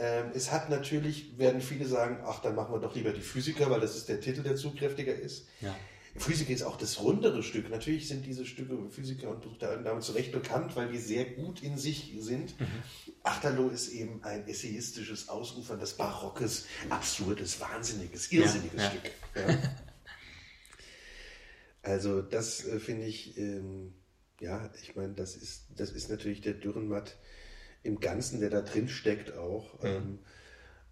[0.00, 3.68] Ähm, es hat natürlich, werden viele sagen, ach, dann machen wir doch lieber die Physiker,
[3.68, 5.48] weil das ist der Titel, der zugkräftiger ist.
[5.60, 5.74] Ja.
[6.16, 7.68] Physiker ist auch das rundere Stück.
[7.68, 11.78] Natürlich sind diese Stücke Physiker und damit zu Recht bekannt, weil die sehr gut in
[11.78, 12.58] sich sind.
[12.60, 12.66] Mhm.
[13.24, 19.12] Achterloh ist eben ein essayistisches Ausufern des Barockes, absurdes, wahnsinniges, irrsinniges ja, Stück.
[19.34, 19.58] Ja.
[21.80, 23.94] Also das äh, finde ich, ähm,
[24.40, 27.16] ja, ich meine, das ist, das ist natürlich der Dürrenmatt
[27.82, 29.80] im Ganzen, der da drin steckt auch.
[29.82, 29.88] Mhm.
[29.88, 30.18] Ähm,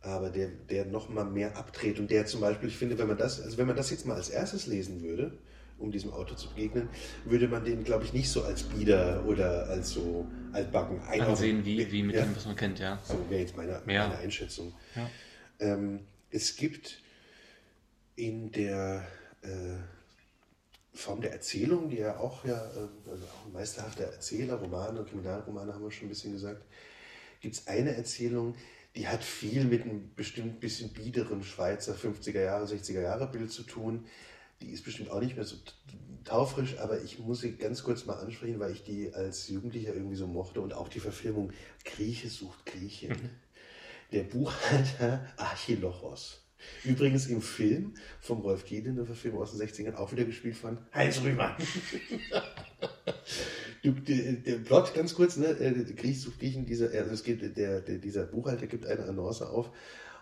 [0.01, 3.19] aber der, der noch mal mehr abdreht und der zum Beispiel, ich finde, wenn man
[3.19, 5.37] das, also wenn man das jetzt mal als erstes lesen würde,
[5.79, 6.89] um diesem Autor zu begegnen,
[7.25, 11.91] würde man den, glaube ich, nicht so als Bieder oder als so altbacken ansehen, wie,
[11.91, 12.23] wie mit ja.
[12.23, 12.99] dem, was man kennt, ja.
[13.05, 14.09] So wäre jetzt meine, ja.
[14.09, 14.73] meine Einschätzung.
[14.95, 15.11] Ja.
[15.59, 16.01] Ähm,
[16.31, 17.03] es gibt
[18.15, 19.07] in der
[19.43, 19.49] äh,
[20.97, 25.75] Form der Erzählung, die ja auch ja, äh, also auch ein meisterhafter Erzähler, Romane, Kriminalromane
[25.75, 26.65] haben wir schon ein bisschen gesagt,
[27.41, 28.55] gibt es eine Erzählung,
[28.97, 33.63] die hat viel mit einem bestimmt bisschen biederen Schweizer 50er Jahre, 60er Jahre Bild zu
[33.63, 34.07] tun.
[34.63, 35.57] Die ist bestimmt auch nicht mehr so
[36.25, 40.17] taufrisch, aber ich muss sie ganz kurz mal ansprechen, weil ich die als Jugendlicher irgendwie
[40.17, 41.53] so mochte und auch die Verfilmung
[41.85, 43.09] Grieche sucht Grieche.
[43.11, 43.31] Mhm.
[44.13, 46.46] Der Buchhalter Archilochos.
[46.85, 50.79] Übrigens im Film vom Rolf Giedel, eine Verfilmung aus den 60ern, auch wieder gespielt von
[50.95, 51.55] Heinz Rühmann.
[53.83, 55.55] du, der, der Plot, ganz kurz, ne?
[55.97, 59.71] Griech sucht Griechen, dieser, also es gibt, der, der, dieser Buchhalter gibt eine Annonce auf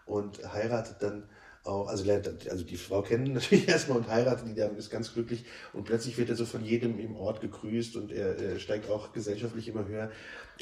[0.07, 1.29] und heiratet dann
[1.65, 5.13] auch, also lernt also die Frau kennen natürlich erstmal und heiratet die, dann ist ganz
[5.15, 8.91] glücklich und plötzlich wird er so von jedem im Ort gegrüßt und er, er steigt
[8.91, 10.11] auch gesellschaftlich immer höher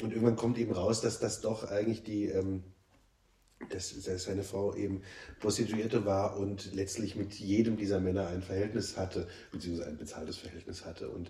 [0.01, 2.63] und irgendwann kommt eben raus, dass das doch eigentlich die ähm,
[3.69, 5.01] dass, dass seine Frau eben
[5.39, 10.85] Prostituierte war und letztlich mit jedem dieser Männer ein Verhältnis hatte, beziehungsweise ein bezahltes Verhältnis
[10.85, 11.09] hatte.
[11.09, 11.29] Und,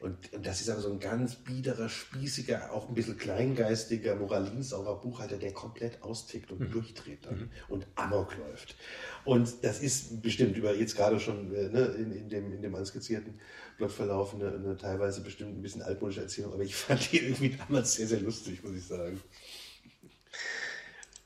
[0.00, 4.98] und, und das ist aber so ein ganz biederer, spießiger, auch ein bisschen kleingeistiger, moralinsaurer
[4.98, 6.70] Buchhalter, der komplett austickt und mhm.
[6.72, 7.50] durchdreht dann mhm.
[7.68, 8.76] und Amok läuft.
[9.24, 12.74] Und das ist bestimmt über jetzt gerade schon äh, ne, in, in, dem, in dem
[12.74, 13.38] anskizzierten
[13.76, 17.94] Plotverlauf eine, eine teilweise bestimmt ein bisschen altmodische Erzählung, aber ich fand die irgendwie damals
[17.94, 19.20] sehr, sehr lustig, muss ich sagen.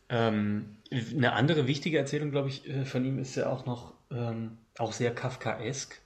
[0.08, 4.58] Ähm, eine andere wichtige Erzählung, glaube ich, äh, von ihm ist ja auch noch ähm,
[4.78, 6.00] auch sehr Kafkaesk,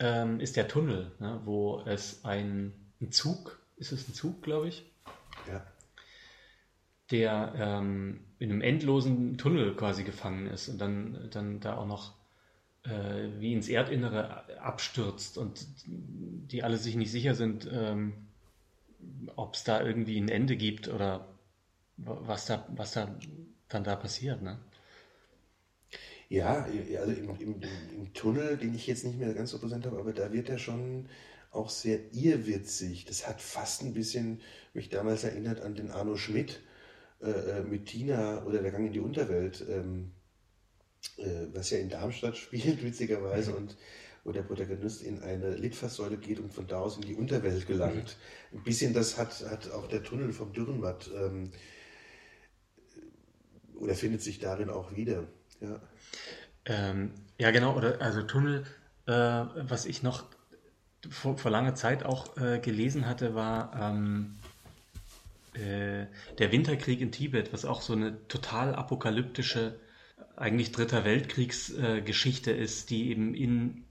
[0.00, 4.68] ähm, ist der Tunnel, ne, wo es ein, ein, Zug, ist es ein Zug, glaube
[4.68, 4.84] ich?
[5.48, 5.64] Ja.
[7.10, 12.14] Der ähm, in einem endlosen Tunnel quasi gefangen ist und dann, dann da auch noch
[12.82, 18.14] äh, wie ins Erdinnere abstürzt und die alle sich nicht sicher sind, ähm,
[19.36, 21.33] ob es da irgendwie ein Ende gibt oder
[21.96, 23.14] was da, was da
[23.68, 24.58] dann da passiert, ne?
[26.28, 26.66] Ja,
[26.98, 27.60] also im, im,
[27.94, 30.58] im, Tunnel, den ich jetzt nicht mehr ganz so präsent habe, aber da wird er
[30.58, 31.08] schon
[31.50, 33.04] auch sehr irrwitzig.
[33.04, 34.40] Das hat fast ein bisschen
[34.72, 36.60] mich damals erinnert an den Arno Schmidt
[37.22, 40.12] äh, äh mit Tina oder der Gang in die Unterwelt, ähm,
[41.18, 43.56] äh, was ja in Darmstadt spielt, witzigerweise, mhm.
[43.58, 43.76] und
[44.24, 48.16] wo der Protagonist in eine Litfaßsäule geht und von da aus in die Unterwelt gelangt.
[48.50, 48.58] Mhm.
[48.58, 51.10] Ein bisschen das hat, hat auch der Tunnel vom Dürrenmatt.
[51.14, 51.52] Ähm,
[53.78, 55.24] oder findet sich darin auch wieder.
[55.60, 55.80] Ja,
[56.66, 58.64] ähm, ja genau, oder also Tunnel,
[59.06, 60.24] äh, was ich noch
[61.10, 64.36] vor, vor langer Zeit auch äh, gelesen hatte, war ähm,
[65.54, 66.06] äh,
[66.38, 69.78] der Winterkrieg in Tibet, was auch so eine total apokalyptische,
[70.36, 73.84] eigentlich Dritter Weltkriegsgeschichte ist, die eben in,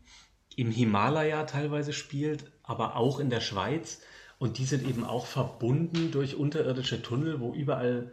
[0.55, 4.01] im Himalaya teilweise spielt, aber auch in der Schweiz.
[4.39, 8.11] Und die sind eben auch verbunden durch unterirdische Tunnel, wo überall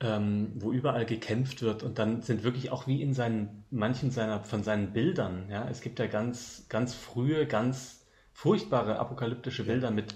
[0.00, 4.42] ähm, wo überall gekämpft wird und dann sind wirklich auch wie in seinen, manchen seiner,
[4.42, 10.14] von seinen Bildern, ja, es gibt ja ganz, ganz frühe, ganz furchtbare apokalyptische Bilder mit,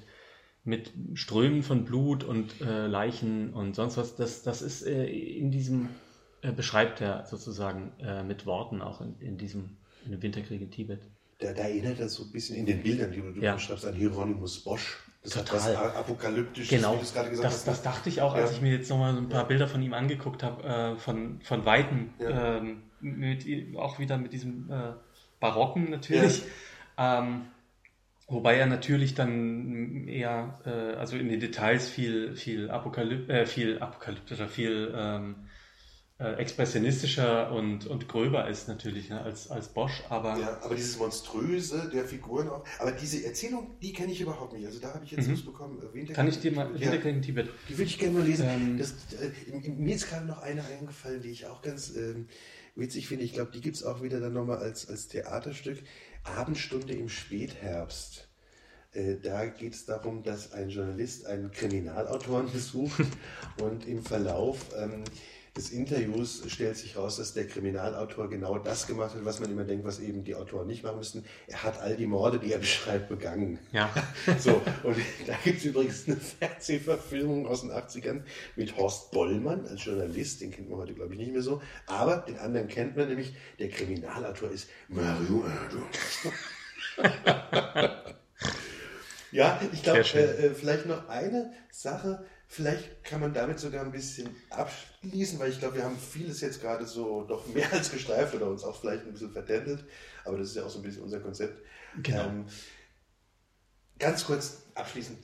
[0.64, 4.16] mit Strömen von Blut und äh, Leichen und sonst was.
[4.16, 5.90] Das, das ist äh, in diesem,
[6.40, 10.70] äh, beschreibt er sozusagen äh, mit Worten auch in, in diesem, in dem Winterkrieg in
[10.70, 11.00] Tibet.
[11.38, 13.54] Da, da erinnert das so ein bisschen in den Bildern, die du, du ja.
[13.54, 15.03] beschreibst, an Hieronymus Bosch.
[15.24, 15.60] Das Total.
[15.60, 16.92] hat was apokalyptisches, genau.
[16.92, 17.68] wie du es gerade gesagt das, hast.
[17.68, 18.56] Das dachte ich auch, als ja.
[18.56, 19.46] ich mir jetzt nochmal so ein paar ja.
[19.46, 22.58] Bilder von ihm angeguckt habe, äh, von, von Weitem, ja.
[22.58, 23.46] ähm, mit,
[23.76, 24.92] auch wieder mit diesem äh,
[25.40, 26.42] Barocken natürlich.
[26.96, 27.46] Ähm,
[28.28, 33.78] wobei er natürlich dann eher, äh, also in den Details viel, viel, Apokalyp äh, viel
[33.80, 35.34] apokalyptischer, viel ähm,
[36.24, 40.02] äh, expressionistischer und, und gröber ist natürlich ne, als, als Bosch.
[40.08, 42.64] Aber, ja, aber dieses Monströse der Figuren auch.
[42.78, 44.64] Aber diese Erzählung, die kenne ich überhaupt nicht.
[44.64, 45.32] Also da habe ich jetzt mhm.
[45.32, 45.82] Lust bekommen.
[45.82, 47.50] Winterkrieg, Kann ich dir mal Winterkrieg in Tibet?
[47.68, 48.46] Die würde ich gerne mal lesen.
[48.48, 52.28] Ähm, das, äh, mir ist gerade noch eine eingefallen, die ich auch ganz ähm,
[52.74, 53.24] witzig finde.
[53.24, 55.82] Ich glaube, die gibt es auch wieder dann nochmal als, als Theaterstück.
[56.24, 58.28] Abendstunde im Spätherbst.
[58.92, 63.06] Äh, da geht es darum, dass ein Journalist einen Kriminalautoren besucht
[63.60, 65.04] und im Verlauf ähm,
[65.56, 69.62] des Interviews stellt sich raus, dass der Kriminalautor genau das gemacht hat, was man immer
[69.62, 71.24] denkt, was eben die Autoren nicht machen müssten.
[71.46, 73.58] Er hat all die Morde, die er beschreibt, begangen.
[73.70, 73.92] Ja.
[74.38, 78.22] so, und da gibt es übrigens eine Fernsehverfilmung aus den 80ern
[78.56, 81.62] mit Horst Bollmann als Journalist, den kennt man heute, glaube ich, nicht mehr so.
[81.86, 85.44] Aber den anderen kennt man nämlich, der Kriminalautor ist Mario
[89.30, 93.92] Ja, ich glaube, äh, äh, vielleicht noch eine Sache, Vielleicht kann man damit sogar ein
[93.92, 98.34] bisschen abschließen, weil ich glaube, wir haben vieles jetzt gerade so doch mehr als gestreift
[98.34, 99.84] oder uns auch vielleicht ein bisschen verdändelt.
[100.24, 101.60] Aber das ist ja auch so ein bisschen unser Konzept.
[102.02, 102.24] Genau.
[102.24, 102.46] Ähm,
[103.98, 105.18] ganz kurz abschließend.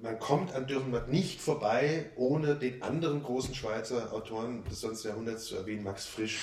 [0.00, 5.10] Man kommt an Dürrenmatt nicht vorbei, ohne den anderen großen Schweizer Autoren des 19.
[5.10, 6.40] Jahrhunderts zu erwähnen, Max Frisch.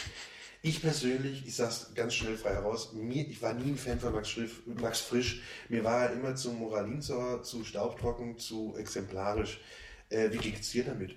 [0.61, 3.99] Ich persönlich, ich sage es ganz schnell frei heraus, mir, ich war nie ein Fan
[3.99, 5.41] von Max, Schriff, Max Frisch.
[5.69, 9.61] Mir war er immer zu moralinsauer, zu staubtrocken, zu exemplarisch.
[10.09, 11.15] Äh, wie geht es dir damit?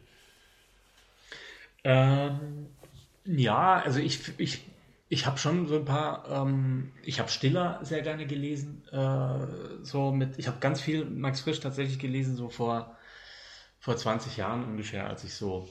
[1.82, 2.69] Ähm,
[3.24, 4.64] ja, also ich, ich,
[5.09, 8.86] ich habe schon so ein paar, ähm, ich habe Stiller sehr gerne gelesen.
[8.93, 12.97] Äh, so mit, ich habe ganz viel Max Frisch tatsächlich gelesen, so vor,
[13.81, 15.69] vor 20 Jahren ungefähr, als ich so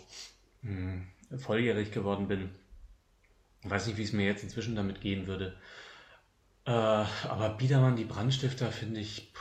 [0.62, 2.50] mh, hm, volljährig geworden bin.
[3.64, 5.56] Ich weiß nicht, wie es mir jetzt inzwischen damit gehen würde.
[6.66, 9.32] Äh, aber Biedermann, die Brandstifter, finde ich,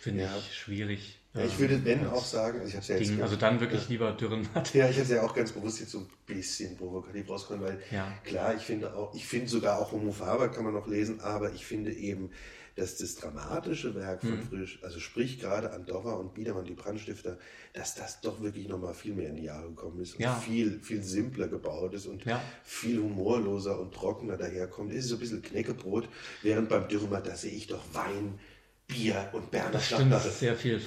[0.00, 0.36] finde ja.
[0.36, 1.18] ich schwierig.
[1.34, 3.22] Ja, ich würde Ben auch sagen, also ich habe ja Ding.
[3.22, 3.88] Also dann wirklich ja.
[3.90, 4.74] lieber Dürrenmatt.
[4.74, 7.82] Ja, ich habe es ja auch ganz bewusst jetzt so ein bisschen provokativ rausgekommen, weil
[7.90, 8.10] ja.
[8.24, 11.52] klar, ich finde auch, ich finde sogar auch Homo Faber kann man noch lesen, aber
[11.52, 12.30] ich finde eben,
[12.78, 14.42] dass das dramatische Werk von mhm.
[14.42, 17.38] Frisch, also sprich gerade Andorra und Biedermann, die Brandstifter,
[17.72, 20.34] dass das doch wirklich nochmal viel mehr in die Jahre gekommen ist und ja.
[20.36, 22.40] viel, viel simpler gebaut ist und ja.
[22.62, 24.92] viel humorloser und trockener daherkommt.
[24.92, 26.08] Es ist so ein bisschen Knäckebrot,
[26.42, 28.38] während beim Dürrenmatt, da sehe ich doch Wein,
[28.86, 30.80] Bier und Berner Das stimmt, da ist sehr viel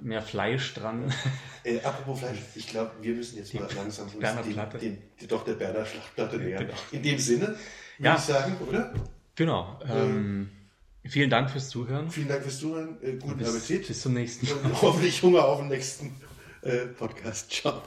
[0.00, 1.12] mehr Fleisch dran.
[1.66, 4.78] Äh, apropos Fleisch, ich glaube, wir müssen jetzt die mal langsam uns Berner Platte.
[4.78, 6.66] Den, den, doch der Berner Schlachtplatte nähern.
[6.66, 6.78] Genau.
[6.92, 7.58] In dem Sinne, würde
[8.00, 8.16] ja.
[8.16, 8.92] ich sagen, oder?
[9.34, 9.80] Genau.
[9.88, 10.50] Ähm,
[11.08, 12.10] vielen Dank fürs Zuhören.
[12.10, 12.96] Vielen Dank fürs Zuhören.
[13.02, 13.88] Äh, guten bis, Appetit.
[13.88, 16.14] Bis zum nächsten Und hoffentlich Hunger auf den nächsten
[16.62, 17.50] äh, Podcast.
[17.50, 17.82] Ciao.